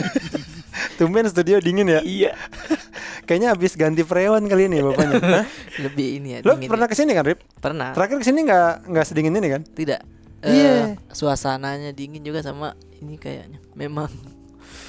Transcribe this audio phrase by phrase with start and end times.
[0.98, 2.00] Tumben studio dingin ya.
[2.02, 2.32] Iya.
[3.26, 5.14] Kayaknya habis ganti freon kali ini bapaknya.
[5.42, 5.46] Hah?
[5.78, 6.38] Lebih ini ya.
[6.42, 6.90] Lo pernah ya.
[6.90, 7.40] ke sini kan, Rip?
[7.62, 7.94] Pernah.
[7.94, 9.62] Terakhir ke sini nggak nggak sedingin ini kan?
[9.62, 10.00] Tidak.
[10.42, 10.98] Iya.
[10.98, 13.62] Eh, suasananya dingin juga sama ini kayaknya.
[13.78, 14.10] Memang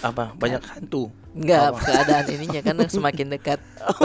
[0.02, 0.36] Apa?
[0.36, 1.10] Banyak hantu.
[1.34, 3.58] enggak keadaan ininya karena semakin dekat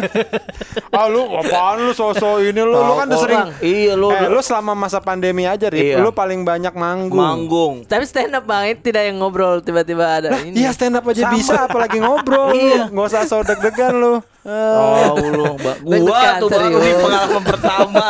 [0.96, 3.44] Ah lu apaan lu sosok ini lu lu kan udah sering.
[3.60, 4.08] Iya lu.
[4.08, 5.76] Eh, lu selama masa pandemi aja, Rip.
[5.76, 6.00] Iya.
[6.00, 7.20] Lu paling banyak manggung.
[7.20, 7.74] manggung.
[7.84, 10.56] Tapi stand up banget tidak yang ngobrol tiba-tiba ada ini.
[10.56, 11.34] Iya stand up aja Sama.
[11.36, 12.88] bisa apalagi ngobrol Iya.
[12.88, 14.14] Nggak usah so deg-degan lu.
[14.46, 15.76] Oh, lu, Mbak.
[15.84, 18.08] Gua Deg-degan, tuh baru pengalaman pertama.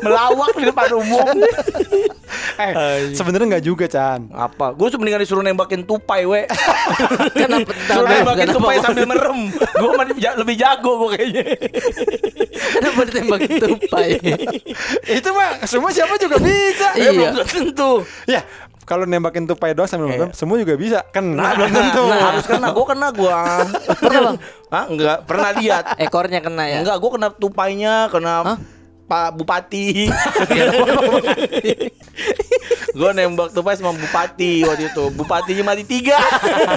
[0.00, 1.26] Melawak di depan umum.
[2.58, 4.28] Eh, sebenarnya nggak juga, Chan.
[4.28, 4.74] Apa?
[4.74, 6.42] Gue mendingan disuruh nembakin tupai, we.
[7.40, 7.70] Kenapa?
[7.86, 9.40] Suruh nembakin kenapa- tupai sambil merem.
[9.54, 11.44] Gue mah ja- lebih jago gue kayaknya.
[12.50, 14.08] Kenapa ditembak tupai?
[15.18, 16.98] Itu mah semua siapa juga bisa.
[16.98, 17.10] Iya.
[17.10, 17.92] Ya, belum tentu.
[18.26, 18.42] Ya,
[18.82, 20.12] kalau nembakin tupai doang sambil Iya.
[20.18, 20.98] merem, semua juga bisa.
[21.08, 22.04] Kena belum tentu.
[22.10, 22.66] Nah, harus kena.
[22.74, 23.38] Gue kena gue.
[24.02, 24.36] Pernah, Bang?
[24.68, 24.84] Hah?
[24.90, 25.18] Enggak.
[25.24, 25.84] Pernah lihat.
[25.96, 26.82] Ekornya kena ya?
[26.82, 28.58] Enggak, gue kena tupainya, kena Hah?
[29.08, 30.04] Pak Bupati.
[32.98, 35.04] gue nembak tupai sama Bupati waktu itu.
[35.16, 36.20] Bupatinya mati tiga.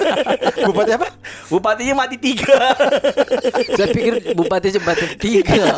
[0.72, 1.12] Bupati apa?
[1.52, 2.72] Bupatinya mati tiga.
[3.78, 5.76] Saya pikir bupati cepat tiga.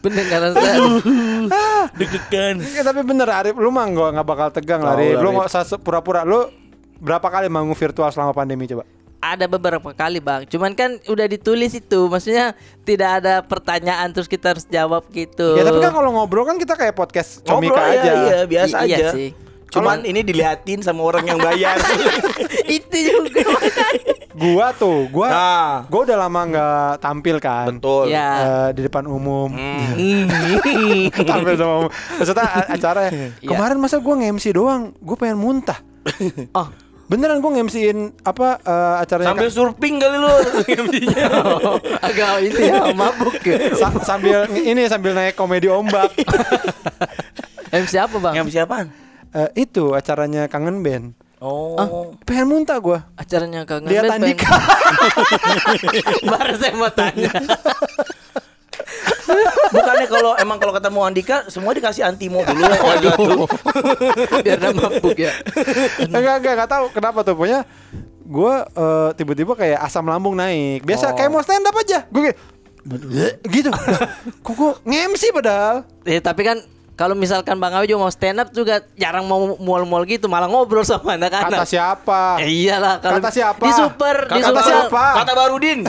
[0.00, 0.76] Bener karena saya
[1.98, 2.62] Deg-degan.
[2.62, 5.14] Ya, tapi bener Arif, lu mah nggak nggak bakal tegang lah, Tahu Arif.
[5.18, 5.48] lah, Lu nggak
[5.82, 6.20] pura-pura.
[6.24, 6.48] Lu
[6.96, 8.86] berapa kali manggung virtual selama pandemi coba?
[9.18, 10.44] Ada beberapa kali bang.
[10.44, 15.56] Cuman kan udah ditulis itu, maksudnya tidak ada pertanyaan terus kita harus jawab gitu.
[15.56, 18.12] Ya tapi kan kalau ngobrol kan kita kayak podcast comika Ngobrol ya, aja.
[18.14, 19.08] iya, biasa I- iya aja.
[19.12, 19.30] sih.
[19.66, 21.74] Cuman ini diliatin sama orang yang bayar.
[22.70, 23.42] itu juga.
[24.36, 25.72] Gua tuh, gua Nah.
[25.88, 27.72] gua udah lama nggak tampil kan.
[27.72, 28.12] Betul.
[28.12, 28.28] Ya.
[28.36, 29.48] Eh, di depan umum.
[29.48, 29.96] Hmm.
[31.24, 31.90] tampil di depan umum.
[32.20, 33.32] Maksudnya acara Iya.
[33.42, 35.80] kemarin masa gua nge-MC doang, gua pengen muntah.
[36.52, 36.68] Oh,
[37.06, 40.30] Beneran gua nge-MC-in apa eh, acaranya Sambil surfing kali lu
[40.82, 41.26] MC-nya.
[42.08, 43.70] agak ini ya mabuk ya.
[43.72, 46.10] Sa- sambil ini sambil naik komedi ombak.
[47.68, 48.34] MC apa bang?
[48.42, 48.90] MC apaan?
[49.30, 51.14] Eh, itu acaranya Kangen Band.
[51.36, 52.10] Oh.
[52.24, 53.04] Pengen muntah gua.
[53.14, 54.48] Acaranya kangen Lihat band, Andika.
[54.48, 57.28] pengen- Baru saya mau tanya.
[59.68, 62.78] Bukannya kalau emang kalau ketemu Andika semua dikasih antimo dulu ya.
[62.78, 63.46] Waduh.
[64.40, 65.32] Biar dia mabuk ya.
[66.06, 67.60] enggak enggak enggak tahu kenapa tuh pokoknya
[68.22, 68.54] gue
[69.14, 71.14] tiba-tiba kayak asam lambung naik biasa Oh.
[71.14, 72.38] kayak mau stand up aja gue kayak
[73.48, 73.70] gitu
[74.44, 76.58] kok gue nge-MC padahal Eh, tapi kan
[76.96, 80.80] kalau misalkan Bang Awi juga mau stand up juga jarang mau mual-mual gitu, malah ngobrol
[80.80, 81.52] sama anak-anak.
[81.52, 83.60] kata siapa Eh, iyalah kalau Kata siapa?
[83.60, 84.64] Di super, di Kata super.
[84.64, 85.04] siapa?
[85.14, 85.80] Kata Barudin.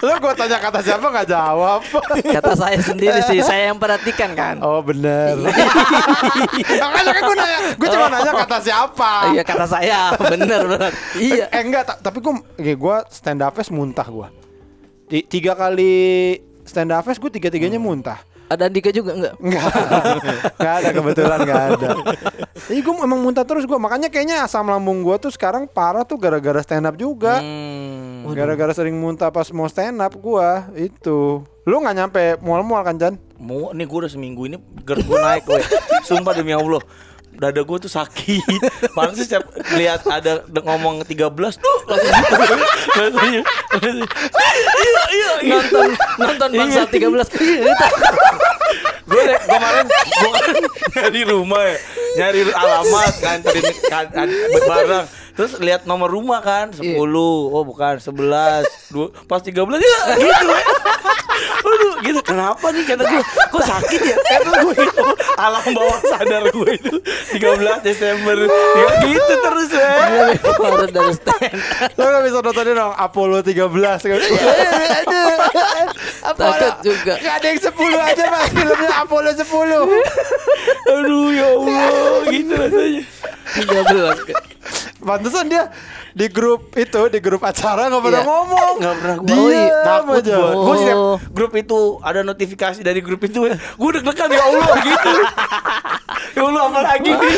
[0.00, 1.80] lo gue tanya kata siapa nggak jawab
[2.26, 4.56] Kata saya sendiri sih, saya yang perhatikan kan.
[4.60, 5.38] oh bener
[6.74, 10.90] makanya kan gue nanya gue cuma nanya kata siapa Iya kata saya, bener bener.
[11.14, 11.44] Iya.
[11.48, 12.34] eh enggak ta- tapi gue
[12.74, 14.28] gue stand up fest muntah gue
[15.24, 18.18] tiga kali stand up fest gue tiga tiganya muntah
[18.54, 19.34] Ada Andika juga enggak?
[19.42, 19.64] Enggak,
[20.54, 21.88] enggak ada kebetulan enggak ada.
[22.70, 26.16] Jadi gue emang muntah terus gue, makanya kayaknya asam lambung gue tuh sekarang parah tuh
[26.16, 27.42] gara-gara stand up juga.
[27.42, 28.30] Hmm.
[28.32, 30.48] Gara-gara sering muntah pas mau stand up gue
[30.88, 31.44] itu.
[31.64, 33.14] Lu nggak nyampe mual-mual kan Jan?
[33.36, 35.60] Mau nih gue udah seminggu ini GERD gue naik gue.
[36.08, 36.80] Sumpah demi Allah.
[37.34, 38.42] Dada gue tuh sakit.
[38.96, 41.14] Paling sih setiap lihat ada ngomong 13
[41.58, 42.34] tuh langsung gitu.
[42.94, 43.42] Rasanya.
[43.82, 45.58] Iya, iya, iya.
[45.58, 46.94] Nonton nonton bangsa 13.
[49.04, 50.54] gue kemarin gue kan
[50.96, 51.76] nyari rumah ya
[52.16, 53.74] nyari alamat nganterin
[54.64, 58.64] barang terus lihat nomor rumah kan 10 oh bukan 11
[58.94, 60.46] dua, pas 13 ya gitu.
[60.46, 60.62] Ya
[61.64, 62.20] Aduh gitu.
[62.22, 64.16] Kenapa nih kata gue kok sakit ya?
[64.20, 66.94] Kata gue oh, alam bawah sadar gue itu.
[67.40, 68.46] 13 Desember.
[68.46, 69.92] Ya gitu terus ya.
[70.54, 71.58] Baru dari stand.
[71.98, 74.20] Lu nggak bisa nontonin dong Apollo 13 Aduh,
[76.22, 76.52] Apollo.
[76.54, 77.14] Takut juga.
[77.18, 79.44] Gak ada yang 10 aja mas filmnya Apollo 10
[80.94, 83.02] aduh ya Allah gitu rasanya.
[83.56, 84.83] 13.
[85.04, 85.68] Pantesan dia
[86.14, 88.28] di grup itu di grup acara nggak pernah Iya.
[88.28, 89.26] ngomong Nggak pernah gua.
[89.26, 90.72] dia iya, takut aja Oh.
[90.72, 95.10] setiap grup itu ada notifikasi dari grup itu, gue deg-degan ya Allah gitu.
[96.32, 97.36] ya Allah apa lagi nih?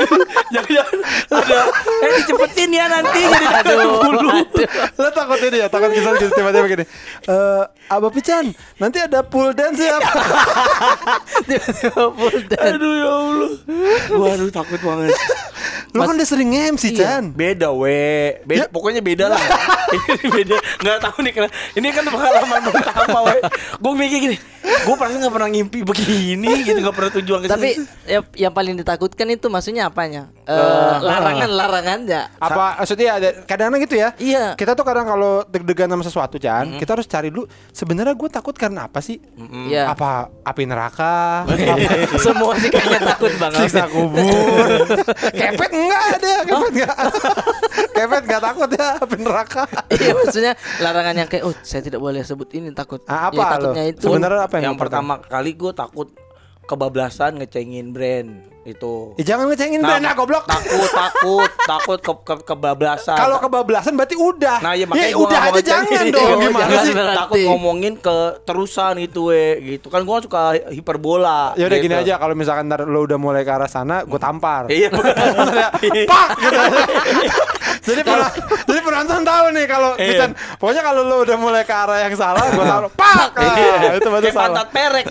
[0.52, 0.98] Jangan-jangan
[1.30, 1.58] ada
[2.00, 4.28] eh dicepetin ya nanti jadi Aduh, bulu.
[4.34, 4.66] aduh.
[4.98, 6.84] lo takut ini ya takut kisah gitu tiba-tiba gini
[7.24, 9.96] eh Abah Pican nanti ada pool dance ya
[11.48, 13.50] Tiba-tiba full dan Aduh ya Allah.
[14.12, 15.14] Waduh takut banget.
[15.90, 18.09] lo kan udah sering MC Chan Beda we.
[18.46, 18.72] Beda, Ya.
[18.72, 19.40] pokoknya beda lah.
[19.92, 20.56] ini beda.
[20.80, 21.52] Enggak tahu nih kenapa.
[21.72, 23.36] Ini kan pengalaman pertama we.
[23.76, 24.38] Gue mikir gini.
[24.60, 27.70] gue perasaan nggak pernah ngimpi begini gitu nggak pernah tujuan ke Tapi
[28.04, 30.28] ya, yang paling ditakutkan itu maksudnya apanya?
[30.44, 32.36] Eh, Eh, larangan-larangannya.
[32.36, 34.08] Apa maksudnya ada kadang-kadang gitu ya?
[34.16, 34.44] Iya.
[34.54, 38.52] Kita tuh kadang kalau deg-degan sama sesuatu Chan, kita harus cari dulu sebenarnya gue takut
[38.52, 39.16] karena apa sih?
[39.66, 39.90] Iya.
[39.90, 41.48] Apa api neraka?
[41.48, 41.88] apa
[42.24, 43.64] Semua sih kayaknya takut banget.
[43.64, 44.20] siksa kubur?
[45.40, 46.96] kepet enggak ada, kepet enggak.
[47.96, 49.64] kepet enggak takut ya api neraka.
[50.00, 53.02] iya maksudnya larangan yang kayak oh saya tidak boleh sebut ini takut.
[53.06, 54.06] Ah, apa ya, takutnya itu.
[54.06, 56.08] Sebenarnya apa yang, yang pertama kali gue takut
[56.70, 59.18] kebablasan ngecengin brand itu.
[59.18, 60.46] Eh, jangan ngecengin brand ah, goblok.
[60.46, 63.18] Takut, takut, takut ke, ke kebablasan.
[63.18, 64.62] Kalau kebablasan berarti udah.
[64.62, 66.30] Nah ya makanya ya, gua udah aja jangan dong.
[66.30, 66.94] Oh, Gimana jangan sih?
[66.94, 67.18] berarti.
[67.18, 68.16] Takut ngomongin ke
[68.46, 71.58] terusan itu we gitu kan gue suka hiperbola.
[71.58, 71.86] Ya udah gitu.
[71.90, 74.70] gini aja kalau misalkan ntar lo udah mulai ke arah sana, gue tampar.
[74.70, 74.94] Iya.
[76.10, 77.49] Pak gitu.
[77.80, 78.32] Jadi penonton,
[78.64, 80.06] jadi penonton tahu nih kalau Iya.
[80.06, 83.28] Pican, pokoknya kalau lo udah mulai ke arah yang salah, gue tahu pak.
[83.40, 84.46] Ah, itu berarti Kayak salah.
[84.52, 85.06] pantat perek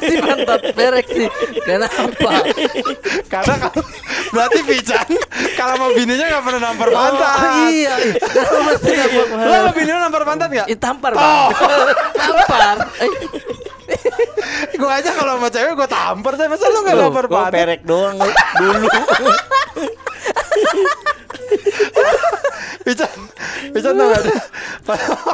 [0.00, 1.28] sih pantat perek sih.
[1.60, 2.30] Kenapa?
[3.26, 3.82] Karena kalau
[4.30, 5.06] berarti Pican
[5.54, 7.36] kalau sama bininya nggak pernah nampar pantat.
[7.38, 7.94] Oh, iya.
[9.36, 10.66] Lo sama bini lo nampar pantat nggak?
[10.78, 11.48] Tampar bang.
[12.14, 12.76] tampar.
[12.98, 13.10] Eh,
[14.78, 17.80] gue aja kalau sama cewek gue tampar, tapi masa lo nggak Loh, nampar Gue perek
[17.88, 18.16] doang
[18.58, 18.88] dulu.
[22.84, 23.10] Pican,
[23.72, 24.22] Pican tau gak?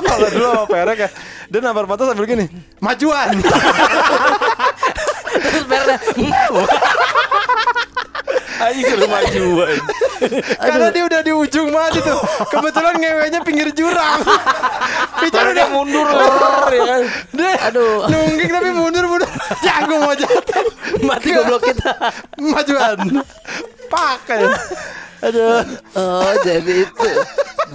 [0.06, 1.08] Kalau dulu sama perek ya,
[1.50, 2.46] dia nampar pantat sambil gini,
[2.82, 3.34] majuan.
[5.44, 5.98] terus pernya.
[8.54, 9.76] Ayo suruh majuan.
[10.56, 12.14] Karena dia udah di ujung banget itu.
[12.46, 14.22] Kebetulan ngewenya pinggir jurang.
[15.20, 17.02] Pican dia udah mundur lor, ya kan.
[17.30, 18.06] Dia Aduh.
[18.06, 19.28] nungging tapi mundur mundur.
[19.58, 20.64] Jago mau jatuh.
[21.00, 21.90] Mati goblok kita.
[22.38, 22.96] Majuan.
[23.86, 24.40] Pakai.
[25.22, 25.60] Aduh.
[25.94, 27.08] Oh, jadi itu.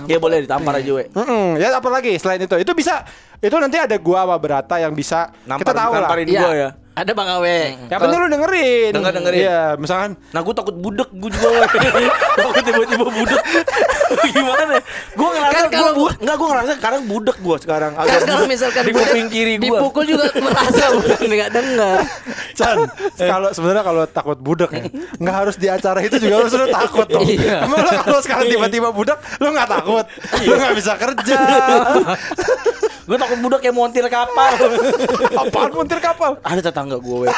[0.05, 1.05] Ya boleh ditampar aja we.
[1.11, 1.57] Mm-mm.
[1.57, 2.55] Ya apa lagi selain itu?
[2.55, 3.03] Itu bisa
[3.39, 5.99] itu nanti ada gua sama Berata yang bisa kita Nampar, tahu lah.
[6.05, 6.39] namparin Iya.
[6.39, 6.69] gua ya.
[6.99, 7.79] Ada Bang Awe.
[7.87, 8.91] Yang penting lu dengerin.
[8.91, 9.39] Denger- dengerin.
[9.39, 11.63] Iya, misalkan Nah gue takut budek gue juga we.
[12.39, 13.41] Takut tiba-tiba budek
[14.35, 14.75] Gimana
[15.15, 18.19] Gue ngerasa Kan kan kalau kalau Enggak gue ngerasa sekarang budek gue sekarang Kan Agak
[18.19, 21.97] kalau budek misalkan Di kuping kiri gue dipukul juga merasa bukan nggak dengar.
[22.59, 22.77] Chan,
[23.15, 24.83] kalau sebenarnya kalau takut budak ya,
[25.15, 27.23] nggak harus di acara itu juga harus lu takut dong.
[27.23, 27.63] Iya.
[27.63, 30.05] Emang lu kalau sekarang tiba-tiba budak, lu nggak takut,
[30.43, 31.39] lu nggak bisa kerja.
[33.09, 34.53] Gue takut budek kayak montir kapal
[35.41, 36.37] Apaan montir kapal?
[36.45, 37.25] Ada tetangga gue.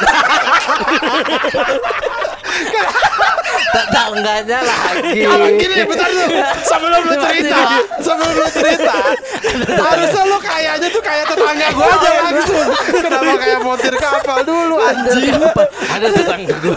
[3.64, 5.20] Tetangganya lagi.
[5.22, 6.24] Kalau gini bentar lu
[6.62, 7.58] Sebelum lu cerita
[7.98, 8.94] Sebelum lu cerita
[9.72, 15.34] Harusnya lu kayaknya tuh kayak tetangga gua aja langsung Kenapa kayak montir kapal dulu anjing
[15.88, 16.76] Ada tetangga gue.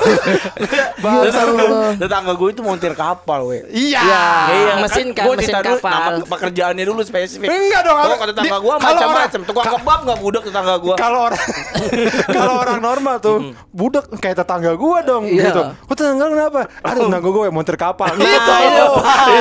[1.98, 4.04] Tetangga gue itu montir kapal we Iya
[4.48, 4.74] Iya.
[4.80, 5.92] mesin kan, Gua mesin kapal.
[6.16, 10.76] Nama pekerjaannya dulu spesifik Enggak dong, Kalau tetangga gue macam-macam Tukang kebab gak budek tetangga
[10.78, 11.44] gue kalau orang
[12.36, 13.38] kalau orang normal tuh
[13.70, 15.50] budak kayak tetangga gua dong Iya.
[15.50, 15.62] gitu.
[15.84, 16.60] Kok tetangga kenapa?
[16.84, 18.12] Ada tetangga gua yang montir kapal.
[18.16, 18.26] Gitu.
[18.26, 18.86] iya, pas, itu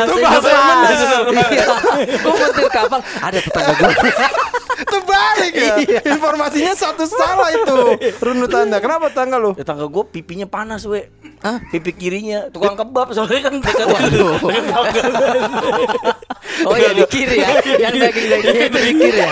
[0.05, 1.01] itu bahasa yang pas.
[1.25, 1.49] benar.
[1.51, 1.67] Iya.
[2.21, 3.01] Gue montir kapal.
[3.03, 3.93] Ada tetangga gue.
[4.75, 5.75] Itu balik ya.
[5.87, 6.01] Iya.
[6.19, 7.95] Informasinya satu salah itu.
[8.27, 8.79] Runutannya.
[8.83, 9.55] Kenapa tetangga lu?
[9.55, 11.07] Tetangga gue pipinya panas we
[11.45, 11.61] Hah?
[11.69, 14.35] Pipi kirinya Tukang kebab soalnya kan dekat Waduh.
[16.67, 17.51] Oh iya di kiri ya.
[17.79, 19.31] Yang daging-dagingnya itu di kiri ya.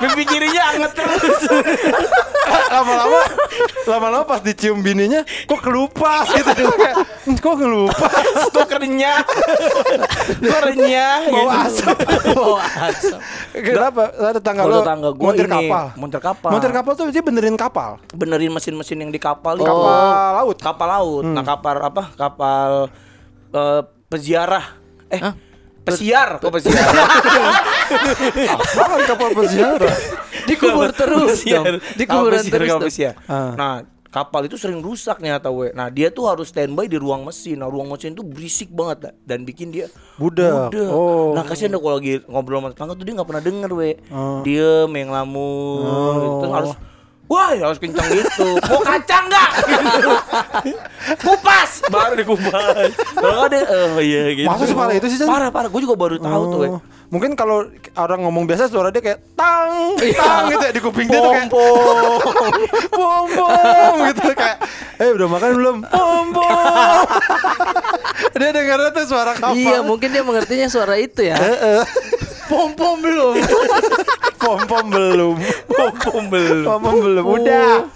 [0.00, 1.40] Pipi kirinya anget terus.
[2.74, 3.20] Lama-lama
[3.84, 6.50] lama-lama pas dicium bininya kok kelupas gitu.
[6.52, 8.12] Kayak "Hmm, kok kelupas?
[8.54, 9.20] Kok kerenyah?
[10.40, 11.60] Kok renyah bau gitu.
[11.66, 11.98] asap.
[12.36, 13.18] Bawa asap.
[13.54, 14.02] kenapa?
[14.14, 15.84] Ada tetangga lu tetangga gua montir ini, kapal.
[15.98, 16.50] montir kapal.
[16.54, 17.90] montir kapal tuh dia benerin kapal.
[18.12, 20.58] Benerin mesin-mesin yang di kapal kapal laut.
[20.60, 21.24] Kapal laut.
[21.26, 22.02] Nah kapal apa?
[22.14, 22.70] Kapal
[23.52, 24.64] eh, Peziarah.
[25.10, 25.34] Eh Hah?
[25.84, 26.40] Pesiar.
[26.40, 26.88] Kok pesiar
[28.54, 29.96] Apaan kapal peziarah
[30.44, 31.64] Dikubur terus Pesiar.
[31.64, 31.80] dong.
[31.96, 33.14] Dikuburan Kapal pesiar, terus kapal pesiar.
[33.24, 33.52] Ah.
[33.56, 33.74] Nah
[34.12, 35.72] kapal itu sering rusak nih atau we.
[35.72, 37.58] Nah dia tuh harus standby di ruang mesin.
[37.58, 39.14] Nah ruang mesin itu berisik banget dah.
[39.24, 40.70] dan bikin dia Budak.
[40.92, 41.32] Oh.
[41.34, 43.90] Nah kasihan deh kalau lagi ngobrol sama tetangga tuh dia nggak pernah denger we.
[44.12, 44.44] Oh.
[44.44, 45.82] Diem yang ngelamun.
[45.82, 46.38] Oh.
[46.44, 46.72] Terus harus
[47.24, 48.60] Wah, harus kencang gitu.
[48.68, 49.50] Mau kacang nggak?
[51.24, 52.92] kupas, baru dikupas.
[53.16, 54.44] Kalau ada, oh iya gitu.
[54.44, 55.28] Masa separah itu sih, Chan?
[55.28, 55.72] Parah, parah.
[55.72, 56.58] Gue juga baru tahu tuh.
[56.60, 56.68] we.
[56.68, 56.80] Oh.
[57.08, 57.64] Mungkin kalau
[57.94, 60.18] orang ngomong biasa suara dia kayak tang, Iya.
[60.18, 62.52] tang gitu ya di kuping dia tuh kayak Pompong.
[62.98, 64.58] pom pom gitu kayak
[64.98, 65.76] eh udah makan belum?
[65.86, 67.06] Pom pom.
[68.40, 69.54] dia dengarnya tuh suara kapal.
[69.54, 71.38] Iya, mungkin dia mengertinya suara itu ya.
[72.54, 73.34] Pom pom belum.
[74.44, 75.36] Pom pom belum.
[75.66, 76.62] Pompong belum.
[76.62, 77.24] Pom pom belum.
[77.24, 77.88] Udah.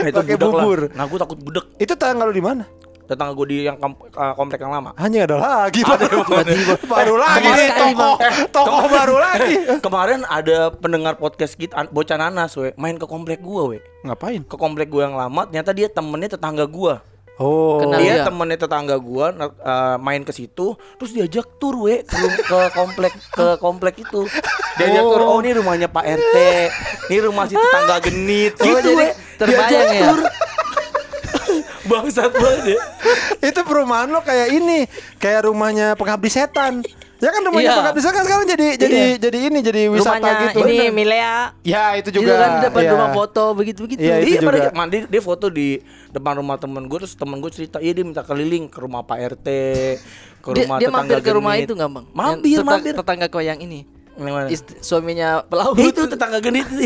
[0.00, 0.62] Nah, itu Pakai budak lah.
[0.62, 0.80] bubur.
[0.88, 1.64] Nah, gue takut budek.
[1.76, 2.64] Itu tetangga lu di mana?
[3.04, 4.96] tetangga gue di yang kom- eh, komplek yang lama.
[4.96, 6.46] Hanya ada lagi Ada, baru, Bang.
[6.88, 8.10] baru lagi nih Kemarin, toko
[8.48, 9.54] toko baru lagi.
[9.84, 13.78] Kemarin ada pendengar podcast kita bocah nanas we main ke komplek gua we.
[14.02, 14.40] Ngapain?
[14.48, 17.04] Ke komplek gua yang lama ternyata dia temennya tetangga gua.
[17.34, 17.82] Oh.
[17.82, 17.98] Kenal.
[17.98, 18.22] dia iya.
[18.22, 23.94] temennya tetangga gua eh, main ke situ terus diajak tur we ke, komplek ke komplek
[24.06, 24.22] itu.
[24.78, 26.36] Diajak tur oh ini rumahnya Pak RT.
[27.10, 29.08] Ini rumah si tetangga genit Oh, gitu jadi we.
[29.38, 30.02] terbayang ya?
[30.06, 30.20] tur.
[31.90, 32.80] Bangsat banget ya.
[33.50, 34.88] Itu perumahan lo kayak ini,
[35.20, 36.80] kayak rumahnya pengabdi setan.
[37.16, 37.78] Ya kan rumahnya Iya.
[37.78, 40.58] pengabdi setan kan sekarang jadi jadi jadi ini jadi wisata Rumahnya gitu.
[40.60, 40.92] ini Bener.
[40.92, 41.36] Milea.
[41.62, 42.34] Ya itu Juga juga.
[42.36, 42.92] kan di depan iya.
[42.92, 44.00] rumah foto begitu-begitu.
[44.00, 44.70] Iya, itu Iya, pada juga.
[44.72, 45.68] mandi dia foto di
[46.10, 49.18] depan rumah temen gue terus temen gue cerita iya dia minta keliling ke rumah Pak
[49.32, 49.48] RT
[50.36, 51.64] ke Dia, rumah dia tetangga mampir ke rumah genit.
[51.64, 52.04] itu nggak bang?
[52.04, 52.92] Yang Mampir, teta- mampir.
[52.94, 53.80] Tetangga kau yang ini.
[54.14, 54.46] Yang mana?
[54.48, 55.74] Ist- suaminya pelaut.
[55.76, 56.66] itu tetangga genit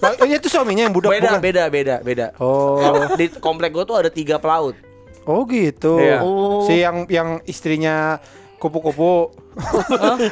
[0.00, 1.40] Oh, iya, itu suaminya yang budak beda bukan?
[1.42, 2.80] beda beda beda Oh.
[3.20, 4.74] di komplek gue tuh ada tiga pelaut
[5.22, 5.96] Oh gitu.
[5.96, 6.20] Iya.
[6.20, 6.64] Oh.
[6.64, 8.16] Si yang yang istrinya
[8.60, 9.32] kupu-kupu.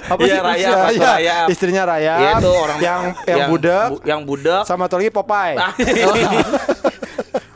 [0.04, 1.08] Apa Iya, Rayap, Iya, iya.
[1.10, 1.46] Rayap.
[1.48, 2.18] Istrinya Rayap.
[2.18, 5.56] Iya, itu orang yang yang, budak bu- yang budak sama satu lagi Popeye.
[5.56, 5.72] Ah,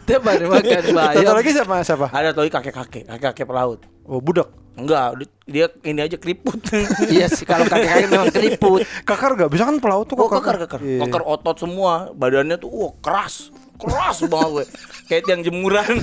[0.02, 1.31] Dia baru makan Satu bayam.
[1.33, 2.07] lagi siapa siapa?
[2.11, 4.50] ada tuh kakek kakek kakek kakek pelaut Oh, budak.
[4.73, 6.59] enggak di- dia ini aja keriput
[7.07, 8.83] Iya sih kalau kakek-kakek memang keriput.
[9.02, 11.07] Kakar gak bisa kan pelaut tuh Oh kakar kakar Iya.
[11.07, 14.64] kakar otot semua badannya tuh wah keras keras banget gue
[15.07, 15.87] kayak tiang jemuran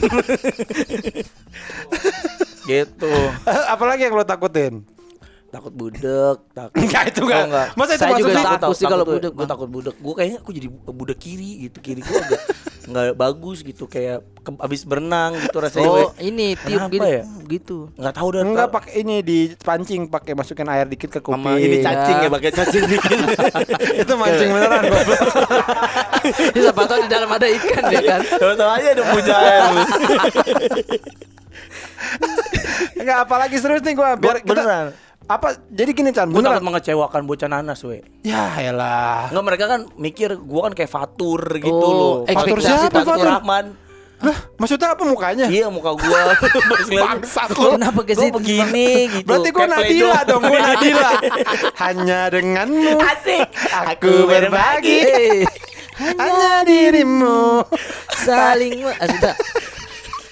[2.70, 3.10] gitu
[3.74, 4.86] Apalagi yang lo takutin?
[5.50, 7.42] takut budek takut Enggak itu enggak.
[7.42, 7.68] Oh, enggak.
[7.74, 8.46] Masa itu Saya juga sih?
[8.56, 12.00] takut sih kalau budek, gue takut budek gue kayaknya aku jadi budek kiri gitu kiri
[12.00, 12.42] gue agak
[12.86, 16.06] nggak bagus gitu kayak ke- abis berenang gitu rasanya Oh, we.
[16.24, 17.24] ini tiup gini ya?
[17.48, 17.90] gitu.
[17.92, 18.78] nggak tahu dah Enggak tahu.
[18.78, 21.38] pakai ini dipancing pakai masukin air dikit ke kuping.
[21.40, 23.18] sama ini cacing ya pakai cacing dikit
[24.02, 25.22] itu mancing beneran goblok.
[26.20, 28.22] Ini siapa tahu di dalam ada ikan ya kan.
[28.38, 29.84] tahu aja ada pujahan lu.
[32.96, 34.88] Enggak apalagi serius nih gua biar Gua kita beneran.
[35.26, 39.30] apa jadi gini Chan gue takut mengecewakan bocah nanas we Ya elah.
[39.30, 42.16] Enggak mereka kan mikir gua kan kayak Fatur gitu Oh, loh.
[42.26, 43.28] Fatur siapa, Fatur?
[43.30, 43.66] Rahman.
[44.20, 45.48] Lah, maksudnya apa mukanya?
[45.48, 46.36] Iya muka gua.
[46.92, 47.80] Bangsat lu.
[47.80, 48.36] Kenapa ke situ?
[48.36, 49.24] begini gitu.
[49.24, 51.12] Berarti gua Nadila dong, gua Nadila.
[51.88, 53.48] Hanya denganmu Asik.
[53.72, 55.00] aku berbagi
[56.00, 57.60] hanya dirimu.
[58.18, 59.36] saling sudah.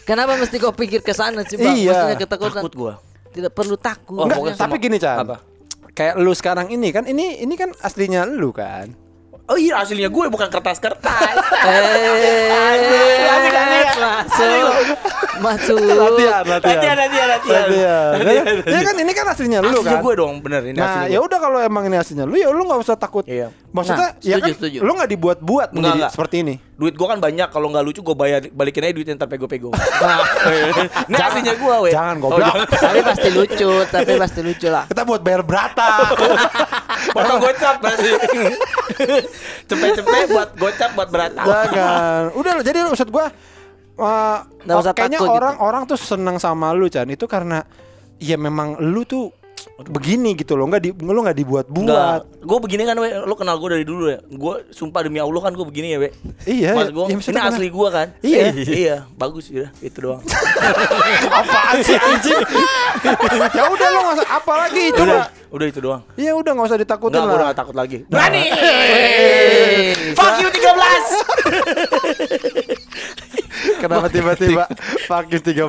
[0.08, 1.76] Kenapa mesti kau pikir ke sana sih, Bang?
[1.76, 1.92] Iya.
[1.92, 2.62] Maksudnya ketakutan.
[2.64, 2.94] Takut gua.
[3.28, 4.18] Tidak perlu takut.
[4.18, 5.20] Oh, Enggak, tapi sama- gini Chan.
[5.20, 5.38] Apa?
[5.92, 8.94] Kayak lu sekarang ini kan ini ini kan aslinya lu kan.
[9.46, 11.36] Oh iya aslinya gue bukan kertas-kertas.
[11.68, 13.88] Eh, asik, asik.
[13.98, 14.64] masuk,
[15.40, 15.80] masuk.
[15.80, 16.76] Latihan, latihan.
[16.76, 17.66] Latihan, latihan, latihan.
[18.14, 18.56] Latihan.
[18.68, 20.02] Ya kan ini kan aslinya lu Aslinya kan.
[20.02, 22.80] gue dong bener ini Nah, ya udah kalau emang ini aslinya lu ya lu nggak
[22.80, 23.24] usah takut.
[23.24, 23.52] Iya.
[23.70, 24.78] Maksudnya Nah, ya setuju, kan setuju.
[24.80, 26.12] lu nggak dibuat-buat menjadi enggak.
[26.12, 26.56] seperti ini.
[26.78, 29.74] Duit gue kan banyak kalau nggak lucu gue bayar balikin aja duitnya ntar pego-pego.
[31.10, 31.94] Ini aslinya gue weh.
[31.94, 32.56] Jangan Oh, goblok.
[32.86, 34.86] Tapi pasti lucu, tapi pasti lucu lah.
[34.86, 36.14] Kita buat bayar berata.
[37.18, 38.12] Potong gocap berarti.
[39.66, 41.42] Cepet-cepet buat gocap buat berata.
[41.42, 42.24] Jangan.
[42.38, 43.34] Udah lah, jadi maksud gua
[43.98, 45.38] uh, usah kayaknya takut gitu.
[45.42, 47.66] orang-orang tuh seneng sama lu Chan itu karena
[48.22, 49.34] ya memang lu tuh
[49.78, 53.76] begini gitu loh nggak di lu nggak dibuat-buat Gue begini kan we, lo kenal gue
[53.76, 54.24] dari dulu ya.
[54.24, 56.10] Gue sumpah demi Allah kan gue begini ya we.
[56.48, 56.96] Iya, Mas iya.
[56.96, 58.08] gue, Ya, ini asli gue kan.
[58.24, 58.46] Iya.
[58.56, 60.24] iya, bagus ya, itu doang.
[61.28, 62.40] apaan sih anjing
[63.54, 66.02] ya udah lo nggak usah apa lagi udah, coba udah itu doang.
[66.20, 67.98] ya udah nggak usah ditakutin Enggak, gue udah lah gak takut lagi.
[68.08, 68.44] Berani.
[68.48, 70.58] Eh, Fuck you 13.
[73.78, 74.64] kenapa tiba-tiba
[75.06, 75.64] pakai 13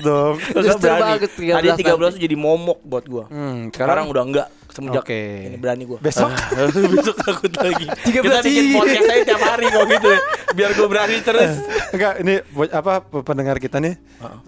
[0.00, 1.10] dong Justru berani.
[1.14, 2.10] bagus 13 Tadi 13 nanti.
[2.10, 3.24] tuh jadi momok buat gue.
[3.26, 5.22] Hmm, Sekarang udah enggak semenjak Oke.
[5.46, 5.98] ini berani gue.
[5.98, 6.34] besok
[6.94, 7.86] Besok takut lagi.
[8.10, 10.20] 13 Kita bikin podcast aja tiap hari kalau gitu ya.
[10.52, 11.52] Biar gue berani terus.
[11.94, 12.34] enggak ini
[12.68, 13.94] apa pendengar kita nih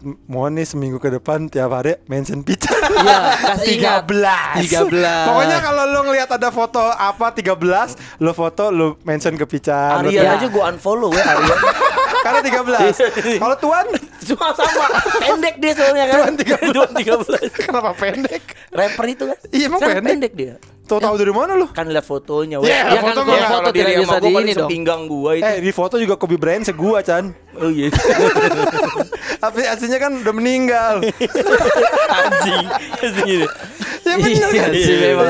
[0.03, 3.19] m- mohon nih seminggu ke depan tiap hari mention pizza Iya,
[3.55, 4.03] kasih ingat.
[4.03, 5.29] 13 13.
[5.29, 7.55] Pokoknya kalau lu ngelihat ada foto apa 13
[8.19, 9.47] Lu foto lu mention ke
[10.03, 10.35] Aryan Ya.
[10.35, 11.59] aja gue unfollow ya Aryan.
[12.27, 13.87] Karena 13 Kalau Tuan
[14.19, 14.87] Cuma sama
[15.21, 16.19] pendek dia soalnya kan.
[16.19, 16.75] Tuan 13.
[16.77, 17.63] Tuan 13.
[17.63, 18.43] Kenapa pendek?
[18.69, 19.39] Rapper itu kan.
[19.49, 20.33] Iya, emang Sekarang pendek?
[20.33, 20.55] dia.
[20.83, 21.67] Tuh tahu dari mana lu?
[21.69, 24.53] Kan lihat fotonya Iya, Ya kan foto kalau gua- foto tidak bisa di gua ini
[24.53, 24.59] dong.
[24.65, 25.43] sepinggang gua itu.
[25.45, 27.91] Eh di foto juga Kobe Bryant segua Chan Oh iya.
[29.43, 30.95] Tapi aslinya kan udah meninggal
[32.19, 32.67] Anjing.
[33.01, 33.47] Segini.
[34.01, 34.73] Ya bener Iya kan?
[34.73, 35.27] sih, memang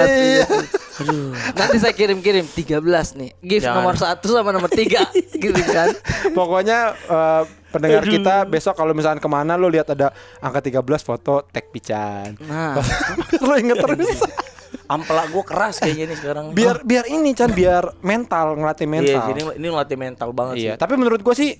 [0.96, 1.52] Iya.
[1.52, 2.80] Nanti saya kirim-kirim 13
[3.14, 3.30] nih.
[3.38, 3.76] Gift Jangan.
[3.78, 4.80] nomor 1 sama nomor 3
[5.44, 5.88] gitu kan.
[6.32, 11.44] Pokoknya eh, pendengar kita besok kalau misalkan ke mana lu lihat ada angka 13 foto
[11.44, 12.80] tag Pican Nah,
[13.44, 14.16] Lu inget terus
[14.86, 16.44] Ampela gua keras kayaknya nih sekarang.
[16.54, 20.72] Biar biar ini Chan biar mental ngelatih Iya, mental ini ini melatih mental banget Iya,
[20.74, 20.78] sih.
[20.78, 21.50] tapi menurut gue sih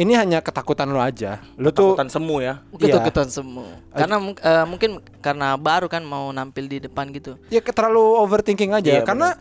[0.00, 1.44] ini hanya ketakutan lu aja.
[1.60, 2.64] Lu tuh Takutan semu ya.
[2.72, 3.68] Ketakutan semua.
[3.92, 4.90] Karena eh, mungkin
[5.20, 7.36] karena baru kan mau nampil di depan gitu.
[7.52, 9.36] ya terlalu overthinking aja Iya, karena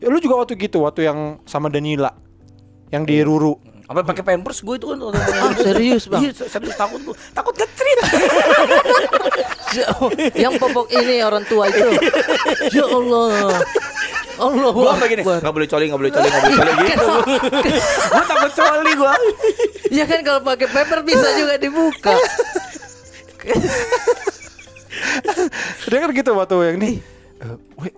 [0.00, 2.16] ya, lu juga waktu gitu waktu yang sama Danila
[2.88, 3.60] yang di Ruru.
[3.90, 6.22] Apa pakai pampers gue itu kan Ah, serius, Bang?
[6.22, 7.16] Iya, serius takut gue.
[7.34, 7.98] Takut kecerit.
[10.46, 11.90] yang popok ini orang tua itu.
[12.76, 13.60] Ya Allah.
[14.40, 14.70] Allah.
[14.72, 15.22] Gue apa gini?
[15.22, 17.06] Gak boleh coli, gak boleh coli, gak boleh coli gitu.
[18.08, 19.12] Gue takut coli gue.
[19.90, 22.14] Ya kan kalau pakai paper bisa juga dibuka.
[25.90, 26.94] Dia kan gitu waktu yang nih.
[27.40, 27.92] Eh, weh,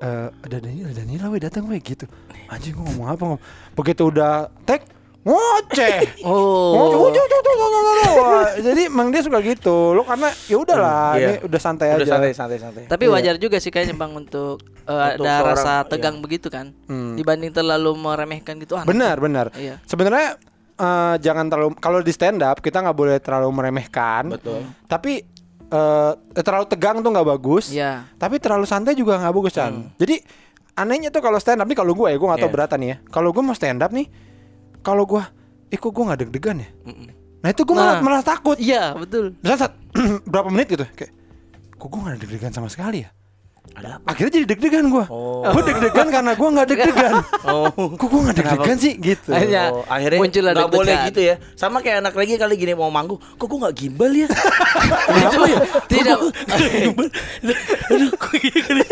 [0.00, 2.08] eh, ada Danila, Danila weh datang weh gitu.
[2.48, 3.40] Anjing gua ngomong apa ngomong.
[3.74, 4.82] Begitu udah tag
[5.26, 6.22] ngoceh.
[6.22, 7.10] Oh.
[7.10, 9.92] Ngoceh, Jadi emang dia suka gitu.
[9.92, 11.26] Lo karena ya udahlah, Iya.
[11.26, 12.12] ini udah santai Udah aja.
[12.14, 12.82] santai, santai, santai.
[12.86, 15.88] Tapi wajar juga sih kayaknya Bang untuk, Untuk ada seorang, rasa iya.
[15.90, 16.70] tegang begitu kan.
[16.86, 17.18] Hmm.
[17.18, 18.78] Dibanding terlalu meremehkan gitu.
[18.78, 19.50] Ah, Benar, benar.
[19.52, 19.82] Iya.
[19.82, 20.38] Sebenarnya
[20.76, 24.30] eh, jangan terlalu kalau di stand up kita nggak boleh terlalu meremehkan.
[24.30, 24.62] Betul.
[24.86, 25.26] Tapi
[25.66, 27.74] eh, terlalu tegang tuh nggak bagus.
[27.74, 28.06] Iya.
[28.14, 29.90] Tapi terlalu santai juga nggak bagus kan.
[29.98, 30.22] Jadi
[30.76, 32.56] anehnya tuh kalau stand up nih kalau gue ya gue nggak tahu Iya.
[32.60, 32.96] beratan ya.
[33.08, 34.06] Kalau gue mau stand up nih,
[34.84, 35.22] kalau gue,
[35.66, 36.68] eh kok gue nggak deg-degan ya?
[36.84, 37.08] Mm-mm.
[37.40, 38.02] Nah itu gue malah Nah.
[38.04, 38.54] malah takut.
[38.54, 39.34] Iya, betul.
[39.40, 39.74] Misalnya saat
[40.30, 41.10] berapa menit gitu, kayak,
[41.74, 43.10] kok gue nggak deg-degan sama sekali ya?
[43.74, 44.06] Ada apa?
[44.08, 45.04] Akhirnya jadi deg-degan gue.
[45.10, 45.42] Oh.
[45.50, 47.14] Gue deg-degan karena gue nggak deg-degan.
[47.46, 47.70] Oh.
[47.72, 49.30] Kok gue nggak deg-degan sih gitu?
[49.32, 51.34] Hanya Oh, akhirnya muncul ada nggak boleh gitu ya.
[51.58, 54.28] Sama kayak anak lagi kali gini mau manggung, kok gue nggak gimbal ya?
[55.26, 55.58] Itu ya.
[55.90, 56.18] Tidak.
[56.84, 57.08] gimbal.
[57.90, 58.84] Aduh, kok gini kali.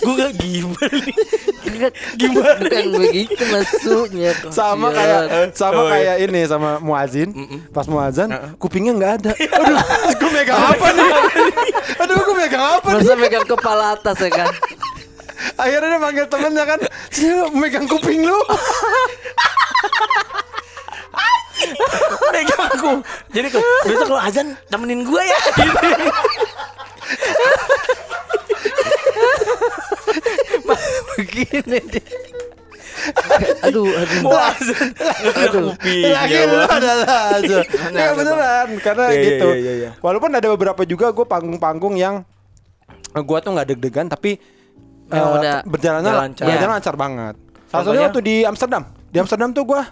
[0.00, 1.14] Gue gak gimbal nih.
[2.16, 2.60] Gimana?
[2.60, 4.32] Bukan begitu maksudnya.
[4.56, 6.16] sama kayak sama Oh, iya.
[6.16, 7.28] kayak ini sama muazin
[7.70, 9.78] pas muazin kupingnya nggak ada aduh
[10.12, 11.10] gue megang apa nih
[12.04, 14.50] aduh gue megang apa nih Masa megang kepala atas ya kan.
[15.56, 16.80] akhirnya dia manggil temennya kan
[17.54, 18.38] megang kuping lu
[22.30, 22.92] Megang aku.
[23.30, 25.38] Jadi kok besok kalau azan temenin gue ya.
[31.16, 32.04] Begini dia.
[33.64, 34.20] Aduh, aduh.
[34.20, 34.92] Mau azan.
[35.24, 35.72] Aduh.
[36.10, 37.58] lagi lu adalah aja
[37.96, 39.48] ya beneran karena iya, gitu.
[39.56, 39.90] iya, iya, iya.
[40.04, 42.20] walaupun ada beberapa juga gue panggung-panggung yang
[43.10, 44.36] gue tuh nggak deg-degan tapi
[45.10, 45.54] Yang eh, udah.
[45.66, 46.44] berjalannya lancar.
[46.46, 47.34] berjalan lancar banget.
[47.66, 48.82] Salah satunya waktu di Amsterdam.
[49.10, 49.82] Di Amsterdam tuh gue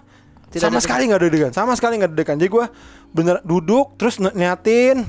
[0.53, 1.51] Tidak sama sekali nggak deg-degan.
[1.51, 2.35] Sama sekali nggak deg-degan.
[2.37, 2.65] Jadi gue
[3.09, 5.03] bener duduk terus ni- niatin.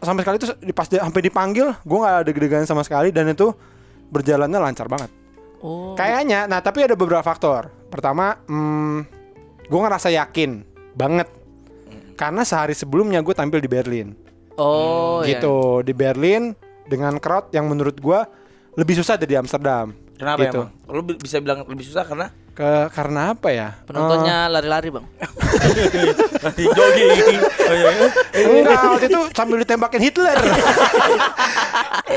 [0.00, 3.12] Sampai sekali di- pas sampai dipanggil gue nggak deg-degan sama sekali.
[3.14, 3.54] Dan itu
[4.10, 5.10] berjalannya lancar banget
[5.60, 5.92] Oh.
[5.92, 7.68] Kayaknya, nah tapi ada beberapa faktor.
[7.92, 9.04] Pertama, hmm,
[9.68, 10.64] gue ngerasa yakin
[10.96, 11.28] banget
[12.16, 14.16] karena sehari sebelumnya gue tampil di Berlin,
[14.56, 15.36] Oh, iya.
[15.36, 16.56] gitu di Berlin
[16.88, 18.20] dengan crowd yang menurut gue
[18.72, 19.92] lebih susah dari Amsterdam.
[20.16, 20.64] Kenapa gitu.
[20.88, 21.04] emang?
[21.04, 23.72] Bi- bisa bilang lebih susah karena Ke karena apa ya?
[23.88, 25.08] Penontonnya lari-lari, Bang.
[26.60, 27.40] jogging.
[27.40, 28.08] Oh, iya, iya.
[28.36, 30.36] Eh, enggak, waktu itu sambil ditembakin Hitler.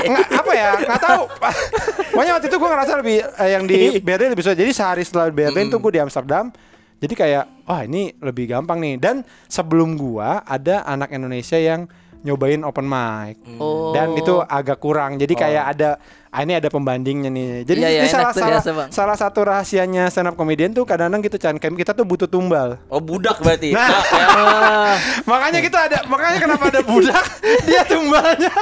[0.04, 0.70] Nggak, apa ya?
[0.84, 1.22] Nggak tahu.
[2.12, 4.58] Pokoknya waktu itu gue ngerasa lebih eh, yang di Berlin lebih susah.
[4.60, 6.52] Jadi sehari setelah Berlin tuh gue di Amsterdam.
[7.00, 9.00] Jadi kayak, wah ini lebih gampang nih.
[9.00, 11.88] Dan sebelum gua ada anak Indonesia yang
[12.24, 13.36] nyobain open mic.
[13.60, 13.92] Oh.
[13.92, 15.20] Dan itu agak kurang.
[15.20, 16.00] Jadi kayak ada
[16.34, 17.62] ah, ini ada pembandingnya nih.
[17.62, 18.88] Jadi Iya, iya, ini enak salah salah, biasa, Bang.
[18.90, 21.54] salah satu rahasianya stand up comedian tuh kadang-kadang gitu Chan.
[21.62, 22.82] Kita tuh butuh tumbal.
[22.90, 23.70] Oh budak berarti.
[23.70, 23.86] Nah.
[23.86, 24.26] Ah, ya.
[25.30, 27.24] Makanya kita ada makanya kenapa ada budak
[27.68, 28.52] dia tumbalnya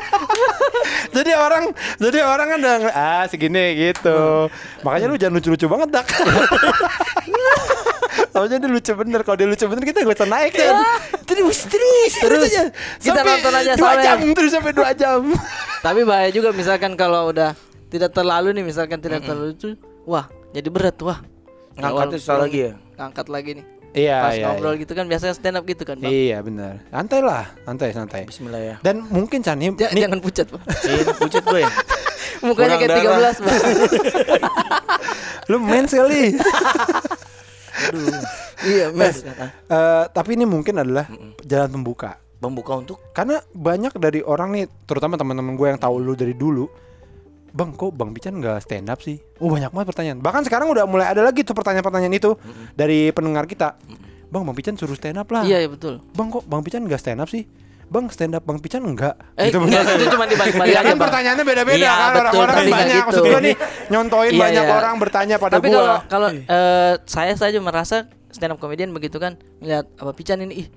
[1.17, 1.65] jadi orang
[2.03, 4.51] jadi orang kan udah ah segini gitu
[4.83, 6.07] makanya lu jangan lucu-lucu banget dak
[8.33, 10.75] Soalnya dia lucu bener Kalau dia lucu bener kita gak usah naik kan
[11.23, 12.63] Terus terus Terus, aja
[12.97, 15.21] kita Sampai nonton aja dua sampai- jam Terus sampai 2 jam
[15.87, 17.53] Tapi bahaya juga misalkan kalau udah
[17.93, 19.77] tidak terlalu nih, misalkan tidak terlalu lucu,
[20.09, 20.25] wah,
[20.57, 21.21] jadi berat, wah.
[21.77, 22.73] Ngangkatnya susah lagi ya?
[22.97, 23.65] Ngangkat lagi nih.
[23.93, 26.09] Iya Pas iya ngobrol gitu kan biasanya stand up gitu kan, Bang.
[26.09, 28.77] Iya bener Santai lah Santai santai Bismillah ya.
[28.81, 30.65] Dan mungkin Chan ini, Ja- ini jangan pucat, Bang.
[30.89, 31.71] Ini pucet gue ya.
[32.41, 33.33] Mukanya kayak darah.
[33.37, 33.61] 13, Bang.
[35.53, 36.33] Lu main sekali
[38.73, 39.23] iya, Mas.
[39.23, 41.07] Eh, Tapi ini mungkin adalah
[41.43, 46.19] Jalan pembuka Membuka untuk Karena banyak dari orang nih, terutama teman-teman gue yang tahu lu
[46.19, 46.67] dari dulu,
[47.53, 49.21] Bang, kok Bang Pican nggak stand up sih?
[49.37, 50.19] Oh banyak banget pertanyaan.
[50.25, 52.33] Bahkan sekarang udah mulai ada lagi tuh pertanyaan-pertanyaan itu
[52.73, 53.77] dari pendengar kita.
[54.33, 55.45] Bang, Bang Pican suruh stand up lah.
[55.45, 56.01] Iya, iya betul.
[56.17, 57.45] Bang, kok Bang Pican nggak stand up sih?
[57.93, 59.15] Bang, stand up Bang Pican enggak?
[59.37, 59.97] Eh, Gitu, enggak, bener.
[59.99, 61.05] itu cuma dibalik-balik Iya aja, kan Bang.
[61.05, 62.89] pertanyaannya beda-beda Iya, kan orang-orang kan tapi banyak.
[62.89, 63.07] gitu.
[63.07, 63.55] Maksud gue nih
[63.87, 64.73] nyontoin Iya, banyak iya.
[64.73, 65.77] orang bertanya pada Tapi gua.
[65.77, 67.97] kalau kalau eh, saya saja merasa
[68.29, 70.69] stand up comedian begitu kan melihat apa Pican ini ih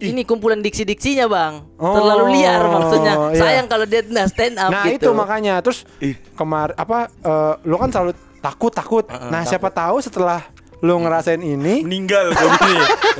[0.00, 3.36] ini kumpulan diksi-diksinya bang Oh, terlalu liar maksudnya iya.
[3.36, 5.82] sayang kalau dia nggak stand up Nah gitu itu makanya terus
[6.32, 9.04] kemar apa eh, lo kan selalu takut takut.
[9.04, 10.40] Heeh, nah siapa tahu setelah
[10.80, 12.48] lu ngerasain ini meninggal gue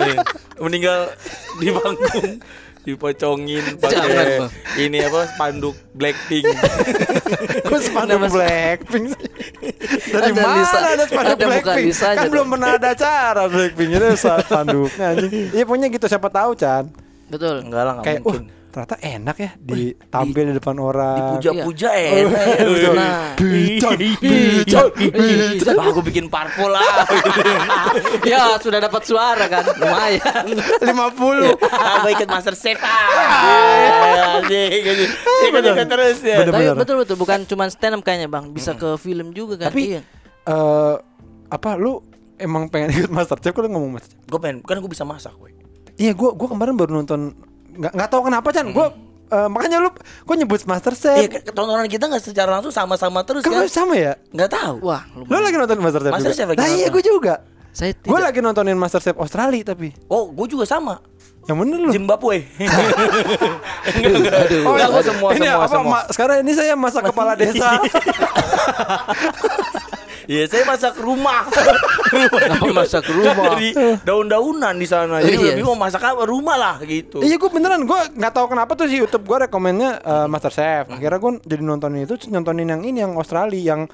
[0.64, 1.12] meninggal
[1.56, 2.40] di panggung
[2.80, 4.40] dipocongin pakai
[4.76, 6.48] ini apa spanduk Blackpink.
[7.68, 9.06] Kok spanduk Blackpink?
[10.02, 11.84] Dari Ada mana Lisa- ada spanduk ada Blackpink?
[11.86, 12.32] Lisanya Kan dong.
[12.32, 15.32] belum pernah ada acara Blackpink itu spanduknya anjing.
[15.56, 16.84] Iya punya gitu siapa tahu Chan.
[17.28, 17.62] Betul.
[17.62, 18.58] Enggak lah, enggak Kayak uh mungkin.
[18.70, 21.36] Ternyata enak ya ditampil di depan orang.
[21.36, 22.08] Dipuja-puja Iya.
[22.24, 22.56] enak ya.
[22.62, 22.94] Betul.
[22.94, 23.34] Nah.
[23.34, 25.74] Bican, Bican, bican, bican.
[25.74, 26.86] Wah, aku bikin parpol lah.
[28.30, 30.44] ya sudah dapat suara kan, lumayan.
[30.86, 31.58] 50.
[31.66, 32.78] Aku ikut Master Chef.
[32.80, 34.38] Ah.
[34.46, 36.46] Ikut-ikut terus ya.
[36.46, 36.54] Bener.
[36.54, 39.74] Tapi betul betul bukan cuma stand up kayaknya bang, bisa ke film juga kan.
[39.74, 40.02] Tapi iya.
[40.46, 40.94] eh
[41.50, 41.98] apa lu
[42.38, 44.22] emang pengen ikut Masterchef kalau ngomong Masterchef?
[44.24, 45.50] Gue pengen, kan gue bisa masak, gue.
[46.00, 47.36] Iya, gua gua kemarin baru nonton
[47.80, 48.66] nggak nggak tahu kenapa Chan.
[48.68, 48.92] Gua
[49.26, 49.90] eh, makanya lu
[50.22, 51.16] gua nyebut Masterchef.
[51.16, 53.66] Iya, ke- tontonan kita nggak secara langsung sama-sama terus kan kan?
[53.66, 54.14] sama ya?
[54.28, 54.76] Nggak tahu.
[54.82, 56.52] Wah, Lu lagi nonton Masterchef, Masterchef juga?
[56.52, 57.34] lagi Nah iya gue juga
[57.70, 60.98] Saya Gue lagi nontonin Masterchef Australia tapi Oh, gue juga sama.
[61.40, 62.36] Yang bener lu Zimbabwe.
[62.52, 64.34] enggak, enggak.
[64.60, 65.88] Oh, Enggak, ya, gua semua, ini semua, apa, semua.
[65.88, 67.70] Ma- sekarang ini saya masak kepala desa
[70.30, 71.42] Iya, saya masak rumah.
[72.38, 73.58] Kenapa masak rumah?
[73.58, 75.18] Dari daun-daunan di sana.
[75.18, 75.42] Jadi Iya.
[75.42, 77.18] gue bingung masak apa rumah lah gitu.
[77.18, 81.18] Iya gue beneran Gue nggak tahu kenapa tuh si Youtube gue rekomennya eh, Masterchef Akhirnya
[81.18, 83.90] gue jadi nontonin itu terus Nontonin yang ini yang Australia Yang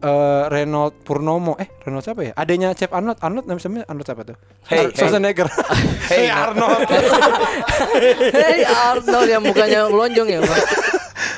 [0.00, 2.32] eh, Reynold Purnomo Eh Reynold siapa ya?
[2.36, 4.36] Adanya Chef Arnold Arnold namanya Arnold siapa tuh?
[4.68, 5.48] Hey, Ar- Schwarzenegger
[6.12, 6.80] Hey, Hey Arnold
[8.36, 10.38] Hei Arnold yang mukanya melonjong ya.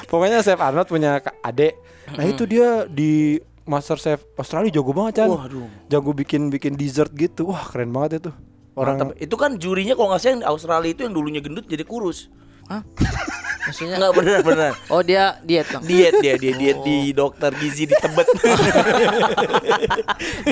[0.07, 1.79] Pokoknya Chef Arnold punya adek.
[2.13, 5.29] Nah itu dia di Master Chef Australia jago banget kan.
[5.31, 5.71] Waduh.
[5.87, 7.55] Jago bikin bikin dessert gitu.
[7.55, 8.31] Wah keren banget itu.
[8.73, 9.21] Orang Mantap.
[9.21, 12.33] Itu kan jurinya kalau nggak salah yang Australia itu yang dulunya gendut jadi kurus.
[12.67, 12.83] Hah?
[13.63, 13.95] Maksudnya?
[13.95, 14.73] Enggak bener bener.
[14.93, 15.83] Oh dia diet bang.
[15.87, 18.27] Diet dia, dia diet di dokter gizi di Tebet.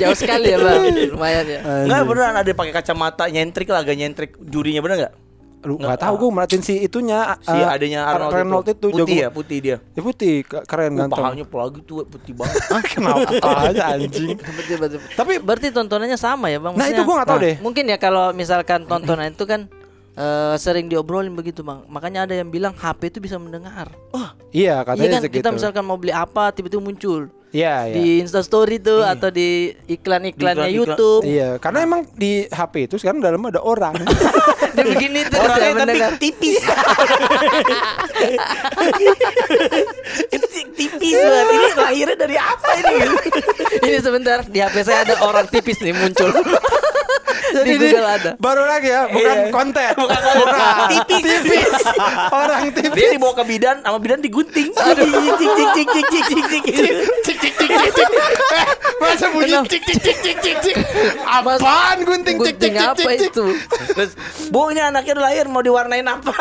[0.01, 1.11] Jauh sekali ya bang.
[1.11, 1.61] Lumayan ya.
[1.88, 5.14] Enggak beneran ada pakai kacamata nyentrik lah, agak nyentrik jurinya bener nggak?
[5.61, 9.12] Lu nggak tahu gue merhatiin si itunya Si eh, adanya Arnold, Reynold itu, putih jago.
[9.18, 9.77] ya, putih dia.
[9.92, 11.20] Ya putih, ke- keren Uh, ganteng.
[11.20, 12.57] pahanya pelagi tuh putih banget.
[12.92, 13.29] Kenapa
[13.68, 14.40] aja anjing?
[15.18, 16.73] Tapi Berarti tontonannya sama ya bang?
[16.73, 17.55] Nah, itu gua nggak tahu deh.
[17.61, 19.68] Mungkin ya kalau misalkan tontonan itu kan
[20.12, 21.85] eh, sering diobrolin begitu bang.
[21.87, 23.92] Makanya ada yang bilang HP itu bisa mendengar.
[24.11, 25.37] Wah, iya Iya katanya kan segitu.
[25.38, 27.94] kita misalkan mau beli apa tiba-tiba muncul Iya, iya.
[27.98, 30.30] di Instastory tuh atau di iklan-iklannya
[30.64, 30.70] Di iklan-iklan.
[30.70, 31.22] YouTube.
[31.26, 33.94] Iya, karena emang di HP itu sekarang dalamnya ada orang.
[34.78, 36.12] Dia begini terus orangnya ya tapi mendengar.
[36.22, 36.62] tipis.
[40.30, 41.46] Itu tipis banget.
[41.51, 42.94] Ini lahirnya dari apa ini?
[43.87, 46.31] ini sebentar di HP saya ada orang tipis nih muncul.
[47.51, 48.31] Jadi di Google ada.
[48.38, 49.51] Baru lagi ya, bukan iya.
[49.51, 49.92] konten.
[49.99, 51.23] Bukan orang tipis.
[51.42, 51.73] tipis.
[52.31, 52.94] Orang tipis.
[52.94, 54.70] Dia dibawa ke bidan, sama bidan digunting.
[54.70, 56.92] Cik cik cik cik cik cik cik cik.
[57.27, 58.09] Cik cik cik cik cik.
[59.01, 60.77] Masa bunyi cik cik cik cik cik cik.
[61.27, 63.57] Apaan gunting cik cik cik cik cik.
[63.96, 64.12] Terus,
[64.51, 66.33] Bu ini anaknya udah lahir mau diwarnain apa?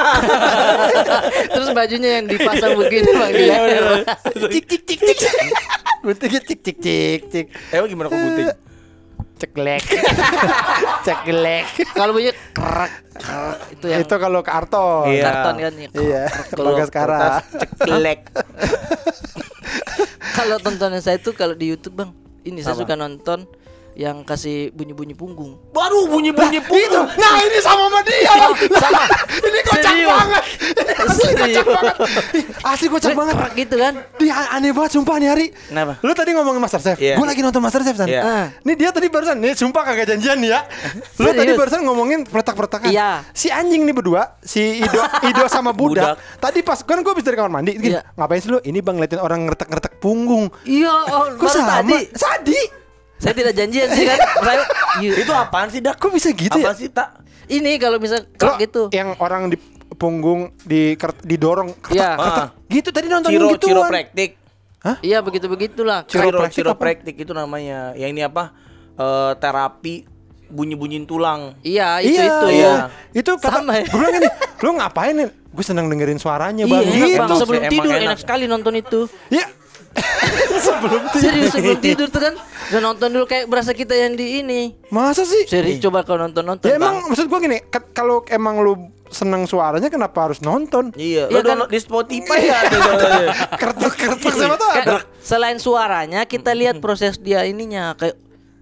[1.53, 3.31] Terus bajunya yang dipasang begini Bang.
[4.53, 5.19] Cik cik cik cik.
[6.03, 7.45] Guntingnya cik cik cik cik.
[7.75, 8.49] Emang gimana kok gunting?
[9.39, 9.83] Ceklek.
[11.07, 11.65] Ceklek.
[11.95, 15.07] Kalau bunyi kerak kerak itu yang Itu kalau ke Arto.
[15.07, 15.23] Iya.
[15.23, 15.89] karton kan ya.
[15.95, 16.23] Iya.
[16.51, 16.75] Kalau.
[16.75, 18.19] Kertas ceklek.
[20.39, 22.15] Kalau tontonan saya itu kalau di YouTube bang,
[22.47, 23.43] ini saya suka nonton
[23.99, 25.59] yang kasih bunyi-bunyi punggung.
[25.75, 26.71] Baru bunyi-bunyi Itu.
[26.71, 27.03] punggung.
[27.19, 28.31] Nah, ini sama sama dia.
[28.79, 29.03] Sama.
[29.43, 30.07] Ini kocak Serius.
[30.07, 30.43] banget.
[30.71, 31.95] Ini asli kocak banget.
[32.63, 33.35] Asli kocak banget.
[33.59, 33.93] Gitu kan?
[34.15, 35.45] Dia aneh banget sumpah nih hari.
[35.51, 35.99] Kenapa?
[35.99, 36.95] Lu tadi ngomongin Masterchef.
[36.95, 37.19] Iya.
[37.19, 38.07] Gue lagi nonton Masterchef San.
[38.07, 38.21] Iya.
[38.23, 38.45] Ah.
[38.63, 40.63] Nih dia tadi barusan nih sumpah kagak janjian nih ya.
[41.19, 41.35] Lu Serius?
[41.35, 42.87] tadi barusan ngomongin peretak-peretakan.
[42.87, 43.27] Iya.
[43.35, 46.15] Si anjing nih berdua, si Ido Ido sama Budak.
[46.15, 46.39] Budak.
[46.39, 47.75] Tadi pas kan gue bisa dari kamar mandi.
[47.75, 48.07] Gini, Iya.
[48.15, 48.63] Ngapain sih lu?
[48.63, 50.47] Ini Bang ngeliatin orang ngeretek-ngeretek punggung.
[50.63, 51.83] Iya, oh, Kok sama?
[51.83, 51.99] tadi.
[52.15, 52.61] Sadi.
[53.19, 54.19] Saya tidak janjian sih kan.
[54.47, 54.63] Saya
[54.99, 55.11] iya.
[55.19, 55.99] Itu apaan sih, Dak?
[55.99, 56.79] Kok bisa gitu Apaan ya?
[56.79, 57.09] sih, Tak?
[57.49, 58.93] ini kalau bisa kerak gitu.
[58.93, 59.57] yang orang di
[59.95, 62.11] punggung di didorong kertek, Iya.
[62.15, 62.47] Ah.
[62.65, 63.67] Gitu tadi nonton Ciro, gitu.
[63.67, 64.37] ciro praktik.
[65.01, 66.05] Iya begitu-begitulah.
[66.05, 66.79] Ciro- Ciro, praktik ciro apa?
[66.79, 67.91] praktik itu namanya.
[67.93, 68.43] Yang ini apa?
[68.95, 70.07] Eh, terapi
[70.47, 71.53] bunyi-bunyiin tulang.
[71.61, 72.65] Iya, itu iya, itu iya.
[72.65, 72.75] ya.
[73.13, 73.85] Itu kata Sama ya.
[73.85, 74.29] gue bilang gini,
[74.59, 75.29] lu ngapain nih?
[75.49, 76.81] Gue seneng dengerin suaranya Iya, bang.
[76.81, 77.17] enak, gitu.
[77.17, 77.29] Bang.
[77.37, 78.05] Sebelum tidur enak.
[78.05, 78.99] enak sekali nonton itu.
[79.29, 79.45] Iya.
[80.59, 81.21] Sebelum tidur.
[81.21, 82.33] Serius sebelum tidur tuh kan.
[82.69, 84.75] Udah nonton dulu kayak berasa kita yang di ini.
[84.89, 85.45] Masa sih?
[85.45, 86.67] Serius coba kalau nonton-nonton.
[86.67, 86.99] Ya Bang.
[87.01, 87.57] emang maksud gua gini,
[87.91, 88.73] kalau emang lu
[89.09, 90.93] seneng suaranya kenapa harus nonton?
[90.93, 91.73] Iya, Iya lo kan?
[91.73, 92.77] di Spotify ya ada.
[93.61, 94.97] Kertas-kertas siapa tuh ada?
[95.19, 98.13] selain suaranya kita lihat proses dia ininya kayak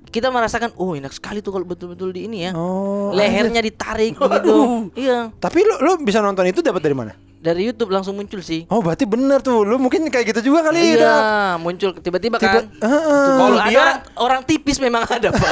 [0.07, 2.51] kita merasakan oh enak sekali tuh kalau betul-betul di ini ya.
[2.55, 4.87] Oh, Lehernya ditarik begitu.
[4.95, 5.35] Iya.
[5.35, 7.11] Tapi lu lu bisa nonton itu dapat dari mana?
[7.37, 8.65] Dari YouTube langsung muncul sih.
[8.67, 11.21] Oh berarti bener tuh Lu mungkin kayak gitu juga kali Iya, Dak.
[11.59, 12.65] muncul tiba-tiba Tiba- kan.
[12.75, 13.29] Heeh.
[13.31, 15.49] Kalau ada dia- orang, orang tipis memang ada, Pak.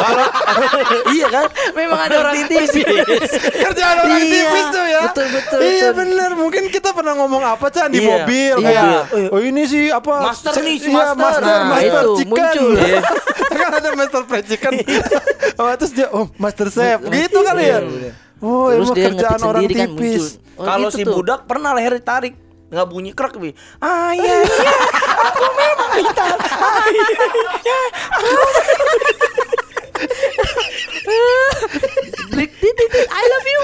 [1.16, 1.46] iya kan?
[1.72, 2.70] memang ada orang tipis.
[3.38, 5.92] Kerjaan orang Iya, tipis tuh ya betul, betul, Iya betul.
[5.96, 8.08] bener Mungkin kita pernah ngomong apa Chan Di Iya.
[8.12, 8.66] mobil Iya.
[8.66, 11.18] kayak Oh ini sih apa Master nih, si iya, master.
[11.18, 12.70] Master Nah, Master itu, Chicken muncul.
[12.76, 13.00] Iya.
[13.56, 14.74] Kan ada Master Fried Chicken
[15.56, 17.80] oh, Terus dia Oh Master Chef Gitu kali ya
[18.42, 20.44] Oh Terus dia kerjaan orang sendiri kan tipis muncul.
[20.56, 21.14] Oh, Kalau gitu si tuh.
[21.20, 24.74] budak pernah leher ditarik nggak bunyi krek bi ah iya iya
[25.30, 27.06] aku memang minta ah, iya,
[27.62, 27.80] iya.
[32.36, 32.52] Blik
[33.06, 33.62] I love you.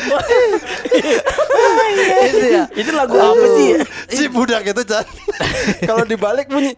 [2.31, 2.63] Itu ya.
[2.71, 3.83] itu lagu apa sih ya?
[4.07, 5.03] Si budak itu Chan
[5.87, 6.71] Kalau dibalik bunyi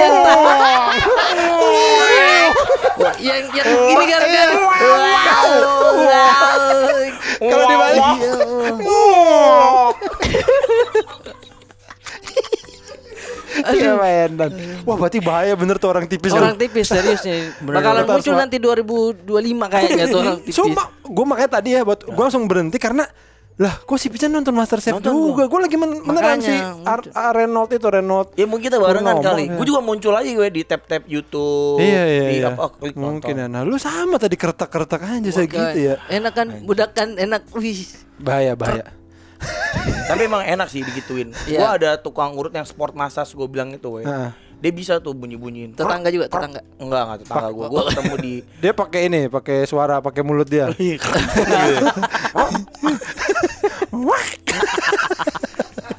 [0.00, 0.14] yang
[3.30, 4.48] yang yang ini kan kan.
[7.40, 7.48] Wow.
[7.48, 8.04] Kalau dibalik
[13.60, 14.50] Iya mainan.
[14.86, 16.64] Wah berarti bahaya bener tuh orang tipis Orang tuh.
[16.64, 17.50] tipis serius nih.
[17.60, 19.26] Bakalan muncul nanti 2025
[19.68, 20.54] kayaknya tuh orang tipis.
[20.54, 23.04] Sumpah, gue makanya tadi ya buat gue langsung berhenti karena
[23.60, 25.44] lah kok si Pican nonton Master Chef Nonton juga.
[25.44, 29.14] Gue lagi men beneran Makanya, si Ar Ar- Renault itu Renault ya mungkin kita barengan
[29.14, 29.42] Ngomong, kali.
[29.44, 29.52] ya.
[29.52, 32.48] gue juga muncul aja gue di tap tap YouTube iya iya di iya.
[32.50, 33.36] apa klik mungkin nonton.
[33.36, 33.46] ya.
[33.46, 35.94] Nah lu sama tadi kertak kertak aja segitu ya.
[36.08, 37.44] Enak kan budak kan enak.
[37.52, 37.84] Wih.
[38.16, 38.90] bahaya bahaya.
[40.06, 41.30] Tapi emang enak sih digituin.
[41.44, 41.58] Iya.
[41.58, 44.02] gue ada tukang urut yang sport massage gue bilang itu we.
[44.02, 44.30] Heeh.
[44.56, 46.60] dia bisa tuh bunyi bunyiin Tetangga juga, tetangga.
[46.76, 50.68] enggak enggak tetangga gue gue ketemu di dia pakai ini pakai suara pakai mulut dia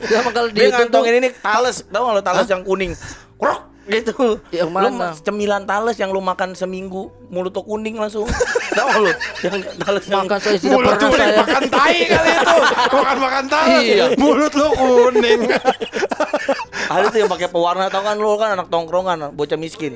[0.01, 0.79] Sama kalau di dia YouTube tuh?
[0.81, 1.77] ngantongin ini tales.
[1.85, 2.91] Tau gak lo tales yang kuning?
[3.37, 4.39] Krok gitu.
[4.49, 4.89] Yang Lu mana?
[4.89, 8.23] ma- cemilan tales yang lu makan seminggu mulut tuh kuning langsung.
[8.77, 9.11] Tau gak lu?
[9.41, 11.35] Yang tales yang makan saya tidak mulut pernah lu saya.
[11.37, 12.55] makan tai kali itu.
[12.93, 14.05] Bukan makan tai Iya.
[14.15, 15.41] mulut lu kuning.
[16.93, 18.15] Ada tuh yang pakai pewarna tau kan?
[18.15, 19.95] Lu kan anak tongkrongan bocah miskin.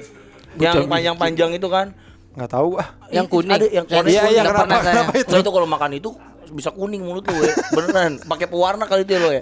[0.55, 1.91] Yang panjang-panjang itu kan?
[2.35, 3.51] Nggak tahu ah Yang kuning.
[3.53, 5.29] ada yang Yang kuning iya iya kenapa kenapa itu?
[5.29, 6.09] Lo itu kalau makan itu
[6.51, 7.53] bisa kuning mulut lu ya.
[7.73, 8.11] Beneran.
[8.21, 9.41] Pakai pewarna kali itu ya lo ya.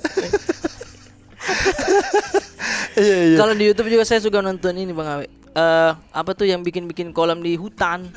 [2.95, 5.27] iya iya Kalau di YouTube juga saya suka nonton ini Bang Awe.
[5.53, 8.09] Eh, apa tuh yang bikin-bikin kolam di hutan?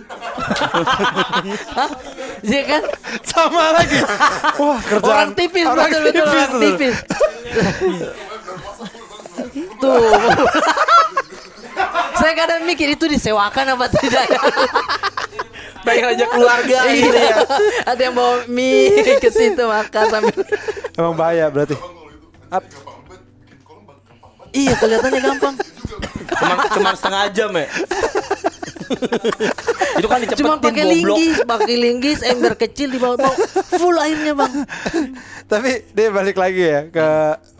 [1.77, 1.91] Hah?
[2.41, 2.83] Iya kan?
[3.25, 3.97] sama lagi
[4.57, 6.61] wah kerjaan Orang tipis orang betul betul orang tuh.
[6.63, 6.95] tipis.
[9.81, 10.05] tuh.
[12.17, 14.41] saya kadang mikir itu disewakan apa tidak ya?
[15.87, 17.31] Pengen aja keluarga gitu Iya.
[17.31, 17.37] ya.
[17.87, 20.35] Ada yang bawa mie ke situ makan sambil
[20.93, 21.79] emang bahaya berarti
[24.51, 25.55] Iya kelihatannya gampang.
[26.27, 27.67] Cuman, cuman setengah jam ya.
[29.97, 30.93] itu kan dicepetin Cuma pakai goblok.
[31.17, 33.19] linggis, pakai linggis, ember kecil di bawah
[33.75, 34.53] full airnya bang.
[35.53, 37.07] Tapi dia balik lagi ya ke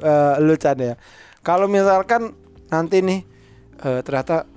[0.01, 0.95] eh, lu Chan ya.
[1.43, 2.33] Kalau misalkan
[2.67, 3.21] nanti nih
[3.79, 4.49] eh, ternyata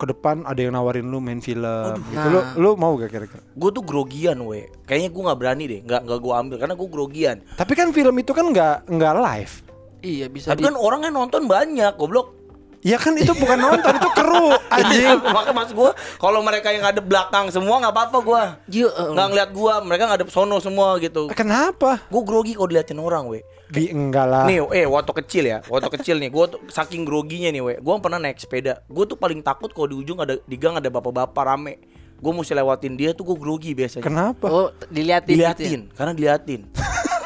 [0.00, 2.26] ke depan ada yang nawarin lu main film gitu.
[2.26, 2.56] Lu Nah.
[2.56, 3.44] lu mau gak kira-kira?
[3.52, 4.64] Gue tuh grogian we.
[4.82, 5.80] Kayaknya gue nggak berani deh.
[5.84, 7.36] Nggak nggak gue ambil karena gue grogian.
[7.52, 9.54] Tapi kan film itu kan nggak nggak live.
[10.00, 12.32] Iya bisa Tapi kan orangnya nonton banyak goblok.
[12.80, 15.04] Ya kan itu bukan nonton itu kru anjing.
[15.04, 18.42] Iya, Makanya maksud gue kalau mereka yang ada belakang semua nggak apa-apa gue.
[18.72, 19.72] Iya, eh, Nggak ngeliat gue.
[19.84, 21.28] Mereka nggak ada sono semua gitu.
[21.30, 22.00] Kenapa?
[22.08, 23.44] Gue grogi kalau diliatin orang we.
[23.70, 24.44] Bi enggak lah.
[24.44, 28.18] Nih, eh waktu kecil ya, waktu kecil nih, gue saking groginya nih, we, gue pernah
[28.18, 31.78] naik sepeda, gue tuh paling takut kalau di ujung ada di gang ada bapak-bapak rame,
[32.16, 34.02] gue mesti lewatin dia tuh gue grogi biasanya.
[34.02, 34.46] Kenapa?
[34.46, 35.30] Oh diliatin.
[35.30, 36.60] Diliatin, karena diliatin.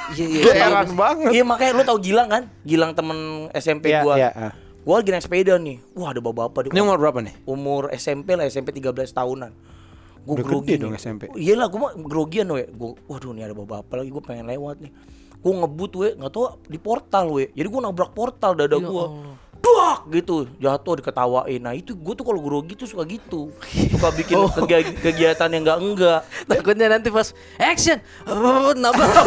[0.05, 0.45] Gitu ya?
[0.45, 0.65] Iya iya.
[0.69, 1.31] Heran banget.
[1.33, 4.15] Iya makanya lu tau Gilang kan, Gilang temen SMP Iya, gue.
[4.21, 4.53] iya, ah.
[4.85, 7.35] Gue lagi naik sepeda nih, wah ada bapak-bapak Ini di umur berapa nih?
[7.49, 9.49] umur SMP lah, SMP 13 tahunan.
[10.23, 10.93] Gue Udah grogi gede dong.
[10.95, 11.33] SMP.
[11.33, 12.69] Iya lah, gue mah grogian we.
[12.69, 14.93] Gua, waduh nih ada bapak-bapak lagi, gue pengen lewat nih.
[15.45, 17.45] Gue ngebut we, nggak tau di portal we.
[17.51, 19.07] Jadi gue nabrak portal dada Ya gue.
[19.61, 21.57] Duak gitu, jatuh diketawain.
[21.59, 23.49] Nah itu gue tuh kalau grogi tuh suka gitu,
[23.89, 24.49] suka bikin Oh.
[24.51, 26.21] kegi- kegiatan yang enggak enggak.
[26.45, 27.97] Takutnya nanti pas action,
[28.77, 29.13] nabrak.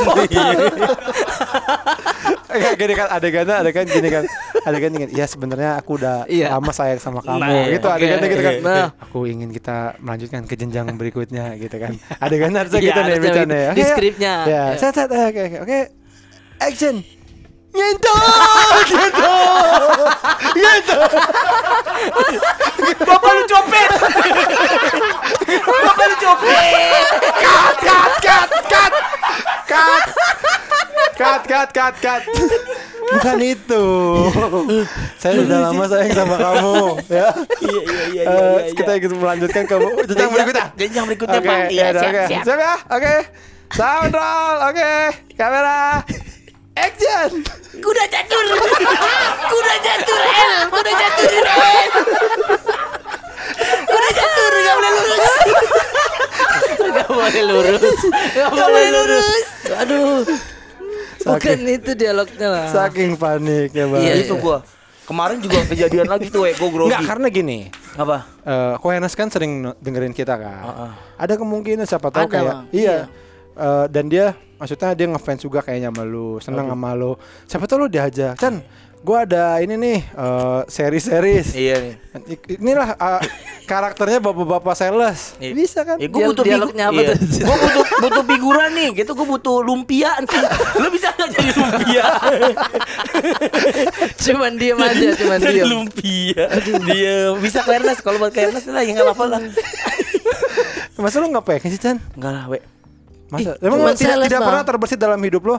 [2.48, 4.24] Kayak gini kan adegannya adegan gini kan
[4.64, 6.50] adegan gini ya sebenarnya aku udah Iya.
[6.50, 8.54] lama sayang sama kamu Nah, gitu oke, adegannya gitu kan.
[8.64, 8.88] Nah.
[8.98, 13.56] aku ingin kita melanjutkan ke jenjang berikutnya gitu kan adegannya harusnya Iya, gitu nih bercanda
[13.56, 13.78] ya gitu.
[13.78, 14.34] Di skripnya.
[14.46, 15.80] ya set set oke oke oke
[16.60, 17.04] action
[17.70, 18.18] nyentuh
[18.90, 19.34] gitu
[20.56, 20.98] gitu
[23.00, 23.90] Bapak lu copet,
[25.60, 27.06] bapak lu copet.
[27.38, 28.94] cut cut cut cut
[29.68, 30.04] cut
[31.14, 32.22] cut cut cut cut
[33.08, 33.84] bukan itu
[35.18, 36.76] saya sudah lama sayang sama kamu
[37.08, 38.48] ya Iya iya iya Eh, iya.
[38.64, 38.74] iya.
[38.74, 40.66] kita ingin melanjutkan ke jenjang berikutnya.
[40.76, 41.58] Jenjang berikutnya, Pak.
[41.68, 42.24] Iya, ya udah, siap, oke.
[42.28, 42.44] siap.
[42.44, 42.76] Siap ya?
[42.92, 43.16] Oke.
[43.70, 44.58] Sound roll.
[44.66, 44.92] Oke,
[45.34, 45.80] kamera.
[46.78, 47.30] Action.
[47.82, 48.46] Kuda catur.
[49.50, 50.54] Kuda catur L.
[50.70, 51.72] Kuda catur L.
[53.88, 55.26] Kuda catur gak boleh lurus.
[56.78, 58.00] Gak boleh lurus.
[58.36, 59.46] Gak boleh lurus.
[59.82, 60.22] Aduh.
[61.28, 62.66] Bukan itu dialognya lah.
[62.72, 64.00] Saking paniknya, Bang.
[64.00, 64.64] Iya, itu gua.
[65.04, 66.56] Kemarin juga kejadian lagi tuh, we.
[66.56, 66.92] gua grogi.
[66.92, 67.60] Enggak, karena gini.
[67.98, 68.18] Apa?
[68.48, 70.64] eh Ko Ernest kan sering dengerin kita kan.
[70.64, 70.92] Heeh.
[71.20, 72.64] Ada kemungkinan siapa tahu Ada, kayak Bang.
[72.72, 72.96] iya.
[73.04, 73.27] Iya.
[73.58, 74.26] Eh, dan dia
[74.58, 77.18] maksudnya dia ngefans juga kayaknya sama lu, seneng sama lu.
[77.46, 78.38] Siapa tahu lu diajak.
[78.38, 78.62] Chan,
[79.02, 81.58] gua ada ini nih eh seri-series.
[81.58, 81.94] Iya nih.
[82.56, 83.22] Inilah eh,
[83.66, 85.34] karakternya bapak-bapak sales.
[85.38, 85.54] Iya.
[85.54, 85.98] Bisa kan?
[85.98, 87.10] Ya, gua Dia- butuh dialognya apa iya.
[87.14, 87.18] tuh?
[87.42, 90.12] Gua butuh butuh figuran nih, gitu gua butuh lumpia.
[90.78, 92.06] Lu bisa nggak jadi lumpia?
[94.28, 95.68] Cuman diem aja, cuman jadi diem.
[95.68, 96.46] lumpia.
[96.90, 99.42] Dia bisa Ernest kalau buat Ernest lah ya nggak apa-apa lah.
[100.98, 101.98] Masa lu nggak pengen sih, Chan?
[102.18, 102.60] Enggak lah, we.
[103.28, 103.54] Masa?
[103.54, 105.56] Ih, Emang tidak, sales, tidak pernah terbersit dalam hidup lo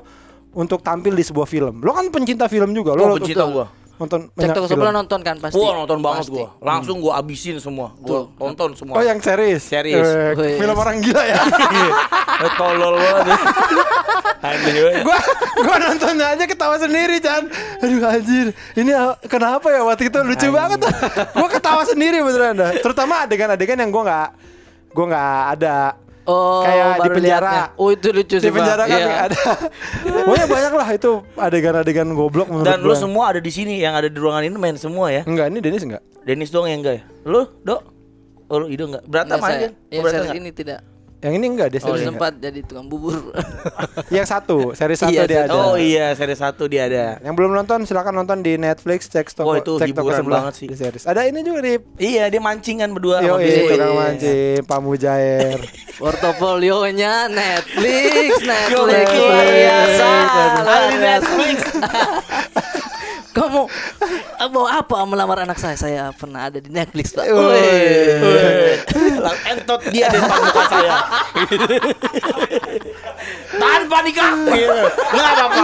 [0.51, 1.79] untuk tampil di sebuah film.
[1.79, 2.93] Lo kan pencinta film juga.
[2.93, 3.67] Lo Oh, pencinta gua.
[3.99, 4.79] nonton Cek banyak toko film.
[4.79, 5.59] sebelah nonton kan pasti.
[5.59, 6.33] Wah nonton banget Pasti.
[6.33, 6.47] gua.
[6.61, 7.91] Langsung gua abisin semua.
[7.99, 8.95] Gua tonton semua.
[8.95, 9.59] Oh yang series.
[9.61, 9.99] Series.
[9.99, 10.55] Eh, Oh, iya.
[10.57, 11.43] film orang gila ya.
[12.39, 13.35] Eh, Tolol banget.
[14.39, 14.93] Anjing we.
[15.03, 15.19] gua
[15.59, 17.51] gua nontonnya aja ketawa sendiri, Chan.
[17.81, 18.47] Aduh anjir.
[18.73, 20.79] Ini ah, kenapa ya waktu itu lucu banget.
[21.35, 22.71] gua ketawa sendiri beneran dah.
[22.79, 24.29] Terutama adegan-adegan yang gua nggak
[24.95, 25.77] gua nggak ada.
[26.29, 27.41] Oh, Kayak di penjara.
[27.41, 27.65] liatnya.
[27.75, 28.61] Oh, itu lucu Di sih, Bang.
[28.61, 29.07] penjara kan Iya.
[29.07, 29.43] nggak ada.
[30.21, 32.89] Pokoknya banyak lah itu adegan-adegan goblok menurut Dan gua.
[32.89, 35.25] lu semua ada di sini yang ada di ruangan ini main semua ya.
[35.25, 36.03] Enggak, ini Dennis enggak?
[36.23, 37.03] Dennis doang yang enggak ya?
[37.25, 37.81] Lu, Dok?
[38.47, 39.05] Oh, lu Ido enggak?
[39.05, 39.49] Berantem aja.
[39.49, 40.41] saya- Oh, Yang berantem seri nggak?
[40.43, 40.81] ini tidak.
[41.19, 43.35] Yang ini enggak, dia Oh, seri sempat jadi tukang bubur.
[44.15, 45.55] Yang satu, seri satu Iya, dia ada.
[45.57, 47.19] Oh iya, seri satu dia ada.
[47.19, 50.55] Yang belum nonton silakan nonton di Netflix cek toko Wah, itu cek toko sebelah banget
[50.55, 50.67] sih.
[50.67, 51.03] di series.
[51.03, 53.67] Ada ini juga di Iya, dia mancingan berdua Yo, sama biskuit.
[53.69, 53.99] tukang Iya.
[54.01, 55.59] mancing, Pak Mujair.
[55.99, 60.09] Portofolionya Netflix, Netflix luar biasa.
[60.63, 60.99] Ada di.
[61.01, 61.59] Netflix.
[63.29, 63.63] Kamu
[64.47, 65.75] mau apa melamar anak saya?
[65.75, 67.27] Saya pernah ada di Netflix, Pak.
[69.19, 70.93] Lang entot dia di depan muka saya.
[73.59, 74.33] Tanpa nikah.
[74.55, 74.83] Gitu.
[75.11, 75.63] Enggak apa-apa.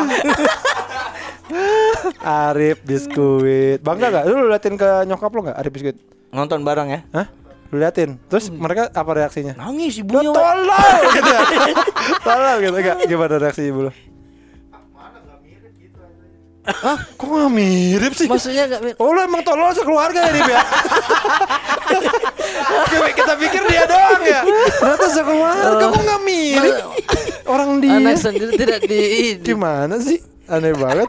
[2.51, 3.79] Arif biskuit.
[3.79, 4.25] Bangga gak?
[4.27, 5.97] Lu liatin ke nyokap lo gak Arif biskuit?
[6.35, 7.01] Nonton bareng ya.
[7.15, 7.27] Hah?
[7.71, 8.19] Lu liatin.
[8.27, 9.55] Terus mereka apa reaksinya?
[9.55, 10.03] Nangis.
[10.03, 10.11] Weh.
[10.11, 11.33] tolol gitu.
[12.27, 12.97] Tolol gitu gak?
[13.07, 13.93] Gimana reaksi ibu lo?
[16.65, 16.97] Hah?
[17.15, 18.25] Kok gak mirip sih?
[18.25, 20.61] Maksudnya gak mir- Oh lu emang tolol sekeluarga ya Rip ya?
[23.15, 24.41] Kita pikir dia doang ya
[24.75, 26.77] Ternyata sekeluarga kok gak mirip
[27.45, 30.19] Orang dia anak sendiri tidak di Gimana sih?
[30.45, 31.09] Aneh banget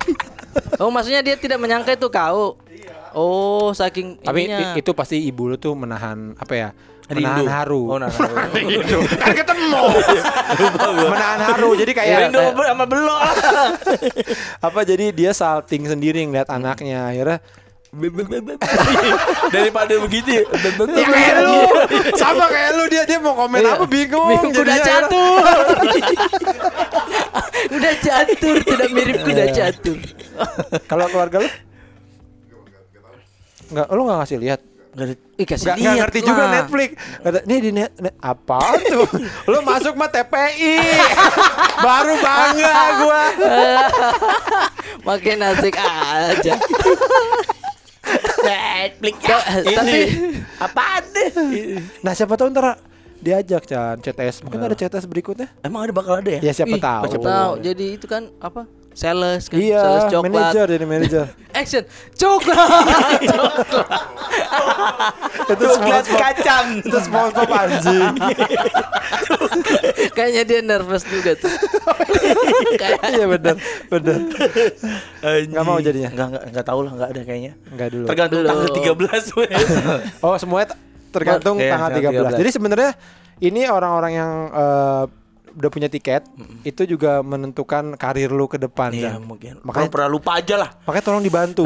[0.78, 2.56] Oh, maksudnya dia tidak menyangka itu kau.
[3.16, 4.76] Oh, saking Tapi ininya.
[4.76, 6.70] itu pasti ibu lu tuh menahan Apa ya?
[7.06, 7.22] Rindu.
[7.22, 7.98] Menahan haru Oh.
[8.56, 9.00] Rindu.
[9.16, 9.82] Kan ketemu
[11.08, 13.20] Menahan haru Jadi kayak Rindu sama sama belok.
[14.68, 17.40] Apa jadi dia salting sendiri ngeliat anaknya Akhirnya
[19.48, 20.44] Daripada begitu.
[20.92, 21.64] Ya kayak lu
[22.20, 23.72] Sama kayak lu Dia dia mau komen Iya.
[23.72, 25.40] apa bingung Bingung, jadinya akhirnya- catur.
[27.66, 29.98] Udah catur, tidak mirip kuda catur.
[30.86, 31.50] Kalau keluarga lu?
[33.72, 34.62] Enggak, lu enggak ngasih lihat.
[35.36, 36.52] Ih, kasih lihat ngerti juga lah.
[36.64, 36.90] Netflix.
[37.20, 39.04] Kata, "Nih di net, net apa tuh?
[39.52, 40.80] lu masuk mah TPI."
[41.86, 43.24] Baru bangga gua.
[45.08, 46.56] Makin asik aja.
[48.40, 49.16] Netflix.
[49.68, 50.00] Tapi
[50.64, 51.30] apaan deh?
[52.00, 52.80] Nah, siapa tahu ntar
[53.20, 54.48] diajak Chan CTS.
[54.48, 55.52] Mungkin ada CTS berikutnya.
[55.60, 56.40] Emang ada bakal ada ya?
[56.40, 57.04] Ya siapa ih, tahu.
[57.12, 57.52] siapa tahu.
[57.60, 58.64] Jadi itu kan apa?
[58.96, 60.32] Sales kan, Iya, sales coklat.
[60.32, 61.26] manajer jadi manajer.
[61.60, 61.84] Action,
[62.16, 62.56] coklat.
[65.52, 66.68] itu Coklat kacang.
[66.80, 68.14] Itu SpongeBob anjing.
[70.16, 71.52] Kayaknya dia nervous juga tuh.
[72.76, 73.56] Kayak Iya benar,
[73.92, 74.18] benar.
[75.46, 76.10] Nggak mau jadinya?
[76.12, 77.54] Enggak enggak enggak tahu lah, enggak ada kayaknya.
[77.68, 78.06] Enggak dulu.
[78.08, 78.50] Tergantung Belum.
[78.50, 79.50] tanggal 13 weh.
[80.24, 80.68] Oh, semuanya
[81.12, 82.32] tergantung Iya, tanggal tanggal 13.
[82.32, 82.40] 13.
[82.40, 82.92] Jadi sebenarnya
[83.40, 85.04] ini orang-orang yang eh,
[85.56, 86.28] udah punya tiket
[86.62, 88.92] itu juga menentukan karir lu ke depan.
[88.92, 89.64] Iya, mungkin.
[89.64, 90.70] Makanya pernah lupa aja lah.
[90.84, 91.64] makanya tolong dibantu.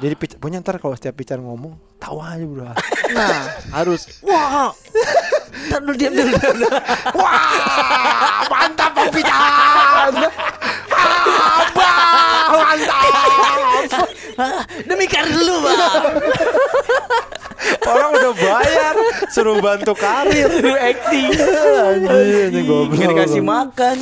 [0.00, 2.72] Jadi pic- pokoknya ntar kalau setiap pican ngomong tawa aja bro.
[3.16, 4.72] nah, harus wah.
[5.68, 6.36] Ntar lu diam dulu.
[7.18, 10.12] Wah, mantap Bang Pican.
[11.46, 14.08] Abang, mantap.
[14.84, 15.78] Demi karir lu, Bang.
[17.90, 18.94] Orang udah bayar
[19.32, 20.50] suruh bantu karir.
[20.50, 21.30] Lu acting.
[21.34, 22.98] Anjir, ini goblok.
[22.98, 23.96] Nggak dikasih makan.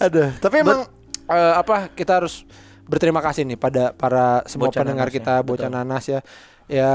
[0.00, 0.24] Ada.
[0.38, 0.86] Tapi emang
[1.28, 2.44] eh, apa kita harus
[2.84, 6.20] berterima kasih nih pada para semua Bocah pendengar nanas ya, kita bocah nanas ya.
[6.68, 6.92] Ya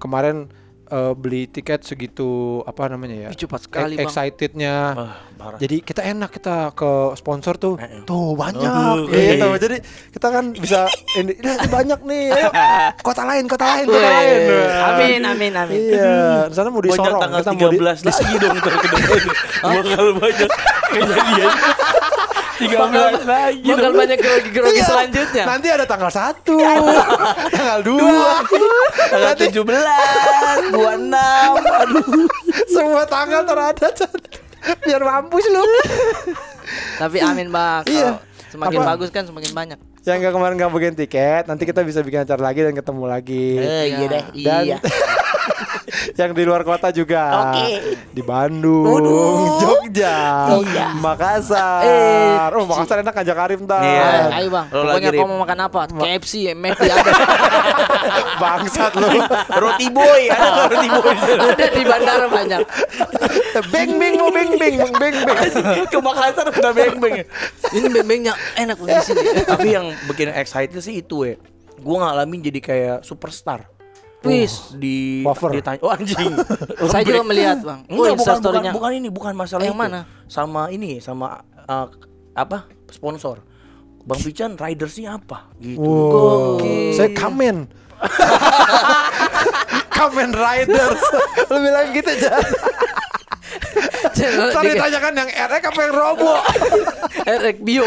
[0.00, 0.48] kemarin
[0.90, 3.28] eh, beli tiket segitu apa namanya ya?
[3.30, 4.02] Ih, cepat sekali, e-.
[4.02, 4.74] Excitednya.
[5.40, 5.56] Ah.
[5.56, 7.80] Jadi kita enak kita ke sponsor tuh.
[7.80, 8.04] Eh.
[8.04, 9.48] Tuh banyak gitu.
[9.56, 9.76] Jadi
[10.12, 10.84] kita kan bisa
[11.20, 12.24] ini, "Ini banyak nih.
[12.34, 12.50] Ayo
[13.08, 14.38] kota lain, kota lain, kota lain.
[14.84, 15.80] Amin, amin, amin.
[15.80, 18.72] Iya, di sana mau banyak disorong, tanggal kita mau di, 13 lagi dong depan.
[19.64, 20.50] Bakal banyak
[20.90, 21.52] kejadian.
[22.60, 23.64] 13 lagi.
[23.64, 24.84] Bakal banyak grogi-grogi Iya.
[24.84, 25.44] selanjutnya.
[25.46, 26.44] Nanti ada tanggal 1,
[27.50, 27.96] tanggal 2.
[29.08, 29.56] Tanggal 17,
[30.68, 31.50] 26.
[31.56, 32.04] Aduh.
[32.66, 33.88] Semua tanggal terada.
[34.78, 35.64] Biar mampus lu.
[36.96, 37.82] Tapi amin, Bang.
[37.84, 38.20] Iya.
[38.50, 38.88] Semakin Apa?
[38.92, 39.78] bagus kan semakin banyak.
[40.00, 43.46] Yang nggak kemarin nggak bikin tiket, nanti kita bisa bikin acara lagi dan ketemu lagi.
[43.56, 44.24] Eh, iya deh.
[44.36, 44.78] Dan Iya.
[46.20, 47.48] Yang di luar kota juga.
[47.48, 47.96] Oke.
[48.10, 49.58] Di Bandung, Waduh.
[49.58, 50.16] Jogja,
[50.60, 50.92] Iya.
[50.94, 51.80] Makassar.
[51.82, 53.80] Eh, oh, Makassar enak ajak Karim ntar.
[53.80, 54.04] Iya.
[54.28, 55.20] Eh, ayo bang, Lo pokoknya Rip.
[55.22, 55.80] mau makan apa?
[55.90, 57.10] KFC, McD ada,
[58.42, 59.08] Bangsat lu.
[59.56, 61.14] Roti boy, ada roti boy.
[61.14, 62.60] ada di bandara banyak.
[63.68, 65.38] beng beng mau beng beng beng beng beng.
[65.86, 67.24] Ke Makassar udah beng-beng.
[67.70, 69.20] Ini beng-bengnya enak bang di sini.
[69.42, 71.34] Tapi yang bikin excited sih itu ya.
[71.76, 73.64] Gue ngalamin jadi kayak superstar.
[74.20, 75.48] Wis, di Wafer.
[75.56, 76.32] ditanya, oh anjing.
[76.92, 77.80] saya juga melihat bang.
[77.88, 78.72] Oh, Enggak, bukan, bukan, instastorynya.
[78.72, 79.82] bukan ini, bukan masalah Yang itu.
[79.82, 80.00] mana?
[80.28, 81.26] Sama ini, sama
[81.64, 81.86] uh,
[82.32, 82.68] apa?
[82.88, 83.40] Sponsor.
[84.00, 85.48] Bang Pican ridersnya apa?
[85.56, 85.80] Gitu.
[85.80, 86.56] Wow.
[86.56, 86.92] Gokil.
[86.92, 87.68] Saya Kamen.
[89.96, 91.02] Kamen Riders.
[91.46, 92.50] Lu bilang gitu jangan.
[94.10, 96.32] Channel Ntar di- ditanyakan yang RX apa yang Robo.
[97.36, 97.84] Erek Bio.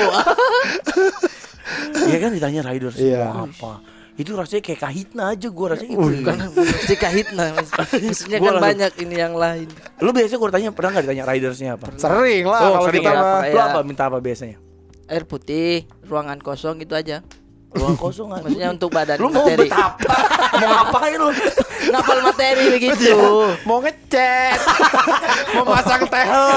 [2.04, 3.32] Iya kan ditanya riders Iya.
[3.32, 3.82] apa?
[4.14, 6.06] Itu rasanya kayak kahitna aja gue rasanya itu.
[6.22, 6.38] Bukan
[6.82, 7.46] si kahitna.
[7.58, 9.68] Maksudnya kan langsung- banyak ini yang lain.
[10.00, 11.86] Lu biasanya gue tanya pernah nggak ditanya ridersnya apa?
[11.96, 13.22] Sering lah Oh, kalau sering kita ya?
[13.50, 13.64] Lu Iya.
[13.68, 14.58] apa minta apa biasanya?
[15.06, 17.26] Air putih, ruangan kosong gitu aja.
[17.74, 18.42] Ruang kosong aja.
[18.42, 19.66] Maksudnya untuk badan Lu mau materi.
[19.66, 20.14] betapa?
[20.62, 21.30] mau ngapain lu?
[21.84, 23.18] Ngapal materi begitu.
[23.64, 24.60] Mau ngecat,
[25.56, 26.48] mau pasang tehel,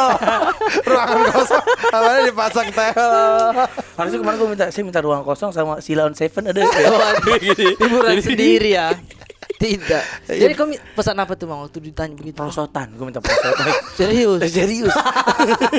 [0.85, 3.13] ruangan kosong, awalnya dipasang tehel.
[3.97, 6.63] Harusnya kemarin gue minta saya minta ruang kosong sama Silaun Seven ada.
[6.63, 7.37] Waduh,
[7.75, 8.95] hiburan Jadi- sendiri ya.
[9.57, 10.05] Tidak.
[10.29, 12.37] Jadi kau mi- pesan apa tuh bang waktu ditanya begitu?
[12.37, 13.67] Prosotan, gue minta prosotan.
[13.99, 14.39] Serius?
[14.39, 14.93] Eh, serius.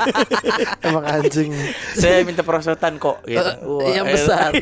[0.86, 1.54] Emang anjing.
[1.94, 3.22] saya minta prosotan kok.
[3.24, 3.38] Gitu.
[3.38, 4.50] Eh, Wah, yang besar.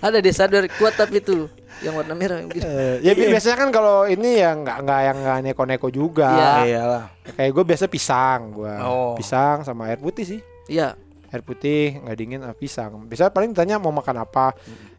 [0.00, 1.48] Ada desa dari kuat tapi itu
[1.80, 2.60] yang warna merah yang gitu.
[2.62, 6.28] Eh, ya bi- biasanya kan kalau ini ya nggak nggak yang nggak neko-neko juga.
[6.30, 6.52] Iya.
[6.66, 7.04] Iyalah.
[7.32, 9.12] Kayak gue biasa pisang, gua Oh.
[9.14, 10.40] pisang sama air putih sih.
[10.66, 10.92] Iya.
[11.30, 13.00] Air putih nggak dingin pisang.
[13.06, 14.52] Bisa paling ditanya mau makan apa.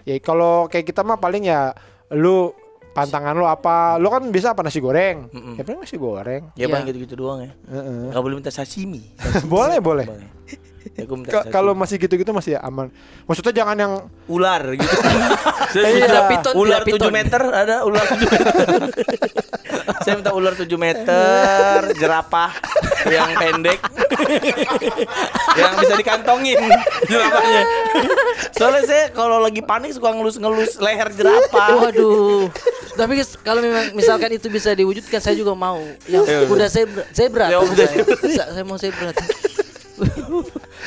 [0.04, 1.70] Ya kalau kayak kita mah paling ya
[2.16, 2.56] lu
[2.92, 4.00] pantangan lu apa?
[4.00, 5.28] Lu kan bisa apa nasi goreng?
[5.30, 5.60] Mm-mm.
[5.60, 6.48] Ya paling nasi goreng.
[6.56, 6.72] Ya Iya.
[6.72, 7.52] bang gitu-gitu doang ya.
[7.68, 8.10] Heeh.
[8.10, 9.04] Gak boleh minta sashimi.
[9.52, 10.08] boleh boleh.
[10.08, 10.18] Ya,
[10.96, 11.52] sashimi.
[11.52, 12.88] Kalau masih gitu-gitu masih aman.
[13.28, 13.94] Maksudnya jangan yang
[14.26, 14.96] ular gitu.
[15.76, 16.00] Saya Iya.
[16.00, 17.12] minta Piton, ular tidak 7 piton.
[17.12, 18.56] meter ada ular 7 meter.
[20.04, 22.52] Saya minta ular 7 meter, jerapah
[23.06, 23.80] yang pendek.
[25.60, 26.60] yang bisa dikantongin
[27.06, 27.62] jerapahnya.
[28.52, 31.76] Soalnya saya kalau lagi panik suka ngelus-ngelus leher jerapah.
[31.82, 32.48] Waduh.
[32.96, 35.84] Tapi kalau memang misalkan itu bisa diwujudkan saya juga mau.
[36.06, 38.04] Yang Ya, kuda zebra, zebra Ya, saya.
[38.32, 39.12] Sa- saya mau zebra.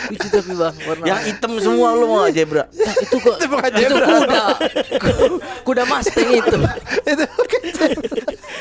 [0.07, 1.05] Lucu tapi bang warna.
[1.05, 2.65] Yang hitam semua lu mau zebra?
[2.71, 4.07] Nah, itu kok Itu bukan itu zebra.
[4.07, 4.45] kuda.
[5.67, 6.57] kuda Mustang itu.
[7.03, 7.25] itu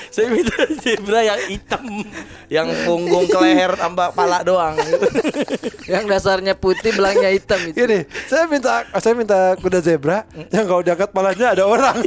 [0.07, 1.83] Saya minta zebra yang hitam,
[2.49, 4.73] yang punggung ke leher tambah pala doang.
[5.85, 7.77] Yang dasarnya putih, belakangnya hitam itu.
[7.77, 12.01] Gini, saya minta saya minta kuda zebra yang kalau diangkat palanya ada orang.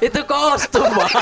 [0.00, 1.12] itu kostum bang.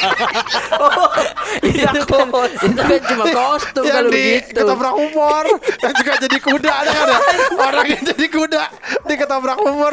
[1.59, 2.29] Iya, itu, kan,
[2.63, 4.55] itu kan cuma kostum yang kalau di begitu.
[4.55, 5.45] ketoprak umur
[5.83, 7.17] yang juga jadi kuda ada ada.
[7.59, 8.63] Orang yang jadi kuda.
[9.07, 9.93] Di ketoprak umur.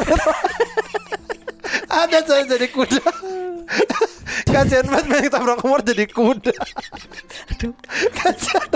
[1.90, 3.02] Ada saya jadi kuda.
[4.46, 6.54] Kasihan banget main ketoprak umur jadi kuda.
[8.14, 8.68] Kasihan.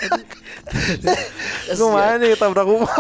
[1.71, 2.91] Gue main nih ketoprak umur.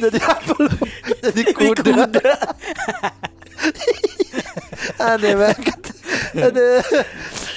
[0.00, 0.72] Jadi apa lu?
[1.20, 2.04] Jadi kuda,
[4.96, 5.80] aneh banget.
[6.30, 6.80] Ada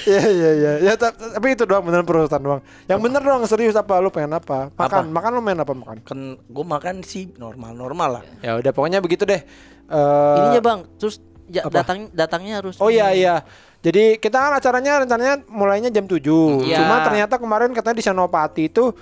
[0.06, 3.74] ya ya ya ya ta- tapi itu doang beneran perusahaan doang yang bener dong serius
[3.74, 5.12] apa lu pengen apa makan Apa?
[5.12, 8.24] makan lu main apa makan Kan gue makan sih normal-normal lah.
[8.40, 9.42] ya udah pokoknya begitu deh
[9.86, 11.76] Eh, Ininya bang, terus ja- apa?
[11.78, 12.76] datang datangnya harus.
[12.78, 13.44] oh iya iya
[13.80, 16.24] jadi kita kan acaranya rencananya mulainya jam 7
[16.64, 16.80] Iya.
[16.80, 18.96] Cuma ternyata kemarin katanya di Senopati itu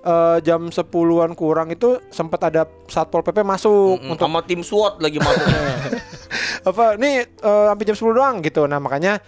[0.00, 4.98] eh, jam 10-an kurang itu sempat ada Satpol PP masuk Mm, untuk sama tim SWAT
[4.98, 5.58] lagi masuknya.
[6.70, 8.62] apa nih eh, sampai jam 10 doang gitu.
[8.64, 9.18] Nah, makanya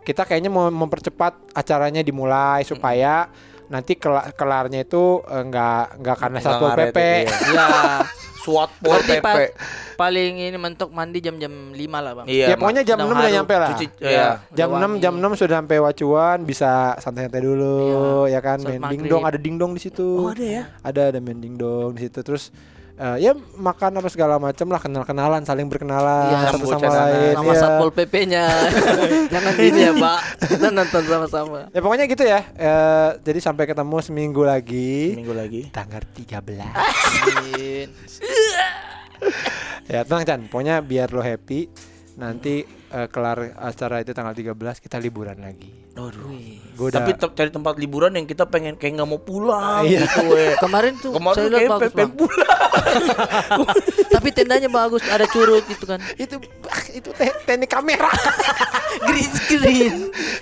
[0.00, 3.28] kita kayaknya mau mempercepat acaranya dimulai supaya
[3.66, 6.98] nanti kela- kelarnya itu eh, nggak nggak karena ngaret, pp.
[6.98, 7.28] iya.
[7.54, 7.66] Ya.
[8.38, 9.20] SWAT pol PP.
[9.20, 9.52] pa-
[9.98, 12.26] paling ini mentok mandi jam-jam 5 lah, Bang.
[12.26, 12.46] Iya.
[12.48, 13.68] ya pokoknya jam Sudah 6 udah nyampe lah.
[13.68, 14.08] cuci- Iya.
[14.08, 14.26] iya.
[14.56, 15.02] Jam Udah 6 wangi.
[15.02, 17.76] jam 6 sudah sampai wacuan bisa santai-santai dulu
[18.24, 20.08] ya kan Sholat main dingdong ada dingdong di situ.
[20.16, 20.62] Oh, ada ya?
[20.80, 22.48] Ada ada main dingdong di situ terus
[22.98, 27.52] eh, ya makan apa segala macam lah kenal-kenalan saling berkenalan Iya, satu sama lain Sama
[27.54, 27.60] ya.
[27.62, 28.44] satpol PP-nya.
[29.32, 30.20] Jangan gini ya, Pak.
[30.50, 31.60] Kita nonton sama-sama.
[31.70, 32.40] Ya pokoknya gitu ya.
[32.54, 35.14] Eh, jadi sampai ketemu seminggu lagi.
[35.14, 35.62] Minggu lagi.
[35.70, 36.58] Tanggal 13.
[36.58, 37.88] Amin.
[39.92, 41.70] ya tenang Chan, pokoknya biar lo happy.
[42.18, 45.70] Nanti eh, kelar acara itu tanggal 13 kita liburan lagi.
[46.78, 50.06] Tapi cari tempat liburan yang kita pengen kayak nggak mau pulang Iya.
[50.06, 50.54] gitu we.
[50.64, 52.60] Kemarin tuh Kemarin saya lihat bagus, pengen pulang.
[54.14, 55.98] Tapi tendanya bagus, ada curut gitu kan.
[56.22, 56.38] itu
[56.70, 58.10] ah, itu te teknik kamera.
[59.10, 59.94] Green screen.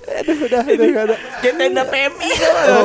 [0.04, 1.16] Aduh udah udah ada.
[1.40, 2.54] Kayak tenda PMI kan.
[2.68, 2.84] Oh.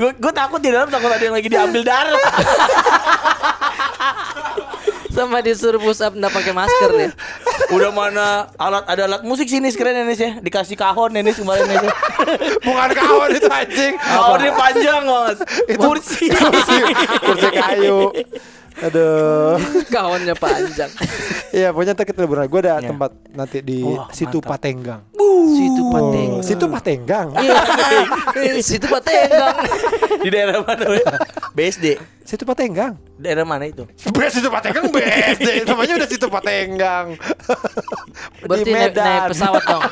[0.00, 2.24] Gue takut di dalam takut ada yang lagi diambil darah.
[5.10, 7.10] Sama disuruh push up enggak pakai masker ya.
[7.70, 10.30] Udah mana alat ada alat musik sini sekeren Nenis ya.
[10.38, 11.90] Dikasih kahon Nenis kemarin Nenis.
[12.66, 13.94] Bukan kawan itu anjing.
[13.96, 15.36] Kahonnya panjang banget.
[15.82, 16.24] Kursi.
[17.20, 18.14] Kursi kayu.
[18.80, 19.58] Aduh.
[19.86, 20.88] Kawannya panjang.
[21.50, 22.46] Iya, pokoknya ntar kita liburan.
[22.46, 22.88] Gue ada Iya.
[22.88, 24.50] tempat nanti di Wah, situ mantap.
[24.56, 25.02] Patenggang.
[25.50, 26.42] Situ Oh, Patenggang.
[26.46, 27.28] situ Patenggang.
[27.36, 28.62] Iya.
[28.62, 29.56] Situ Patenggang.
[30.18, 30.84] Di daerah mana?
[31.52, 31.86] BSD.
[32.22, 32.94] Situ Patenggang.
[33.14, 33.86] Daerah mana itu?
[34.10, 37.06] Bes situ Patenggang BSD namanya udah situ Patenggang.
[38.46, 39.82] Berarti naik, naik pesawat dong.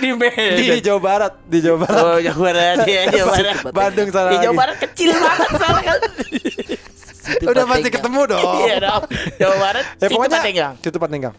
[0.00, 0.56] di Medan.
[0.56, 2.02] di Jawa Barat, di Jawa Barat.
[2.02, 3.56] Oh, Jawa Barat ya, Jawa Barat.
[3.70, 4.28] Bandung sana.
[4.30, 4.60] Di Jawa lagi.
[4.60, 5.98] Barat kecil banget soalnya kan.
[7.20, 8.52] Situ Udah pasti ketemu dong.
[8.64, 9.02] Iya dong.
[9.36, 9.84] Jawa Barat.
[9.98, 10.72] Ya situ Patenggang.
[10.78, 11.34] situ Patenggang.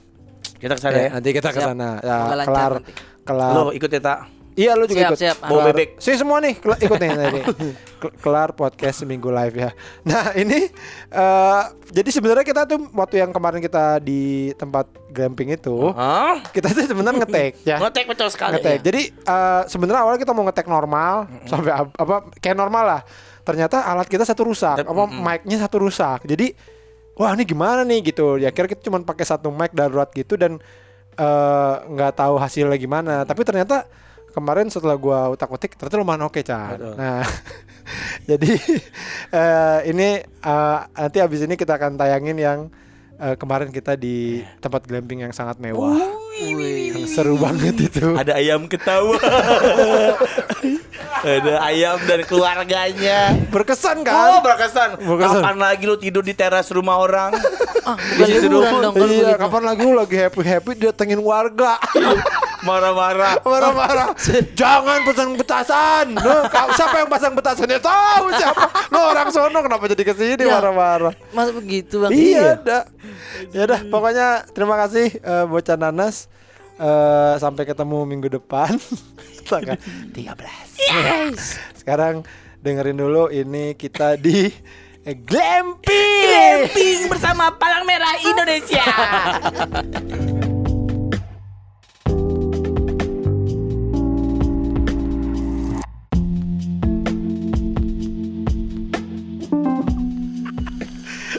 [0.62, 1.10] Kita ke sana Ya, ya.
[1.18, 1.90] nanti kita ke sana.
[2.06, 2.92] Ya, kelar nanti.
[3.26, 3.52] kelar.
[3.56, 4.20] Lo ikut ya tak?
[4.52, 5.20] Iya lu juga Siap, ikut.
[5.20, 5.38] siap.
[5.42, 5.90] Kelar- bebek.
[5.96, 7.42] Si semua nih ikut nih tadi.
[8.02, 9.70] Kel- Kelar podcast seminggu live ya.
[10.04, 10.68] Nah ini
[11.10, 14.22] eh jadi sebenarnya kita tuh waktu yang kemarin kita di
[14.54, 16.44] tempat glamping itu Hah?
[16.50, 17.80] kita tuh sebenarnya ngetek ya.
[17.80, 18.56] Ngetek betul sekali.
[18.56, 18.80] Ngetek.
[18.82, 21.14] Jadi eh, sebenarnya awalnya kita mau ngetek normal
[21.46, 23.02] sampai ap- apa kayak normal lah.
[23.42, 26.24] Ternyata alat kita satu rusak, apa mic-nya satu rusak.
[26.26, 26.54] Jadi
[27.16, 28.36] wah ini gimana nih gitu.
[28.36, 30.60] Ya kira kita cuma pakai satu mic darurat gitu dan
[31.16, 33.24] eh, nggak tahu hasilnya gimana.
[33.24, 33.88] Tapi ternyata
[34.32, 36.80] kemarin setelah gua utak-utik ternyata lumayan oke, Chan.
[36.80, 36.94] Betul.
[36.96, 37.22] Nah,
[38.30, 38.52] jadi
[39.30, 42.60] eh, ini eh, nanti abis ini kita akan tayangin yang
[43.16, 46.00] eh, kemarin kita di tempat glamping yang sangat mewah.
[46.42, 48.16] Yang seru banget itu.
[48.16, 49.20] Ada ayam ketawa.
[51.22, 53.38] Ada ayam dan keluarganya.
[53.54, 54.42] Berkesan Oh, kan?
[54.42, 54.90] berkesan.
[54.98, 55.42] Berkesan.
[55.44, 57.30] Kapan lagi lu tidur di teras rumah orang?
[57.82, 59.42] Ah, bukan liburan dong kalau iya, begitu.
[59.42, 61.82] kapan lagi lu lagi happy-happy datengin warga.
[62.68, 63.42] Marah-marah.
[63.42, 64.08] Marah-marah.
[64.54, 66.14] Jangan pasang betasan.
[66.14, 67.66] Lu, ka- siapa yang pasang betasan?
[67.66, 68.70] Ya tahu siapa.
[68.88, 70.62] Lu orang sono kenapa jadi ke sini Ya.
[70.62, 71.14] marah-marah?
[71.34, 72.14] Masa begitu, Bang?
[72.14, 72.86] Iya, dah.
[73.50, 76.30] Ya udah, pokoknya terima kasih eh, bocah nanas.
[76.78, 78.78] Eh, sampai ketemu minggu depan
[79.50, 79.78] tanggal
[80.14, 81.34] 13.
[81.76, 82.22] Sekarang
[82.58, 84.54] dengerin dulu ini kita di
[85.02, 86.22] glamping.
[86.22, 88.86] Glamping bersama Palang Merah Indonesia.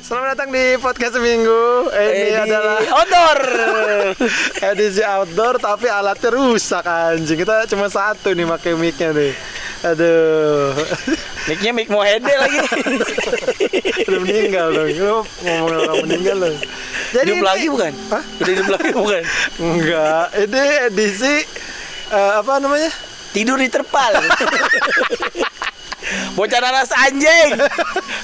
[0.02, 1.88] Selamat datang di podcast seminggu.
[1.94, 3.38] Ini adalah outdoor.
[4.74, 7.38] edisi outdoor tapi alatnya rusak anjing.
[7.38, 9.61] Kita cuma satu nih pakai mic-nya nih.
[9.82, 10.78] Aduh.
[11.50, 12.58] Mic-nya mic Mohede lagi.
[14.06, 14.88] Udah meninggal dong.
[14.94, 16.54] Lu ngomongin orang meninggal loh.
[17.10, 17.92] Jadi hidup ini- lagi bukan?
[18.14, 18.22] Hah?
[18.22, 19.22] Udah hidup lagi bukan?
[19.58, 21.34] Enggak, ini edisi
[22.14, 22.90] eh, apa namanya?
[23.34, 24.12] Tidur di terpal.
[26.36, 27.58] Bocah nanas anjing.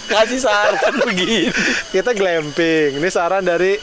[0.07, 1.51] Kasih saran begini.
[1.91, 3.03] Kita glamping.
[3.03, 3.77] Ini saran dari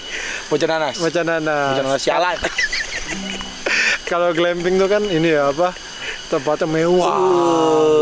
[0.48, 0.96] Bocah nanas.
[0.96, 1.58] Bocah Bocah Nana.
[1.82, 2.38] nanas sialan.
[4.06, 5.74] Kalau glamping tuh kan ini ya apa?
[6.26, 7.22] Tempatnya mewah,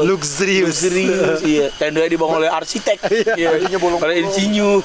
[0.08, 0.80] luxurious.
[0.80, 1.68] Serius, iya.
[1.76, 3.04] Tenda dibangun oleh arsitek.
[3.12, 3.60] Iya.
[3.68, 4.80] Iya, oleh insinyur.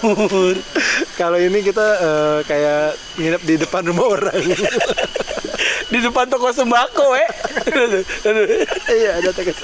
[1.14, 4.42] Kalau ini kita eh, kayak nginep di depan rumah orang.
[5.88, 7.28] Di depan toko sembako, eh.
[8.98, 9.56] Iya, ada tegas.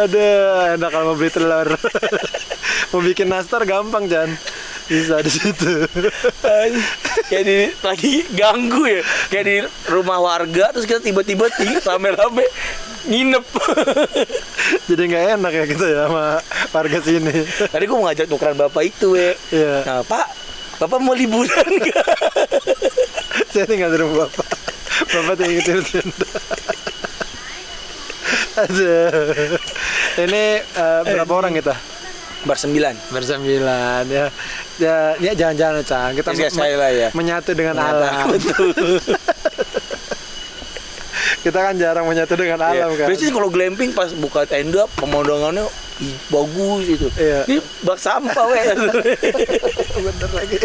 [0.00, 1.76] Aduh, enak kalau mau beli telur.
[2.88, 4.32] mau bikin nastar gampang, Jan.
[4.88, 5.84] Bisa di situ.
[6.42, 6.72] Ay,
[7.28, 11.44] kayak di lagi ganggu ya kayak di rumah warga terus kita tiba-tiba
[11.84, 12.48] rame-rame
[13.04, 13.44] nginep
[14.84, 16.40] Jadi nggak enak ya kita ya sama
[16.72, 17.36] warga sini.
[17.68, 19.74] tadi gue mau ngajak tukeran bapak itu ya Iya.
[19.84, 20.26] nah pak
[20.78, 22.06] bapak mau liburan nggak
[23.48, 24.48] Saya tinggal di rumah bapak.
[25.08, 26.28] Bapak tinggal di tenda.
[28.58, 29.56] Aduh.
[30.18, 31.74] Ini eh, berapa orang kita?
[32.44, 32.94] Bar sembilan.
[33.08, 34.26] Bersembilan ya.
[34.78, 36.10] Ya, ya jangan-jangan Cang.
[36.14, 37.08] Kita Ya, lah ya.
[37.12, 37.98] menyatu dengan Menyatu.
[37.98, 38.26] alam.
[41.38, 43.06] kita kan jarang menyatu dengan alam kan.
[43.06, 45.66] Biasanya kalau glamping pas buka tenda pemandangannya
[46.28, 47.08] bagus itu.
[47.12, 47.42] Iya.
[47.44, 48.62] Ini bak sampah weh.
[50.04, 50.58] Bener lagi.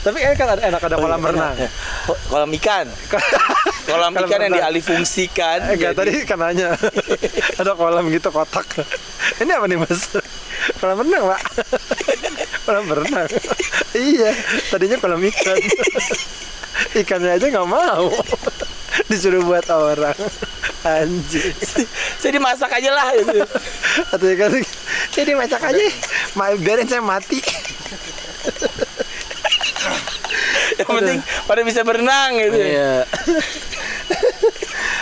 [0.00, 1.54] Tapi kan kan ada enak ada kolam renang.
[2.02, 2.86] Ko- Kolam ikan.
[3.88, 4.58] Kolam Kolam ikan yang renang.
[4.62, 5.58] dialih fungsikan.
[5.66, 6.74] Eh, Enggak tadi kan nanya
[7.56, 8.66] ada kolam gitu kotak.
[9.38, 10.14] Ini apa nih mas?
[10.78, 11.40] Kolam renang pak?
[12.62, 13.28] Kolam renang.
[13.94, 14.30] iya.
[14.68, 15.56] Tadinya kolam ikan.
[16.92, 18.10] Ikannya aja nggak mau.
[19.06, 20.16] Disuruh buat orang.
[20.80, 21.52] Anjir.
[22.16, 23.40] Saya dimasak aja lah gitu.
[24.08, 24.52] Atau ya kan
[25.10, 25.84] jadi masak aja.
[26.32, 27.40] Ma- Biarin saya mati.
[30.76, 32.56] Yang penting pada bisa berenang gitu.
[32.56, 33.04] Iya.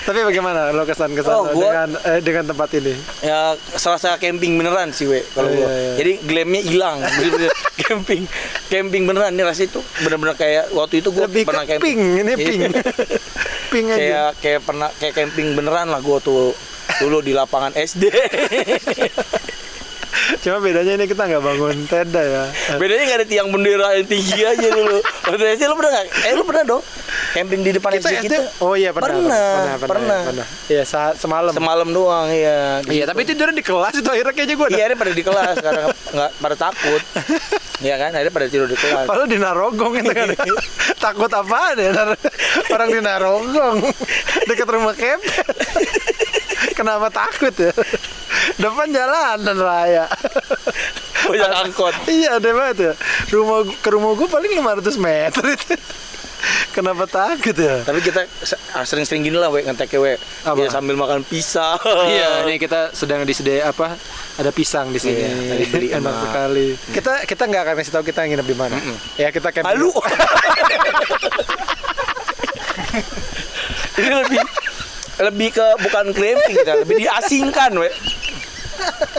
[0.09, 2.97] Tapi bagaimana lo kesan-kesan Oh, gua- dengan eh, dengan tempat ini?
[3.21, 3.41] Ya
[3.77, 5.69] serasa camping beneran sih we kalau Oh, gua.
[5.69, 5.93] iya, iya.
[5.95, 6.99] Jadi glamnya hilang.
[7.79, 8.25] Camping
[8.67, 12.25] camping beneran nih rasanya itu bener-bener kayak waktu itu gua Lebih pernah ke pink, ini
[12.27, 12.37] Iya.
[12.39, 12.61] pink.
[13.73, 13.97] pink aja.
[13.99, 16.57] kayak kayak pernah kayak camping beneran lah gua tuh
[16.99, 18.09] dulu di lapangan SD.
[20.39, 22.45] Cuma bedanya ini kita nggak bangun tenda ya.
[22.77, 24.99] Bedanya nggak ada tiang bendera yang tinggi aja dulu.
[25.25, 26.07] Waktu SD lu pernah nggak?
[26.23, 26.83] Eh lu pernah dong?
[27.29, 28.39] Camping di depan Kita SD SD, kita.
[28.61, 30.47] oh iya pernah, Pernah, pernah, pernah.
[30.67, 31.53] Iya sa- semalam.
[31.53, 32.81] Semalam doang ya.
[32.83, 35.83] Iya, tapi tidurnya di kelas itu akhirnya kayaknya gue Iya, akhirnya pada di kelas karena
[35.89, 37.03] nggak pada takut.
[37.79, 38.11] Iya kan?
[38.11, 39.05] Akhirnya pada tidur di kelas.
[39.05, 40.29] Padahal di Narogong itu kan.
[40.99, 41.91] Takut apaan ya?
[42.69, 43.77] Orang di Narogong
[44.45, 45.47] dekat rumah kepet.
[46.79, 47.75] Kenapa takut ya?
[48.63, 50.07] Depan jalanan raya.
[51.27, 51.91] Banyak angkot.
[52.07, 52.93] iya, ada banget ya.
[53.35, 55.75] Rumah ke rumah gue paling 500 meter itu.
[56.71, 57.83] Kenapa takut ya?
[57.83, 58.31] Tapi kita
[58.79, 60.15] ah, sering-sering gini lah, we ngetek we.
[60.47, 60.55] Apa?
[60.55, 61.83] Ya sambil makan pisang.
[61.83, 63.99] Iya, ini kita sedang disediakan apa?
[64.39, 65.27] Ada pisang di sini.
[65.27, 66.79] Iya, beli Enak sekali.
[66.95, 68.79] Kita kita nggak akan kasih tahu kita nginep di mana.
[69.19, 69.67] Ya kita camping.
[69.67, 69.91] Halu.
[73.99, 74.39] ini lebih
[75.21, 77.91] lebih ke bukan glamping kita, lebih diasingkan, we.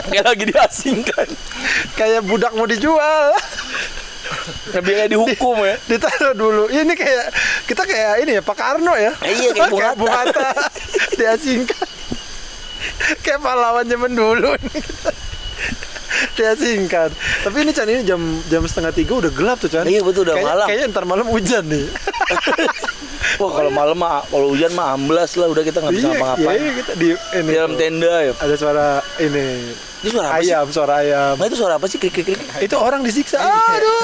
[0.08, 1.28] Kayak lagi diasingkan.
[1.92, 3.36] Kayak budak mau dijual.
[4.72, 5.76] Lebih kayak dihukum ya.
[5.84, 6.64] Ditaruh dulu.
[6.66, 7.24] Ini kayak
[7.66, 9.12] kita kayak ini ya Pak Karno ya.
[9.20, 9.98] Eh, iya, kayak Bung Hatta.
[9.98, 10.48] Bung Hatta.
[11.12, 11.86] Diasingkan.
[13.20, 14.82] kayak pahlawan zaman dulu nih.
[16.34, 17.12] Diasingkan.
[17.44, 19.84] Tapi ini Chan ini jam jam setengah tiga udah gelap tuh Chan.
[19.84, 20.66] Iya, betul, udah Kayaknya- malam.
[20.72, 21.84] Kayaknya ntar malam hujan nih.
[23.40, 26.60] Wah, kalau malam mah kalau hujan mah amblas lah, udah kita nggak bisa Iya, ngapa-ngapain.
[26.60, 27.40] iya, kita di ini.
[27.42, 28.32] Di dalam tenda ya.
[28.36, 28.86] Ada suara
[29.18, 29.46] ini
[29.98, 30.44] Itu suara apa sih?
[30.46, 31.34] ayam, suara ayam.
[31.34, 31.96] Nah, itu suara apa sih?
[31.96, 32.40] Klik klik klik.
[32.60, 33.36] Itu orang disiksa.
[33.36, 33.48] Iya.
[33.50, 34.00] Aduh.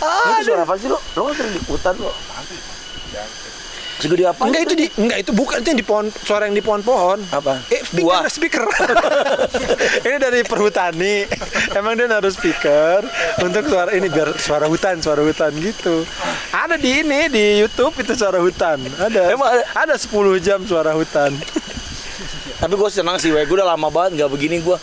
[0.00, 0.98] Nah, itu suara apa sih lo?
[1.14, 2.10] Lo kan sering di hutan lo.
[4.00, 4.48] Segede apa?
[4.48, 7.18] Enggak itu di enggak itu bukan itu yang di pohon suara yang di pohon-pohon.
[7.36, 7.60] Apa?
[7.68, 8.24] Eh, speaker, Buah.
[8.32, 8.64] speaker.
[10.08, 11.28] ini dari perhutani.
[11.76, 13.04] Emang dia naruh speaker
[13.44, 16.08] untuk suara ini biar suara hutan, suara hutan gitu.
[16.48, 18.80] Ada di ini di YouTube itu suara hutan.
[18.96, 19.36] Ada.
[19.36, 19.92] Emang ada?
[19.92, 20.08] ada 10
[20.40, 21.36] jam suara hutan.
[22.56, 23.28] Tapi gue senang sih.
[23.28, 24.76] Gue udah lama banget nggak begini gue.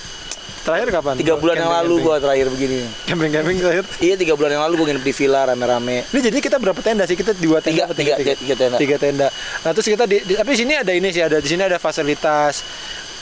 [0.67, 1.15] Terakhir kapan?
[1.15, 2.79] Tiga bulan yang lalu gue terakhir begini.
[3.07, 3.85] Camping-camping terakhir.
[4.03, 6.03] Iya tiga bulan yang lalu gue nginep di villa rame-rame.
[6.11, 7.15] Ini jadi kita berapa tenda sih?
[7.15, 8.75] Kita dua tenda Tiga, tiga, tiga, tiga tenda.
[8.75, 9.27] Tiga tenda.
[9.63, 11.79] Nah terus kita di, di- tapi di sini ada ini sih ada di sini ada
[11.79, 12.67] fasilitas.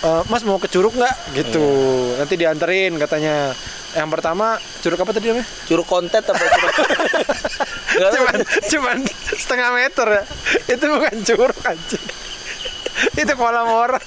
[0.02, 1.16] Eh, mas mau ke curug nggak?
[1.38, 1.62] Gitu.
[1.62, 2.26] Iya.
[2.26, 3.54] Nanti dianterin katanya.
[3.93, 4.46] Yang pertama
[4.82, 5.48] curug apa tadi namanya?
[5.70, 6.74] Curug kontet apa curug?
[8.18, 8.98] Cuman cuman
[9.38, 10.24] setengah meter ya.
[10.68, 12.06] Itu bukan curug anjing.
[13.14, 14.02] Itu kolam orang.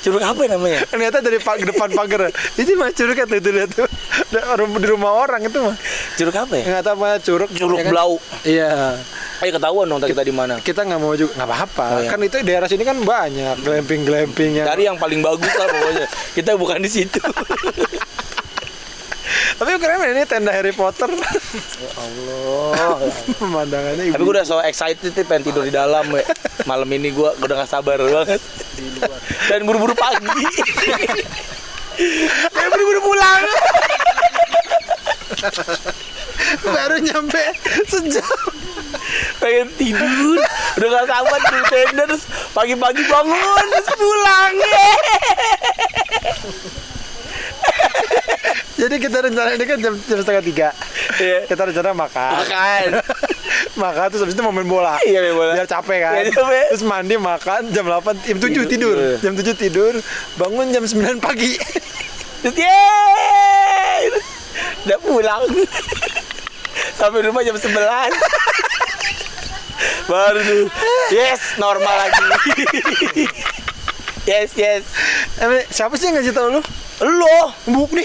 [0.00, 0.80] Curug apa namanya?
[0.92, 2.32] Ternyata dari pag depan pagar.
[2.56, 3.88] Itu mah curug kan itu lihat tuh.
[4.30, 5.76] Di rumah orang itu mah.
[6.16, 6.64] Curug apa ya?
[6.66, 7.50] Nggak tahu apa curug.
[7.52, 7.92] Curug ya kan?
[7.92, 8.12] Blau.
[8.42, 8.70] Iya.
[9.40, 10.60] Ayo ketahuan dong kita di mana.
[10.60, 12.12] kita nggak mau juga nggak apa-apa Oh, iya.
[12.12, 16.06] kan itu daerah sini kan banyak glamping glamping yang Cari yang paling bagus lah pokoknya.
[16.36, 17.20] Kita bukan di situ.
[19.60, 21.12] tapi keren ini tenda Harry Potter
[22.00, 22.96] Allah.
[23.36, 26.24] pemandangannya Tapi gue udah so excited nih pengen tidur di dalam we.
[26.64, 28.40] Malam ini gue udah gak sabar banget.
[29.52, 30.24] Dan buru-buru pagi.
[32.56, 33.44] Dan buru-buru pulang.
[36.60, 37.44] baru nyampe
[37.86, 38.26] sejam
[39.38, 40.42] pengen tidur
[40.76, 44.54] udah gak sabar di tenda terus pagi-pagi bangun terus pulang
[48.80, 50.68] jadi kita rencana ini kan jam, jam setengah tiga
[51.16, 51.44] Iya.
[51.44, 52.82] kita rencana makan makan
[53.82, 55.52] makan terus habis itu mau main bola Iya, main bola.
[55.52, 56.64] biar capek kan Iya, capek.
[56.70, 58.96] terus mandi makan jam 8 jam 7 tidur, Tidur.
[59.20, 59.92] jam 7 tidur
[60.34, 61.60] bangun jam 9 pagi
[62.40, 64.02] terus yeay
[64.82, 65.42] udah pulang
[66.98, 67.68] sampai rumah jam 11
[70.02, 70.66] Baru tuh.
[71.08, 72.20] Yes, normal lagi.
[74.26, 74.82] yes, yes.
[75.70, 76.60] Siapa sih yang ngasih tau lu?
[77.00, 78.04] Lo, Buk nih.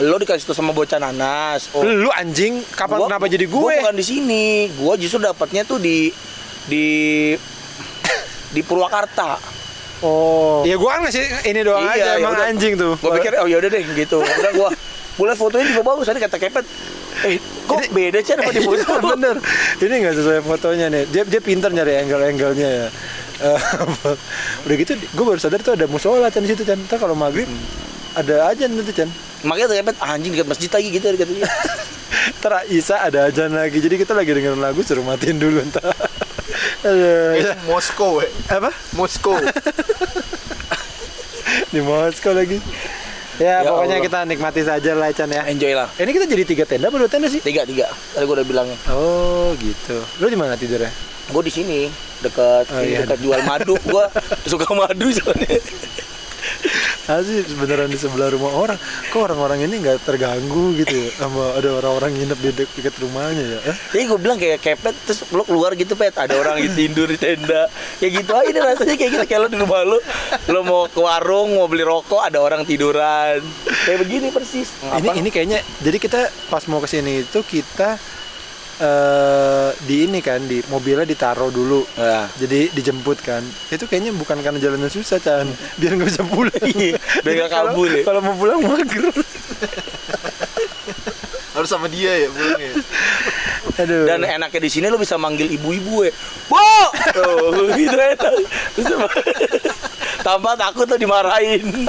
[0.00, 1.72] lo dikasih tuh sama bocah nanas.
[1.72, 1.80] Oh.
[1.80, 3.76] Lu anjing, kapan Gua- kenapa jadi Gua gue?
[3.80, 4.44] bukan di sini.
[4.74, 6.12] Gua justru dapatnya tuh di
[6.66, 6.84] di
[8.50, 9.40] di Purwakarta.
[10.00, 10.60] Oh.
[10.62, 12.50] Ya gua kan ngasih ini doang aja emang yaudah.
[12.52, 12.92] anjing tuh.
[12.98, 14.20] Gua pikir oh yaudah deh gitu.
[14.40, 14.68] Udah gua
[15.16, 16.04] gua liat fotonya juga bagus.
[16.04, 16.64] Tadi kata kepet.
[17.24, 18.84] Eh, kok beda sih sama di foto?
[19.08, 19.40] Bener.
[19.80, 21.08] Ini nggak sesuai fotonya nih.
[21.08, 22.88] Dia dia pintar nyari angle-angle-nya ya.
[24.68, 26.60] Udah gitu gue baru sadar tuh ada musola di situ.
[26.60, 27.48] Ntar kalau maghrib
[28.14, 29.08] ada aja nanti Chan.
[29.42, 31.48] Makanya tuh kepet anjing dekat masjid lagi gitu katanya.
[32.40, 33.78] Ntar Isa ada ajan lagi.
[33.78, 35.84] Jadi kita lagi dengerin lagu suruh matiin dulu ntar.
[36.84, 37.56] Aduh, ya.
[37.64, 38.28] Moskow, we.
[38.46, 38.68] Apa?
[38.92, 39.36] Moskow.
[41.72, 42.60] Di Moskow lagi.
[43.34, 44.06] Ya, Ya pokoknya Allah.
[44.06, 45.42] kita nikmati saja lah Chan ya.
[45.44, 45.90] Enjoy lah.
[45.98, 47.42] Ini kita jadi tiga tenda apa dua tenda sih?
[47.42, 47.90] Tiga tiga.
[48.14, 48.76] Tadi gua udah bilangnya.
[48.88, 49.98] Oh gitu.
[50.22, 50.88] Lu di mana tidurnya?
[51.24, 51.88] Gue di sini
[52.20, 53.02] dekat Oh, ini iya.
[53.02, 53.74] dekat jual madu.
[53.82, 54.06] Gua
[54.44, 55.58] suka madu soalnya.
[57.14, 58.78] Asli beneran di sebelah rumah orang.
[59.12, 61.08] Kok orang-orang ini nggak terganggu gitu ya?
[61.20, 63.58] Sama ada orang-orang nginep di dek- dekat rumahnya ya?
[63.68, 63.76] Eh?
[63.92, 66.16] Jadi gue bilang kayak kepet terus lo keluar gitu pet.
[66.16, 67.68] Ada orang gitu tidur di tenda.
[68.00, 69.24] Kayak gitu aja deh rasanya kayak gitu.
[69.28, 69.98] Kayak lo di rumah lo
[70.48, 73.44] lo mau ke warung mau beli rokok ada orang tiduran.
[73.84, 74.72] Kayak begini persis.
[74.80, 78.00] Ini ini kayaknya jadi kita pas mau ke sini itu kita
[78.74, 81.86] eh di ini kan di mobilnya ditaruh dulu.
[81.94, 82.26] Nah.
[82.34, 83.42] Jadi dijemput kan.
[83.68, 85.46] Itu kayaknya bukan karena jalannya susah Chan,
[85.76, 86.50] biar nggak bisa pulang.
[86.74, 88.02] Biar Jadi nggak kalau- kabur ya.
[88.02, 89.04] Kalau mau pulang mager.
[91.54, 92.74] Harus sama dia ya pulangnya.
[93.74, 94.06] Aduh.
[94.06, 96.12] dan enaknya di sini lo bisa manggil ibu-ibu ya
[96.46, 96.62] bu
[97.10, 98.30] Tuh, gitu enak
[98.70, 99.10] Bisa ma-
[100.22, 101.82] tanpa takut tuh dimarahin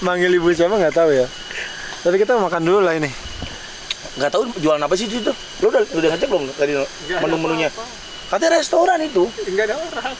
[0.00, 1.28] manggil ibu siapa nggak tahu ya.
[2.00, 3.10] Tapi kita makan dulu lah ini.
[4.12, 5.32] nggak tahu jualan apa sih itu
[5.62, 6.72] lo udah udah ngecek belum tadi
[7.22, 7.68] menu-menunya
[8.28, 10.14] katanya restoran itu Enggak ada orang.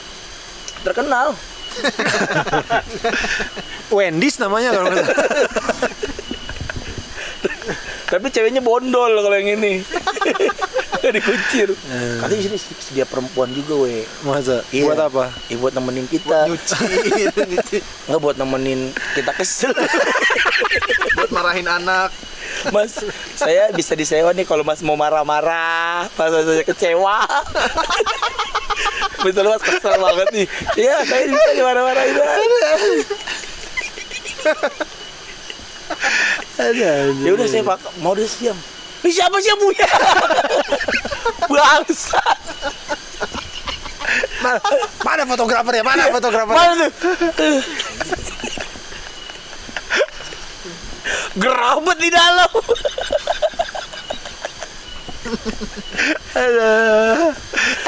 [0.83, 1.27] terkenal
[3.95, 5.27] Wendy's namanya kalau nggak salah.
[8.13, 9.81] Tapi ceweknya bondol kalau yang ini.
[11.17, 11.73] Dikucir.
[12.21, 14.05] Katanya di sini sedia perempuan juga, we.
[14.21, 14.61] Masa?
[14.69, 14.85] Iya.
[14.85, 15.25] Buat apa?
[15.49, 16.45] Ya, buat nemenin kita.
[16.45, 16.77] Nyuci,
[17.33, 17.77] nyuci.
[18.07, 19.73] Nggak buat nemenin kita kesel.
[21.17, 22.13] Buat marahin anak.
[22.71, 23.03] Mas,
[23.35, 27.27] saya bisa disewa nih kalau Mas mau marah-marah, pas saya kecewa.
[29.25, 30.45] Betul Mas kesel banget nih.
[30.79, 32.15] Iya, saya bisa dimarah-marahin.
[36.53, 36.91] Ada
[37.23, 38.57] Ya udah saya pak mau dia siam.
[39.03, 39.89] Ini siapa sih punya?
[41.51, 42.23] Bangsa.
[44.43, 44.59] Mana,
[45.03, 45.83] mana fotografer ya?
[45.83, 46.55] Mana fotografer?
[46.55, 46.91] Mana tuh?
[51.33, 52.51] Gerabet di dalam.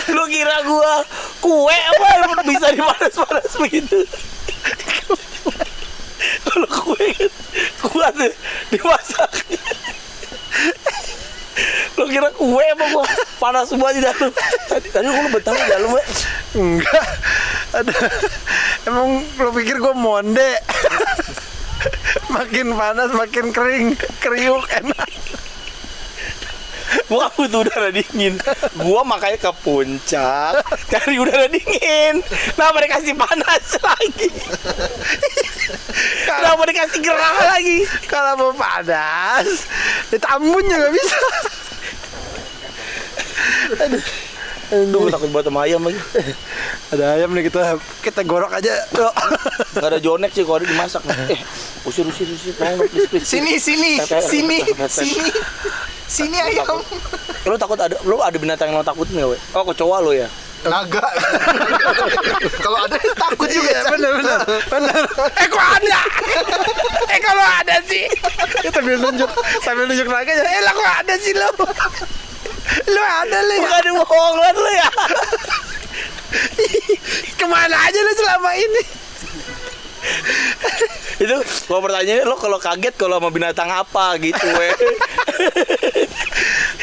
[0.09, 0.93] Lu kira gua
[1.43, 4.01] kue apa bisa dipanas-panas begitu?
[6.45, 7.31] Kalau kue kan
[7.85, 8.33] kuat deh
[8.73, 9.29] dimasak.
[12.01, 13.05] Lu kira kue apa gua
[13.37, 14.33] panas semua di dalam?
[14.65, 16.01] Tadi tadi gua betah di dalam, we.
[16.55, 17.07] Enggak.
[17.75, 17.93] Ada.
[18.87, 20.51] Emang lo pikir gue monde?
[22.35, 23.87] makin panas makin kering,
[24.21, 25.09] kriuk enak.
[27.05, 28.39] Gua butuh udara dingin.
[28.77, 32.21] Gua makanya ke puncak cari udara dingin.
[32.55, 34.29] Kenapa dikasih panas lagi?
[36.25, 37.85] Kenapa dikasih gerah lagi?
[38.09, 39.69] Kalau mau panas,
[40.09, 41.19] ditambun juga bisa.
[44.71, 45.99] Duh, takut buat sama ayam lagi.
[46.93, 48.73] Ada ayam nih kita kita gorok aja.
[49.75, 51.05] Gak ada jonek sih kalau ada dimasak.
[51.29, 51.41] Eh,
[51.85, 52.53] usir, usir, usir.
[52.57, 53.25] Tolong dong, please, please.
[53.25, 54.57] Sini, sini, sini,
[54.89, 55.25] sini.
[56.05, 56.81] Sini ayam.
[57.45, 59.37] Lu takut ada, lu ada binatang yang lo takutin gak, we?
[59.53, 60.29] Oh, kecoa lo ya?
[60.65, 61.05] Naga.
[62.65, 63.69] Kalau ada takut juga.
[63.69, 65.01] Iya, bener bener bener.
[65.37, 66.01] Eh kok ada?
[67.05, 68.05] Eh kalau ada sih.
[68.73, 69.29] Sambil nunjuk
[69.61, 70.41] sambil nunjuk naganya.
[70.41, 71.49] Eh lah kok ada sih lo?
[72.85, 73.61] Lo ada lo ya?
[73.61, 74.89] Bukan ada bohongan lo ya?
[77.33, 78.83] Ke mana aja lo selama ini?
[81.17, 84.69] Itu kalau pertanyaannya lo kalau kaget kalau sama binatang apa gitu, we?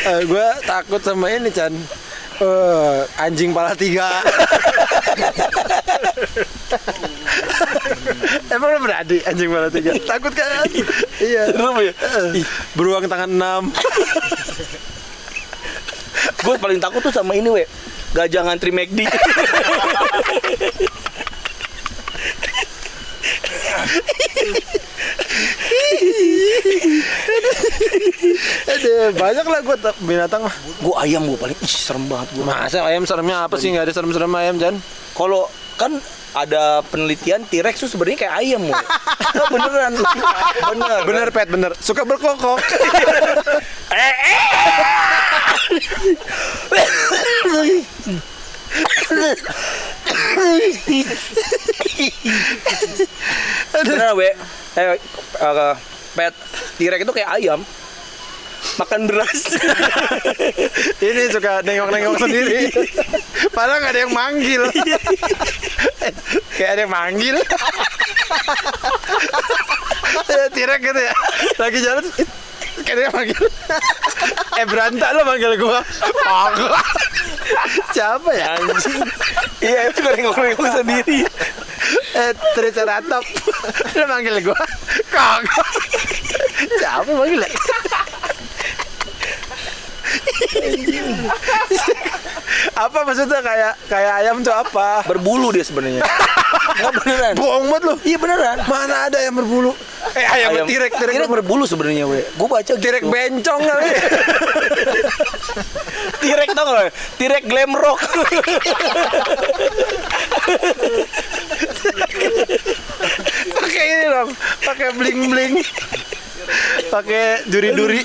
[0.02, 1.70] Eh, gue takut sama ini Chan
[2.42, 4.08] Eh, anjing pala tiga
[8.50, 9.94] Emang lo berani anjing pala tiga?
[10.02, 10.66] Takut kan?
[11.22, 11.92] iya Serem ya?
[11.94, 12.42] Eh,
[12.74, 13.70] Beruang tangan enam
[16.42, 17.64] Gue paling takut tuh sama ini, we.
[18.12, 19.08] Gajah ngantri McD.
[28.68, 30.54] Ada banyak lah gue binatang mah.
[30.82, 32.44] Gue ayam gue paling ih serem banget gue.
[32.44, 33.72] Masa ayam seremnya apa sih?
[33.72, 34.76] Nggak ada serem-serem ayam Jan.
[35.16, 35.48] Kalau
[35.82, 35.98] kan
[36.38, 38.72] ada penelitian T-Rex tuh sebenarnya kayak ayam woy.
[39.52, 39.92] beneran
[40.70, 41.74] bener Bener pet bener.
[41.82, 42.62] Suka berkokok.
[53.82, 54.30] beneran we
[54.78, 55.74] eh, eh,
[56.14, 56.34] pet
[56.78, 57.60] T-Rex itu kayak ayam
[58.78, 59.42] makan beras
[61.06, 62.70] Ini suka nengok-nengok sendiri.
[63.50, 64.62] Padahal nggak ada yang manggil.
[66.56, 67.36] Kayak ada yang manggil.
[70.28, 71.14] Ya, Tirek gitu ya.
[71.56, 72.04] Lagi jalan
[72.84, 73.44] kayak ada yang manggil.
[74.60, 75.80] Eh berantak lo manggil gua.
[76.00, 76.84] Kagak.
[77.96, 78.56] Siapa ya?
[78.60, 79.00] anjing
[79.60, 81.24] iya itu nengok-nengok sendiri
[82.16, 83.24] Eh Triceratop.
[83.96, 84.60] Lo manggil gua.
[85.08, 85.68] Kagak.
[86.76, 87.50] Siapa manggil ya?
[92.72, 95.02] Apa maksudnya kayak kayak ayam tuh apa?
[95.08, 96.04] berbulu dia sebenarnya
[96.72, 97.94] nggak beneran Bohong banget lo.
[98.04, 99.72] iya beneran Mana ada yang berbulu?
[100.12, 103.12] Eh ayam, tirek tirek Tirek berbulu sebenarnya we gue baca tirek gitu.
[103.12, 103.88] bencong kali.
[106.22, 106.90] Tirek tau gak?
[107.18, 107.98] Tirek glam rock.
[113.58, 114.30] pakai ini dong,
[114.62, 115.54] pakai bling bling,
[116.88, 118.00] pakai duri duri.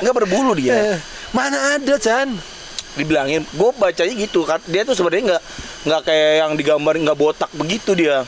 [0.00, 0.98] Enggak berbulu dia.
[1.30, 2.30] Mana ada Chan?
[2.96, 4.56] Dibilangin, gue bacanya gitu kan.
[4.64, 5.42] Dia tuh sebenarnya nggak
[5.84, 8.24] nggak kayak yang digambarin nggak botak begitu dia.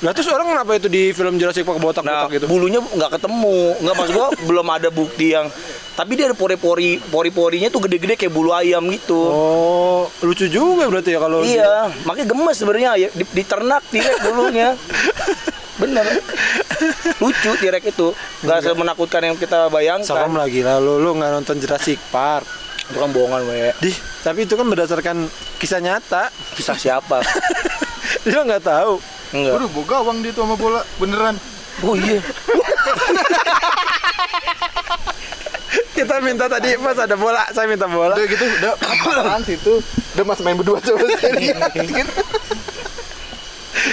[0.00, 2.48] Lah terus orang kenapa itu di film Jurassic Park botak Nah, gitu?
[2.48, 3.76] bulunya nggak ketemu.
[3.80, 5.48] Nggak maksud gue belum ada bukti yang.
[5.90, 9.20] Tapi dia ada pori-pori, pori-porinya tuh gede-gede kayak bulu ayam gitu.
[9.20, 14.72] Oh lucu juga berarti ya kalau Iya, makanya gemes sebenarnya ya di, diternak tirek bulunya.
[15.80, 16.06] Bener.
[17.18, 18.12] Lucu tirek itu.
[18.44, 20.04] Nggak semenakutkan yang kita bayangkan.
[20.06, 22.44] Serem lagi lah lu lu nggak nonton Jurassic Park.
[22.90, 23.70] Itu kan bohongan, we.
[23.78, 25.30] Di, tapi itu kan berdasarkan
[25.62, 26.28] kisah nyata.
[26.58, 27.22] Kisah siapa?
[28.26, 29.00] Dia nggak tahu.
[29.30, 29.52] Enggak.
[29.56, 30.82] Waduh, gue gawang dia tuh sama bola.
[30.98, 31.38] Beneran.
[31.86, 32.18] Oh iya.
[35.94, 38.18] Kita minta tadi Mas ada bola, saya minta bola.
[38.18, 39.78] Udah gitu, udah apaan situ.
[40.18, 41.54] Udah mas main berdua coba sekali.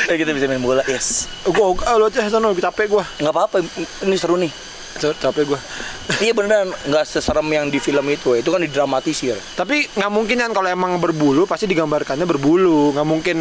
[0.07, 1.27] Eh kita bisa main bola, yes.
[1.47, 3.03] Gua oh, lo aja sana lebih capek gua.
[3.19, 3.57] Nggak apa-apa,
[4.03, 4.51] ini seru nih.
[4.97, 5.59] Capek gua.
[6.25, 8.33] iya beneran, nggak seserem yang di film itu.
[8.35, 9.37] Itu kan didramatisir.
[9.55, 12.91] Tapi nggak mungkin kan kalau emang berbulu pasti digambarkannya berbulu.
[12.97, 13.37] Nggak mungkin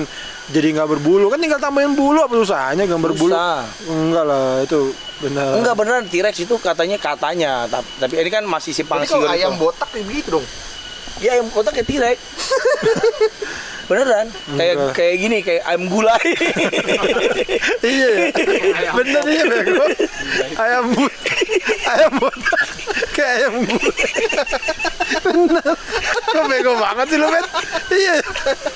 [0.53, 3.33] jadi nggak berbulu kan tinggal tambahin bulu apa susahnya gambar bulu?
[3.35, 3.65] Susah.
[3.89, 4.79] Enggak lah itu
[5.25, 5.51] benar.
[5.57, 9.33] Enggak beneran T-Rex itu katanya katanya, tapi, tapi ini kan masih simpang Jadi kalau siur
[9.33, 9.61] ayam itu.
[9.65, 10.47] botak kayak begitu dong.
[11.17, 12.19] Ya ayam kotak kayak T-Rex.
[13.87, 14.27] beneran,
[14.59, 16.19] kayak kayak gini kayak ayam gulai.
[17.87, 18.09] iya
[18.83, 18.91] ya.
[18.99, 19.85] Bener iya bego.
[20.59, 20.85] Ayam
[21.95, 22.63] ayam botak
[23.15, 23.79] kayak ayam bu.
[25.23, 25.75] Bener.
[26.35, 27.47] Kok bego banget sih lu bet?
[27.95, 28.17] Iya.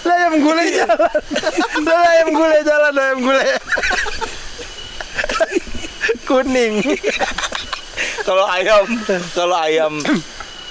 [0.07, 1.21] Lah ayam gulai jalan.
[1.83, 3.49] Lah ayam gulai jalan ayam gulai.
[6.23, 6.75] Kuning.
[8.23, 8.87] kalau ayam,
[9.35, 9.93] kalau ayam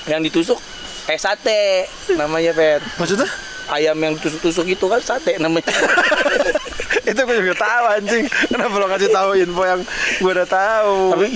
[0.08, 0.58] yang ditusuk
[1.10, 2.86] kayak sate namanya Pet.
[3.01, 3.26] Maksudnya?
[3.74, 5.74] Ayam yang ditusuk-tusuk itu kan sate namanya.
[7.10, 8.26] itu gue juga tahu anjing.
[8.45, 9.82] Kenapa lo kasih tahu info yang
[10.22, 11.18] gue udah tahu?
[11.18, 11.28] Tapi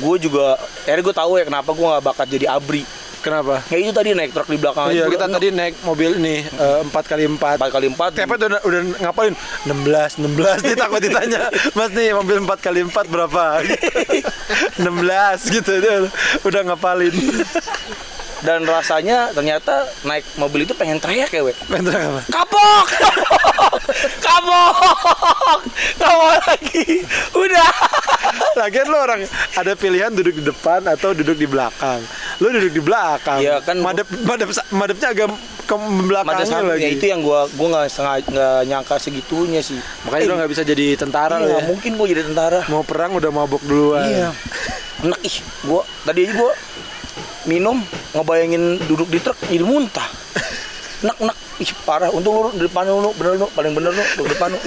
[0.00, 0.54] gue juga,
[0.86, 2.86] akhirnya gue tahu ya kenapa gue nggak bakat jadi abri.
[3.20, 3.60] kenapa?
[3.68, 4.96] Kayak itu tadi naik truk di belakang.
[4.96, 7.60] iya, kita tadi naik mobil ini eh, empat kali empat.
[7.60, 8.10] empat kali empat.
[8.16, 9.34] Tiap udah, udah ngapain?
[9.68, 13.60] 16, 16 Dia takut ditanya Mas nih mobil 4 kali 4 berapa?
[14.80, 16.08] 16 gitu dia
[16.48, 17.12] udah ngapalin
[18.40, 21.52] Dan rasanya ternyata naik mobil itu pengen teriak ya, we.
[21.66, 22.20] Bentar apa?
[22.26, 22.86] Kapok!
[24.26, 25.60] Kapok!
[25.96, 27.04] Kapok lagi.
[27.32, 27.70] Udah.
[28.52, 29.20] Lagian lo orang
[29.54, 31.98] ada pilihan duduk di depan atau duduk di belakang
[32.38, 35.28] Lo duduk di belakang Iya, kan- Madep, madep, madepnya agak
[35.64, 35.74] ke
[36.04, 39.78] belakangnya lagi ya itu yang gua gua nggak sengaja nggak nyangka segitunya sih.
[40.02, 42.60] Makanya lo gak bisa jadi tentara Iya, lo nggak ya mungkin gua jadi tentara.
[42.66, 44.28] Mau perang udah mabok duluan Iya.
[45.00, 46.52] Enak ih, gua tadi aja gua
[47.48, 47.80] minum
[48.12, 50.08] ngebayangin duduk di truk jadi muntah.
[51.00, 52.12] Enak ih parah.
[52.12, 54.60] Untung lu di depan lu bener lu paling bener lu di depan lu.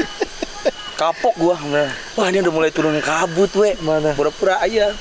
[0.97, 1.89] Kapok gua bener.
[2.17, 3.77] Wah ini udah mulai turun kabut we.
[3.81, 4.13] Mana?
[4.17, 4.93] Pura-pura aja.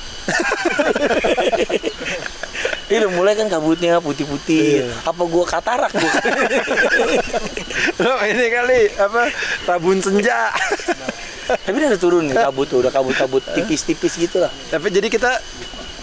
[2.93, 4.85] Ini udah mulai kan kabutnya putih-putih.
[4.85, 4.93] Iya.
[5.07, 6.13] Apa gua katarak gua?
[8.03, 9.21] Lo ini kali apa
[9.65, 10.53] Rabun senja
[11.43, 14.51] Tapi udah turun nih kabut tuh, udah kabut-kabut tipis-tipis gitu lah.
[14.71, 15.41] Tapi jadi kita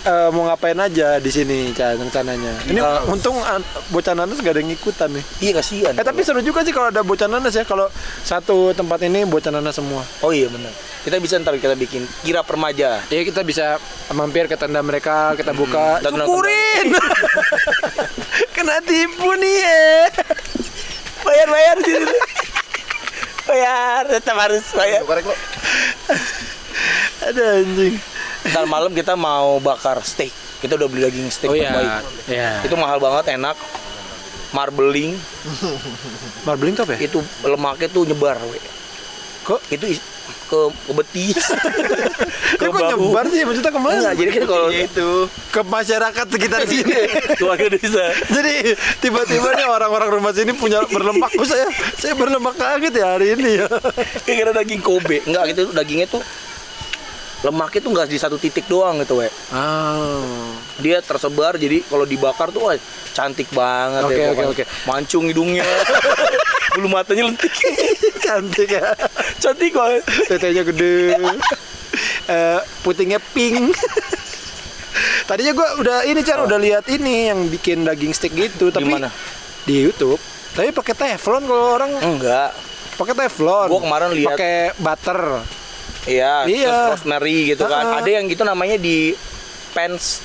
[0.02, 2.64] eh, mau ngapain aja di sini Chan rencananya.
[2.64, 3.04] Ini Ah.
[3.04, 5.24] untung an- bocah nanas gak ada yang ngikutan nih.
[5.40, 5.92] Iya kasihan.
[5.92, 7.86] Eh tapi seru juga sih kalau ada bocah nanas ya kalau
[8.20, 10.00] satu tempat ini bocah nanas semua.
[10.20, 10.72] Oh iya benar.
[11.00, 13.00] Kita bisa ntar kita bikin kira permaja.
[13.06, 13.80] Ya kita bisa
[14.10, 16.00] mampir ke tenda mereka, kita buka.
[16.00, 16.86] Dan nonton- Syukurin.
[18.54, 19.80] Kena tipu nih ya.
[21.20, 21.76] Bayar bayar
[23.42, 25.04] bayar tetap harus bayar.
[25.04, 25.36] Korek lo.
[27.22, 27.96] Ada anjing.
[28.42, 30.32] Ntar malam kita mau bakar steak.
[30.58, 32.00] Kita udah beli daging steak Oh iya.
[32.24, 32.60] Ya.
[32.60, 33.56] Itu mahal banget, enak.
[34.50, 35.14] Marbling
[36.42, 36.98] Marbling top ya?
[37.00, 38.58] itu lemaknya tuh nyebar, we.
[39.42, 39.60] Kok?
[39.70, 40.02] Itu is-
[40.50, 41.38] ke, ke betis.
[42.58, 43.94] Ya kok nyebar sih maksudnya ke mana?
[43.96, 45.08] Enggak, jadi kan kalau itu
[45.48, 46.98] ke masyarakat sekitar sini.
[47.38, 48.10] keluarga desa.
[48.26, 51.30] Jadi tiba-tiba nih orang-orang rumah sini punya berlemak.
[51.38, 53.66] Oh saya saya berlemak kaget ya hari ini ya.
[54.26, 55.22] Kira daging Kobe.
[55.22, 56.22] Enggak gitu dagingnya tuh
[57.40, 59.28] lemaknya tuh enggak di satu titik doang gitu, we.
[59.50, 60.52] Ah.
[60.76, 62.76] Dia tersebar jadi kalau dibakar tuh wah,
[63.10, 64.26] cantik banget Oke, ya.
[64.26, 64.48] oke, pokoknya.
[64.52, 64.64] oke.
[64.84, 65.64] Mancung hidungnya.
[66.76, 67.50] Bulu matanya lentik.
[68.24, 68.94] Cantik ya.
[69.36, 70.02] cantik banget.
[70.26, 71.16] Tetenya gede.
[72.30, 73.74] Eh, putingnya pink.
[75.26, 79.10] Tadinya gua udah ini Chan udah lihat ini yang bikin daging steak gitu tapi mana?
[79.62, 80.22] di YouTube.
[80.50, 82.54] Tapi pakai teflon kalau orang Enggak.
[82.94, 83.66] pakai teflon.
[83.66, 85.20] Gua kemarin lihat- pakai butter.
[86.04, 86.68] Iya, Iya.
[86.68, 87.84] terus rosemary gitu kan.
[87.84, 87.98] Ah.
[88.00, 89.12] Ada yang gitu namanya di
[89.72, 90.24] pens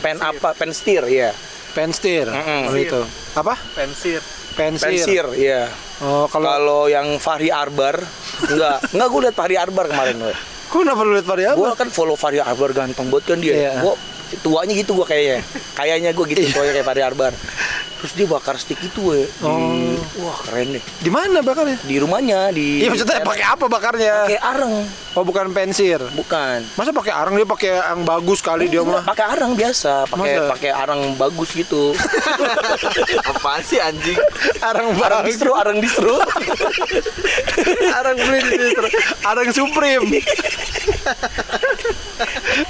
[0.00, 0.56] pen apa?
[0.56, 1.30] Pen steer, ya.
[1.72, 2.28] Penstir.
[2.28, 2.68] Mm-mm.
[2.68, 3.00] Oh, itu.
[3.32, 3.56] Apa?
[3.72, 4.20] Pensir.
[4.52, 4.84] Pensir.
[4.84, 5.72] Pen steer, iya.
[6.04, 7.96] Oh, kalau Kalau yang Fahri Arbar,
[8.44, 8.76] enggak.
[8.92, 10.34] Enggak gue liat Fahri Arbar kemarin, we.
[10.68, 11.56] Kok kenapa lu lihat variabel?
[11.56, 13.54] Gue kan follow Fahri Arbar ganteng banget kan dia.
[13.54, 13.72] Iya.
[13.80, 13.94] Gue
[14.40, 15.40] tuanya gitu gue kayaknya.
[15.72, 17.32] Kayaknya gue gitu tuanya kayak Fahri Arbar.
[18.02, 19.22] Terus dia bakar stick itu, we.
[19.22, 19.94] Di- Oh.
[20.20, 20.82] Wah, keren deh.
[20.98, 21.78] Di mana bakarnya?
[21.80, 24.26] Di rumahnya di Iya maksudnya pakai apa bakarnya?
[24.26, 24.74] pakai areng,
[25.12, 26.00] Oh bukan pensir.
[26.12, 26.64] bukan.
[26.72, 29.04] Masa pakai arang dia pakai yang bagus kali dia mah.
[29.04, 30.50] pakai arang biasa, pakai Masa?
[30.50, 31.92] pakai arang bagus gitu.
[33.30, 34.16] Apaan sih anjing?
[34.60, 35.28] Arang arang bagus.
[35.28, 36.16] distro, arang distro.
[37.98, 38.86] arang beli di distro.
[39.22, 40.08] Arang Supreme.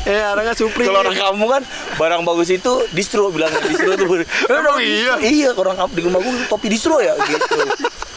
[0.04, 0.88] eh arangnya Supreme.
[0.88, 1.62] Kalau orang kamu kan
[1.94, 4.26] barang bagus itu distro bilang distro tuh.
[4.48, 5.14] Emang iya?
[5.22, 7.56] Iya, orang di rumah gue topi distro ya gitu.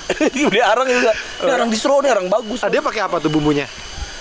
[0.49, 1.11] Beli arang juga.
[1.39, 2.61] Ini arang distro nih arang bagus.
[2.61, 3.65] Ah, dia pakai apa tuh bumbunya?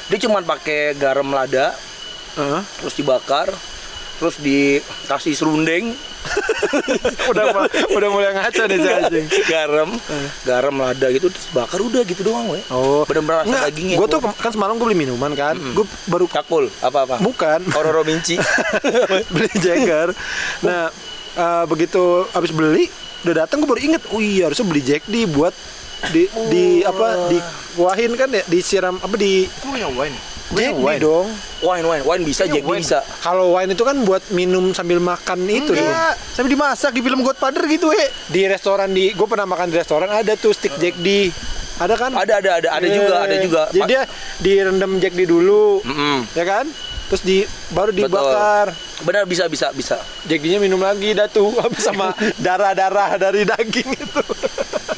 [0.06, 1.72] Dia cuma pakai garam lada,
[2.34, 2.60] Heeh.
[2.78, 3.48] terus dibakar,
[4.16, 5.96] terus dikasih serundeng,
[7.30, 9.26] udah mul- udah mulai ngaco nih si anjing.
[9.44, 9.88] garam,
[10.42, 12.60] garam lada gitu terus bakar udah gitu doang we.
[12.68, 13.96] Oh, Bener-bener rasa dagingnya.
[13.96, 15.56] Gue tuh kan semalam gue beli minuman kan.
[15.56, 17.20] Gue baru Cakul, apa-apa?
[17.20, 18.36] bukan Ororo Minci.
[19.34, 20.12] beli Jagger.
[20.60, 20.88] Nah,
[21.34, 22.86] eh, begitu habis beli
[23.24, 25.56] udah datang gue baru inget, oh iya harusnya beli Jack di buat
[26.12, 30.12] di di apa dikuahin kan ya disiram apa di Gue punya wine.
[30.52, 31.26] Jack di dong.
[31.64, 32.84] wine, wine, wine bisa, Jack wine.
[32.84, 33.00] bisa.
[33.24, 35.80] Kalau wine itu kan buat minum sambil makan itu dong.
[35.80, 36.14] Enggak.
[36.36, 38.04] Sampai dimasak di film Godfather gitu, we.
[38.28, 41.32] Di restoran di gue pernah makan di restoran ada tuh stick Jack di.
[41.74, 42.12] Ada kan?
[42.12, 42.94] Ada, ada, ada, ada Iya.
[43.00, 43.62] juga, ada juga.
[43.72, 44.02] Jadi dia
[44.38, 45.80] direndam Jack di dulu.
[45.82, 46.28] Mm-mm.
[46.36, 46.68] Ya kan?
[47.12, 47.38] Terus di
[47.72, 48.08] baru Betul.
[48.08, 48.66] dibakar.
[49.04, 50.00] Benar bisa, bisa, bisa.
[50.24, 54.22] Jack D-nya minum lagi dah tuh habis sama darah-darah dari daging itu.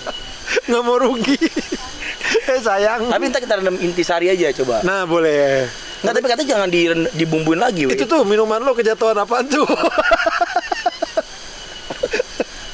[0.71, 1.39] Nggak mau rugi.
[2.53, 3.11] eh sayang.
[3.11, 4.83] Tapi ntar kita rendam intisari aja coba.
[4.87, 5.67] Nah, boleh.
[6.03, 6.81] Nggak, tapi katanya jangan di
[7.17, 7.97] dibumbuin lagi, we.
[7.99, 9.67] Itu tuh minuman lo kejatuhan apaan tuh?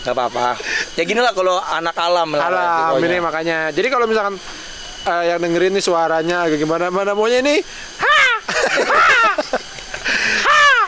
[0.02, 0.58] Nggak apa-apa.
[0.98, 2.50] Ya gini lah kalau anak alam lah.
[2.50, 3.70] Alam ini makanya.
[3.70, 4.36] Jadi kalau misalkan
[5.06, 7.58] eh, yang dengerin nih suaranya gimana mana maunya ini
[8.02, 8.18] ha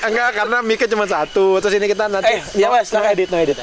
[0.04, 3.16] enggak karena mic cuma satu terus ini kita nanti Eh, ya, Mas, silakan.
[3.16, 3.56] edit no edit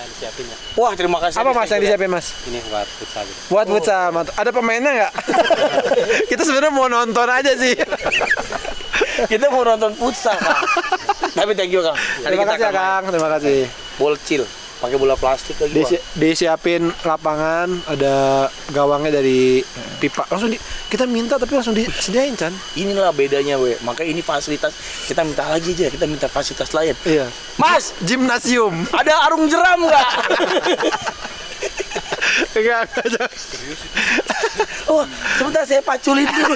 [0.74, 1.38] Wah, terima kasih.
[1.38, 4.34] apa mas yang disiapin mas Ini buat futsal buat futsal mantap.
[4.34, 5.14] ada pemainnya nggak
[6.32, 7.76] kita sebenarnya mau nonton aja sih
[9.22, 10.62] Kita mau nonton futsal, Kang.
[11.38, 11.94] Tapi thank you, Kang.
[12.24, 13.68] Terima kasih ya kang terima kasih
[14.00, 14.44] Bocil.
[14.82, 15.78] Pakai bola plastik lagi.
[15.78, 18.14] Disi- disiapin lapangan ada
[18.68, 19.62] gawangnya dari
[19.98, 20.58] pipa langsung di,
[20.88, 23.78] kita minta tapi langsung disediain Chan Inilah bedanya, we.
[23.80, 24.74] Maka ini fasilitas
[25.06, 26.98] kita minta lagi aja, kita minta fasilitas lain.
[27.04, 30.10] iya Mas, gimnasium ada arung jeram nggak?
[32.52, 33.30] enggak enggak
[34.92, 35.04] oh,
[35.36, 36.56] sebentar saya paculin dulu.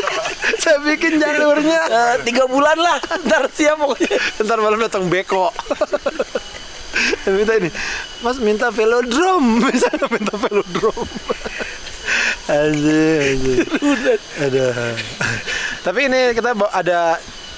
[0.62, 4.16] saya bikin jalurnya Eh, tiga bulan lah, ntar siap pokoknya.
[4.40, 5.52] ntar malam datang beko
[7.30, 7.70] minta ini
[8.20, 11.08] mas minta velodrome misalnya minta velodrome
[12.50, 13.66] anjir anjir
[14.40, 14.66] ada.
[15.80, 17.16] Tapi ini kita ada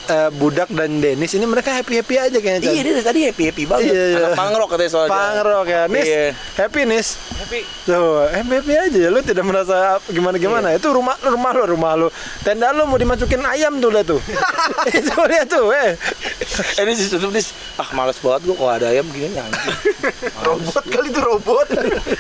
[0.08, 2.70] eh, budak dan Dennis ini mereka happy happy aja kayaknya.
[2.72, 3.92] Iya dia dari tadi happy happy banget.
[3.92, 4.18] Iya, iya.
[4.18, 5.10] Anak pangrok katanya soalnya.
[5.12, 6.06] Pangrok ya, Nis.
[6.06, 6.24] Iya.
[6.58, 7.08] Happy Nis.
[7.38, 7.60] Happy.
[7.86, 9.02] Tuh, happy happy aja.
[9.10, 9.76] Lu tidak merasa
[10.10, 10.66] gimana gimana.
[10.74, 10.78] Iya.
[10.82, 12.08] Itu rumah rumah lu, rumah lu.
[12.42, 14.20] Tenda lu mau dimasukin ayam tuh lihat tuh.
[14.98, 15.94] Itu lihat tuh, eh.
[16.78, 17.44] Eh ini tutup nih.
[17.80, 19.76] Ah males banget gua kalau ada ayam gini anjing.
[20.46, 21.66] Robot kali itu robot.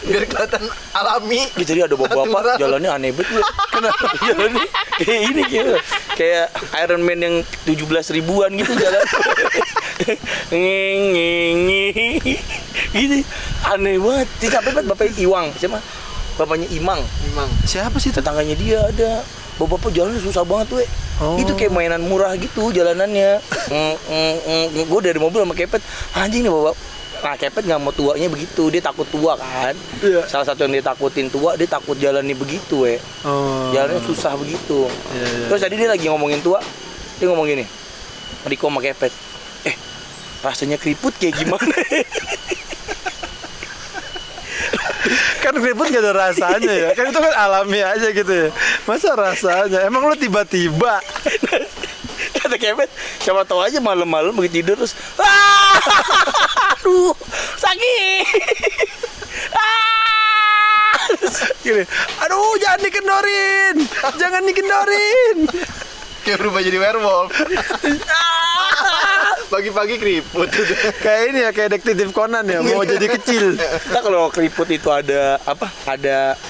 [0.06, 0.62] Biar kelihatan
[0.94, 1.44] alami.
[1.58, 3.44] Ya, jadi ada bapak-bapak jalannya aneh banget.
[3.68, 4.66] Kenapa jalannya
[5.02, 5.66] kayak ini kayak
[6.18, 6.46] kayak
[6.84, 7.36] Iron Man yang
[7.72, 9.02] 17 ribuan gitu jalan.
[10.52, 11.60] Nging.
[12.92, 13.16] Gitu.
[13.64, 14.28] Aneh banget.
[14.48, 15.78] Capek banget bapak Iwang siapa?
[16.36, 17.00] Bapaknya Imang.
[17.28, 17.48] Memang.
[17.64, 18.18] Siapa sih itu?
[18.20, 19.20] tetangganya dia ada
[19.60, 20.80] bapak-bapak jalan susah banget tuh
[21.22, 21.38] Oh.
[21.38, 23.38] itu kayak mainan murah gitu jalanannya
[23.70, 24.36] mm, mm,
[24.74, 24.90] mm.
[24.90, 25.78] gue dari mobil sama kepet
[26.18, 26.74] anjing nih bapak
[27.22, 29.70] nah kepet nggak mau tuanya begitu dia takut tua kan
[30.02, 30.26] Iya.
[30.26, 33.70] salah satu yang dia takutin tua dia takut jalannya begitu we Oh.
[33.70, 35.46] jalannya susah begitu Iya, iya.
[35.46, 36.58] terus tadi dia lagi ngomongin tua
[37.22, 37.62] dia ngomong gini
[38.42, 39.14] Riko sama kepet.
[39.62, 39.78] Eh
[40.42, 41.70] rasanya keriput kayak gimana?
[45.38, 46.90] Kan keriput gak ada rasanya ya.
[46.98, 48.50] Kan itu kan alami aja gitu ya.
[48.90, 49.86] Masa rasanya?
[49.86, 50.98] Emang lu tiba-tiba?
[52.42, 52.90] Kata Kevin
[53.22, 55.78] siapa tahu aja malam-malam begitu tidur terus "Ah,
[56.74, 57.14] aduh
[57.54, 58.26] sakit.
[59.54, 60.98] Ah."
[61.62, 61.86] gini
[62.18, 63.76] aduh jangan dikendorin.
[64.18, 65.38] Jangan dikendorin
[66.22, 67.30] Kayak berubah jadi werewolf.
[69.52, 70.48] Pagi-pagi keriput.
[71.04, 73.60] kayak ini ya kayak detektif Conan ya mau jadi kecil.
[73.92, 76.40] Nah kalau keriput itu ada apa ada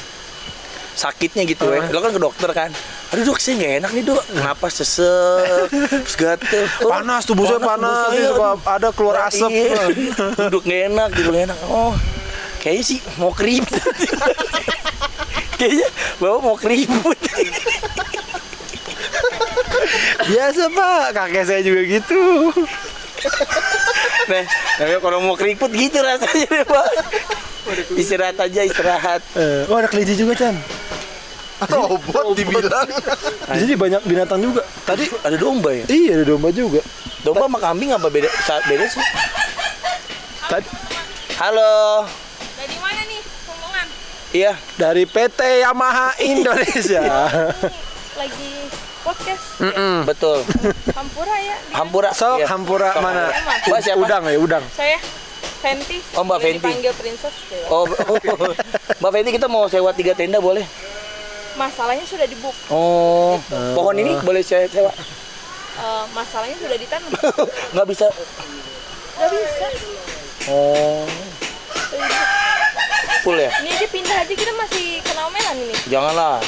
[0.94, 1.90] sakitnya gitu ya.
[1.90, 2.70] Lo kan ke dokter kan.
[3.10, 4.22] Aduh dok saya nggak enak nih dok.
[4.22, 6.64] Kenapa sesek terus gatel.
[6.86, 9.50] Oh, panas tubuh saya panas saya, suka ada keluar asap.
[9.50, 9.82] Iya.
[10.48, 11.58] duduk nggak enak gitu nggak enak.
[11.66, 11.92] Oh
[12.62, 13.82] kayaknya sih mau keriput.
[15.58, 17.18] Kayaknya bawa mau keriput
[20.26, 21.04] biasa pak.
[21.14, 22.20] Kakek saya juga gitu.
[24.22, 24.42] Nah
[24.78, 26.86] namanya kalau mau keriput gitu rasanya deh pak.
[27.94, 29.22] Istirahat aja istirahat.
[29.34, 30.54] Eh, oh ada kelinci juga Chan.
[31.62, 32.86] Robot dibilang.
[33.62, 34.66] jadi banyak binatang juga.
[34.82, 35.86] Tadi ada domba ya?
[35.86, 36.82] Iya ada domba juga.
[37.22, 38.26] Domba sama kambing apa beda?
[38.66, 39.02] Beda sih?
[40.50, 40.66] Tadi
[41.38, 42.06] halo.
[42.58, 43.86] Dari mana nih rombongan?
[44.34, 44.52] iya.
[44.74, 47.02] Dari PT Yamaha Indonesia.
[48.18, 48.50] Lagi
[49.02, 49.44] podcast
[50.06, 50.38] betul
[50.94, 51.56] Hampura ya.
[51.74, 52.46] Hampura so Iya.
[52.48, 53.30] Hampura mana
[53.66, 54.00] Mbak siapa?
[54.00, 54.98] udang ya udang Saya
[55.62, 56.02] Fenty.
[56.18, 56.58] Oh, Mbak Udah Fenty.
[56.58, 57.34] Dipanggil princess.
[57.46, 57.66] gitu.
[57.70, 58.50] Oh, oh,
[58.98, 60.66] Mbak Fenty kita mau sewa tiga tenda boleh?
[61.54, 62.56] Masalahnya sudah di book.
[62.66, 63.38] Oh,
[63.78, 64.90] pohon ini boleh saya sewa?
[65.72, 67.10] Eh, masalahnya sudah ditanam.
[67.78, 68.06] Nggak bisa.
[69.14, 69.66] Gak bisa.
[70.50, 71.06] Oh,
[73.22, 73.54] full ya?
[73.62, 75.74] Ini aja pindah aja kita masih kena omelan ini.
[75.86, 76.42] Janganlah.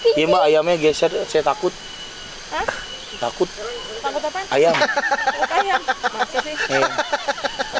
[0.00, 1.72] Iya mbak ayamnya geser, saya takut.
[2.50, 2.66] Hah?
[3.20, 3.48] Takut
[4.00, 4.46] Takut apaan?
[4.48, 4.72] ayam.
[4.72, 5.80] Takut ayam.
[5.84, 6.54] Masa sih?
[6.56, 6.88] Iya.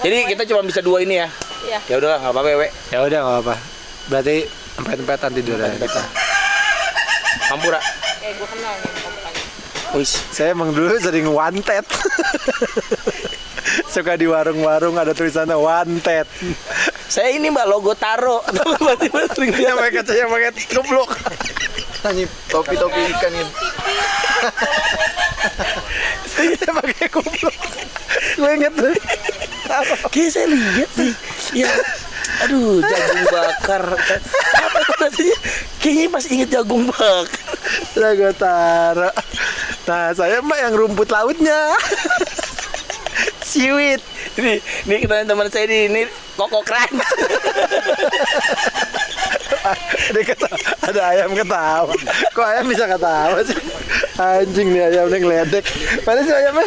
[0.04, 1.28] Jadi kita cuma bisa dua ini ya.
[1.64, 1.78] Iya.
[1.88, 2.68] Ya udahlah nggak apa-apa we.
[2.92, 3.54] ya udah nggak apa
[4.10, 4.36] berarti
[4.74, 6.02] empet-empetan tidur ya kita
[7.50, 7.80] Hampura.
[8.20, 8.99] Eh, gue kenal nih.
[9.94, 10.22] Wis.
[10.30, 11.82] saya emang dulu sering wanted
[13.94, 16.26] suka di warung-warung ada tulisannya wanted
[17.10, 18.38] Saya ini mbak logo taro.
[18.78, 19.90] Tiba-tiba sering yang lihat.
[19.90, 21.10] pakai saya pakai keblok
[22.06, 23.52] Ini topi-topi ikan ini.
[26.30, 27.56] saya pakai keblok
[28.38, 28.94] gue inget tuh
[30.10, 31.14] Kayaknya saya lihat nih.
[31.54, 31.70] Ya.
[32.46, 33.84] Aduh, jagung bakar.
[34.56, 35.38] Apa itu namanya?
[35.80, 37.26] Kayaknya masih inget jagung bakar.
[37.96, 39.14] Lah gue taruh.
[39.88, 41.74] Nah saya mbak yang rumput lautnya.
[43.44, 44.02] Siwit.
[44.38, 46.06] Ini, ini kenalin teman saya di ini
[46.38, 46.62] Koko.
[49.60, 50.56] Ada, ketawa,
[50.88, 51.92] ada ayam ketawa.
[52.32, 53.58] Kok ayam bisa ketawa sih?
[54.16, 55.64] Anjing nih ayamnya ngeledek.
[56.06, 56.64] Mana sih ayamnya?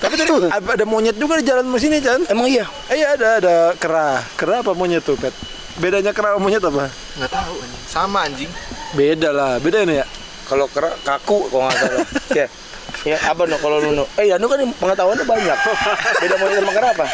[0.00, 2.24] Tapi tadi ada monyet juga di jalan sini Chan.
[2.32, 2.64] Emang iya?
[2.88, 4.24] Eh iya ada ada kera.
[4.32, 5.36] Kera apa monyet tuh Pet?
[5.76, 6.88] Bedanya kera sama monyet apa?
[7.20, 7.82] Nggak tahu anjing.
[7.84, 8.50] Sama anjing.
[8.96, 9.60] Beda lah.
[9.60, 10.06] Beda ini ya.
[10.48, 12.06] Kalau kera kaku kalau nggak salah.
[12.40, 12.46] ya.
[13.00, 14.04] Ya, apa no kalau Nuno?
[14.20, 15.58] Eh, ya, Nuno kan pengetahuannya banyak.
[16.24, 17.04] Beda monyet sama kera apa?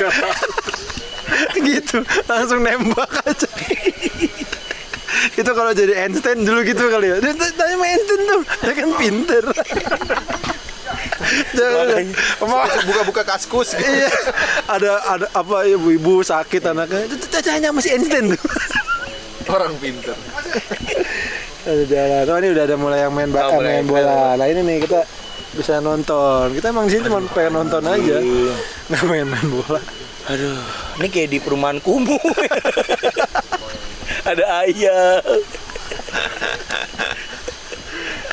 [1.66, 1.97] gitu.
[2.30, 3.49] Langsung nembak aja.
[5.41, 7.16] itu kalau jadi Einstein dulu gitu kali ya.
[7.18, 8.43] Tanya sama Einstein tuh.
[8.62, 9.45] Dia kan pinter.
[12.83, 13.83] Buka-buka kaskus gitu.
[13.83, 14.11] iya.
[14.67, 17.07] Ada ada apa ibu-ibu sakit anaknya.
[17.07, 18.33] Itu tuh tanya masih Einstein.
[18.33, 18.41] Tuh
[19.47, 20.14] Orang pinter.
[21.63, 22.25] ada jalan.
[22.26, 24.34] Oh ini udah ada mulai yang main, ba- Oh, main bola.
[24.34, 25.07] nah ini nih kita
[25.53, 26.51] bisa nonton.
[26.53, 28.18] Kita emang sini cuma pengen nonton aja.
[28.87, 29.79] Nggak main main bola.
[30.26, 30.59] Aduh,
[30.99, 32.18] ini kayak di perumahan kumuh.
[34.26, 35.22] Ada ayam.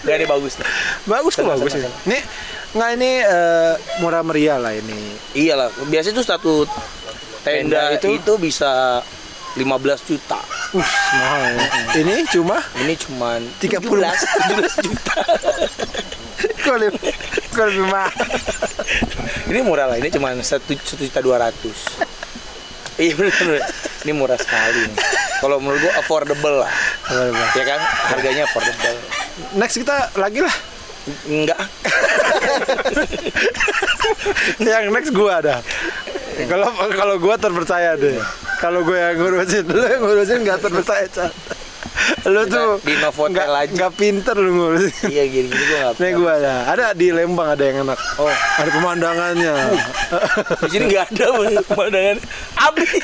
[0.03, 0.67] Gak ini bagus nih.
[1.05, 2.19] Bagus Tenang, bagus ini.
[2.73, 4.97] Nggak ini eh, murah meriah lah ini.
[5.33, 6.53] Iyalah, biasanya tuh satu
[7.45, 9.01] tenda, Tenda itu, itu- bisa
[9.53, 10.41] 15 juta.
[10.73, 11.53] Uh, mahal.
[11.53, 12.01] ya.
[12.01, 13.77] Ini cuma Ini cuman 30.
[13.77, 13.85] 17,
[14.73, 15.15] 17 juta.
[16.65, 17.13] kok lebih,
[17.53, 18.09] kok lebih mahal.
[19.45, 21.77] ini murah lah, ini cuma satu satu juta dua ratus.
[22.97, 23.61] Iya bener,
[24.05, 24.85] Ini murah sekali.
[24.85, 24.97] nih.
[25.37, 26.73] Kalau menurut gua affordable lah.
[27.53, 27.79] Ya kan,
[28.09, 28.97] harganya affordable.
[29.53, 30.53] Next kita lagi lah.
[31.27, 31.59] Enggak.
[34.63, 35.55] yang next gua ada.
[36.47, 38.17] Kalau kalau gua terpercaya deh.
[38.63, 41.27] Kalau gue yang ngurusin, lu yang ngurusin nggak terpercaya, Chan.
[42.31, 43.91] Lu tuh di Novotel aja.
[43.91, 45.11] pinter lu ngurusin.
[45.11, 45.93] Iya gini-gini gua enggak.
[45.99, 47.99] Nih gua ada, ada di Lembang ada yang enak.
[48.15, 48.31] Oh.
[48.31, 49.53] Ada pemandangannya.
[50.63, 51.25] Di sini enggak ada
[51.67, 52.17] pemandangan
[52.55, 53.03] habis.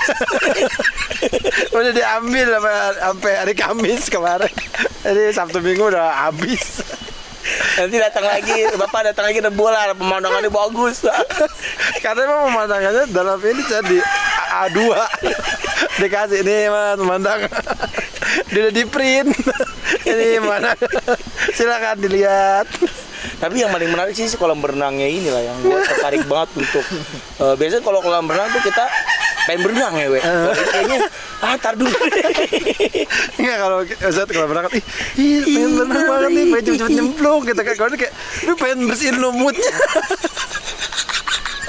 [1.76, 4.54] udah diambil sampai sampai hari Kamis kemarin.
[5.04, 6.80] Jadi Sabtu Minggu udah habis.
[7.80, 11.08] Nanti datang lagi, Bapak datang lagi ada bola, pemandangannya bagus.
[12.04, 14.80] Karena emang pemandangannya dalam ini jadi A- A2
[16.00, 17.52] dikasih ini mas pemandangan.
[18.52, 19.30] Dia udah di print.
[20.06, 20.76] Ini mana?
[21.56, 22.68] Silakan dilihat.
[23.40, 26.84] Tapi yang paling menarik sih kolam berenangnya ini lah yang gue tertarik banget untuk
[27.40, 28.84] eh, biasanya kalau kolam berenang tuh kita
[29.48, 30.20] pengen berenang ya, we.
[30.20, 31.00] Kalau ini kayaknya
[31.40, 31.92] ah tar dulu.
[31.92, 32.26] Deh.
[33.40, 34.84] Enggak kalau Ustaz kalau berangkat ih,
[35.16, 37.76] ih pengen berenang banget nih pengen cepet-cepet nyemplung gitu kan.
[37.80, 38.14] Kalau kayak
[38.44, 39.74] lu pengen bersihin lumutnya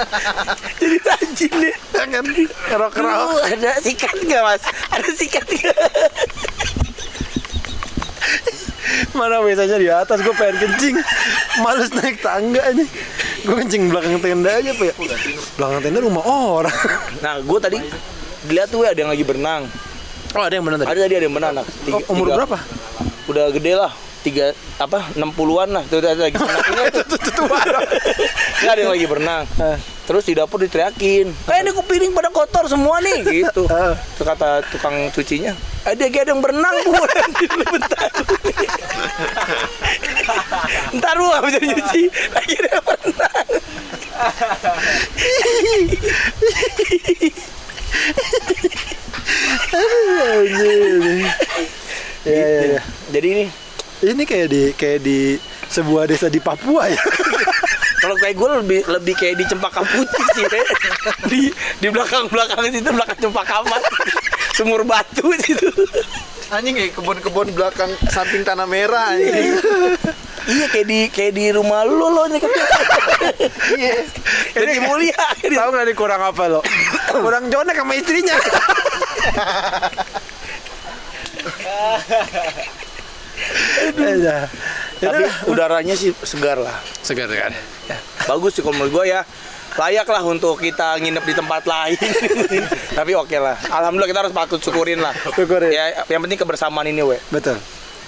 [0.81, 1.77] Jadi rajin deh.
[1.93, 2.25] kan?
[2.73, 3.13] Kerok-kerok.
[3.13, 4.65] Lu ada sikat nggak mas?
[4.91, 5.77] Ada sikat nggak?
[9.15, 10.97] mana biasanya di atas gue pengen kencing.
[11.61, 12.89] Males naik tangga ini.
[13.45, 14.85] Gue kencing belakang tenda aja pak.
[14.89, 14.95] Ya
[15.61, 16.79] belakang tenda rumah orang.
[17.21, 17.79] Nah, gue tadi
[18.43, 19.63] dilihat tuh ada yang lagi berenang.
[20.31, 21.55] oh ada yang benar Ada tadi ada yang berenang.
[21.55, 22.57] Nah, tiga- Oh, umur tiga- berapa?
[23.27, 23.93] Udah gede lah.
[24.21, 25.83] Tiga apa 60-an lah.
[25.87, 26.61] Tuh ada lagi berenang.
[28.61, 29.43] Nggak ada yang lagi berenang.
[30.11, 31.27] Terus di dapur diteriakin.
[31.47, 33.65] Eh ini kok piring pada kotor semua nih gitu.
[33.65, 35.55] Terus kata tukang cucinya.
[35.83, 36.93] Ada ada yang berenang bu.
[37.71, 38.11] Bentar.
[40.93, 43.47] Ntar lu gak bisa nyuci lagi ada yang berenang
[52.25, 52.81] ya, ya, ya.
[53.13, 53.45] jadi ini?
[54.01, 55.37] Ini kayak di kayak di
[55.69, 57.01] sebuah desa di Papua ya?
[58.01, 60.65] Kalau kayak gue lebih lebih kayak di cempaka putih sih ya.
[61.31, 61.53] di
[61.85, 63.83] di belakang belakang situ belakang cempaka amat
[64.61, 65.73] sumur batu situ.
[66.53, 69.57] Anjing kayak kebun-kebun belakang samping tanah merah anjing.
[70.53, 70.67] iya.
[70.69, 72.43] Kayak di kayak di rumah lu lo nih
[73.81, 74.05] iya.
[74.53, 75.17] Jadi mulia.
[75.41, 76.61] Tahu nggak nih kurang apa lo?
[77.09, 78.37] Kurang jonek sama istrinya.
[83.81, 84.45] Eh, dah.
[85.01, 85.33] Ya tapi udah.
[85.49, 86.77] udaranya sih segar lah.
[87.01, 87.57] Segar segar.
[88.29, 89.25] Bagus sih kalau menurut gue ya
[89.79, 91.99] layak lah untuk kita nginep di tempat lain.
[92.99, 93.57] Tapi oke lah.
[93.71, 95.15] Alhamdulillah kita harus patut syukurin lah.
[95.37, 95.71] Syukurin.
[95.71, 97.19] ya yang penting kebersamaan ini we.
[97.31, 97.61] Betul.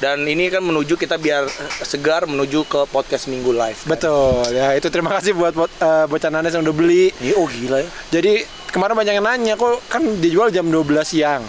[0.02, 1.46] Dan ini kan menuju kita biar
[1.86, 3.86] segar menuju ke podcast minggu live.
[3.86, 4.50] Betul.
[4.50, 7.14] Ya itu terima kasih buat uh, bocah Nanes yang udah beli.
[7.22, 7.88] Iya, oh gila ya.
[8.10, 8.42] Jadi
[8.74, 11.46] kemarin banyak yang nanya kok kan dijual jam 12 siang.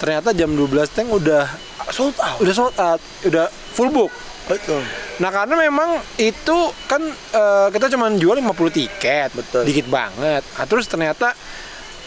[0.00, 1.44] Ternyata jam 12 tank udah
[1.92, 2.40] sold out.
[2.40, 3.00] udah sold out.
[3.28, 4.12] Udah full book
[4.50, 4.82] betul
[5.20, 6.56] Nah karena memang itu
[6.88, 9.68] kan eh, kita cuma jual 50 tiket, Betul.
[9.68, 10.40] dikit banget.
[10.56, 11.36] Nah, terus ternyata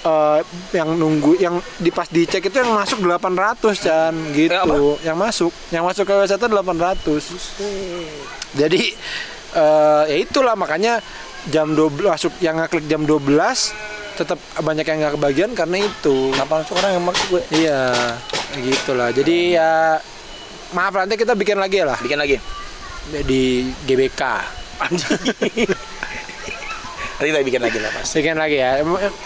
[0.01, 0.41] eh,
[0.73, 4.49] yang nunggu yang di pas dicek itu yang masuk 800 Chan gitu.
[4.49, 4.73] Apa?
[5.05, 8.57] yang masuk, yang masuk ke website itu 800.
[8.57, 8.81] Jadi
[9.61, 10.97] eh, ya itulah makanya
[11.53, 13.29] jam 12 masuk yang ngeklik jam 12
[14.13, 16.33] tetap banyak yang nggak kebagian karena itu.
[16.33, 17.81] kenapa langsung orang yang maksud gue Iya,
[18.61, 19.09] gitulah.
[19.09, 19.97] Jadi ya
[20.73, 22.37] maaf nanti kita bikin lagi lah bikin lagi
[23.23, 24.21] di GBK.
[27.13, 28.81] nanti kita bikin lagi lah mas Bikin lagi ya.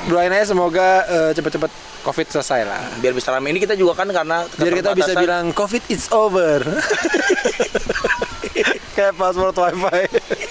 [0.06, 1.72] Doain aja semoga eh, cepet-cepet
[2.04, 2.82] COVID selesai lah.
[3.04, 6.64] biar bisa rame ini kita juga kan karena Biar kita bisa bilang COVID it's over.
[8.96, 10.04] Kayak password wifi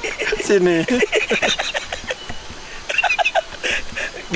[0.47, 0.85] sini.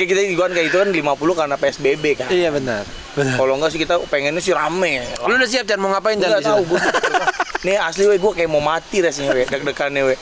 [0.00, 2.88] Kayak kita juga kan kayak itu kan 50 karena PSBB kan iya benar.
[3.12, 3.36] Benar.
[3.36, 5.04] Kalau enggak sih kita pengennya sih rame.
[5.28, 6.80] Lu udah siap Chan mau ngapain Chan Enggak tahu gue.
[7.68, 10.16] Nih asli we gue kayak mau mati rasanya we, deg-degannya we.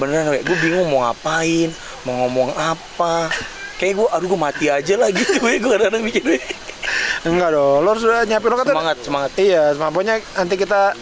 [0.00, 1.68] Beneran we, gue bingung mau ngapain,
[2.08, 3.28] mau ngomong apa.
[3.76, 6.40] Kayak gue, aduh gue mati aja lah gitu we, gue kadang-kadang mikir we.
[7.28, 7.84] Enggak dong.
[7.84, 8.72] Lo harus nyiapin lo kata.
[8.72, 9.30] Semangat, semangat.
[9.36, 10.96] Iya, pokoknya nanti kita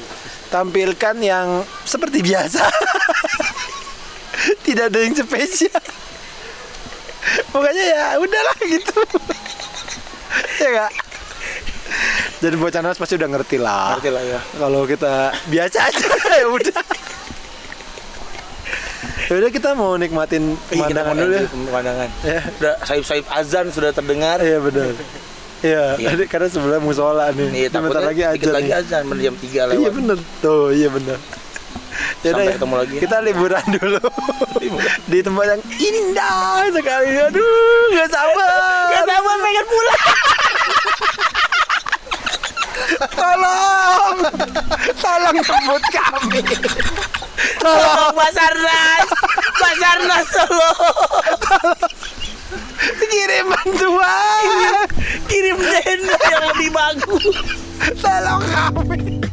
[0.51, 2.67] tampilkan yang seperti biasa.
[4.67, 5.79] Tidak ada yang spesial.
[7.49, 8.97] Pokoknya ya udahlah gitu.
[10.59, 10.93] ya enggak?
[12.37, 13.97] Jadi bocah nas pasti udah ngerti lah.
[13.97, 14.41] Ngerti lah ya.
[14.55, 15.13] Kalau kita
[15.47, 16.07] biasa aja
[16.43, 16.83] ya udah.
[19.27, 21.43] Ya udah kita mau nikmatin Iya, pemandangan dulu ya.
[21.49, 22.09] Pemandangan.
[22.23, 22.41] Ya.
[22.61, 24.39] Udah sayup-sayup azan sudah terdengar.
[24.39, 24.95] Iya benar.
[25.65, 26.09] Iya, Iya.
[26.13, 27.67] tadi karena sebelah musola nih.
[27.67, 29.81] Sebentar takutnya lagi dikit lagi azan jam 3 lewat.
[29.81, 31.19] Iya bener tuh, iya bener.
[32.25, 32.97] Ya Sampai ya, ketemu lagi.
[33.01, 34.01] Kita liburan dulu
[34.61, 34.99] Liburan.
[35.11, 37.11] di tempat yang indah sekali.
[37.31, 38.91] Aduh, gak sabar.
[38.93, 40.03] Gak sabar pengen pulang.
[42.97, 44.17] Tolong,
[45.01, 46.41] tolong jemput kami.
[47.61, 49.09] Tolong Basarnas.
[49.59, 50.73] Basarnas Solo.
[53.11, 54.45] Kirim bantuan.
[55.27, 57.37] Kirim tenda yang lebih bagus.
[58.01, 59.26] Tolong kami.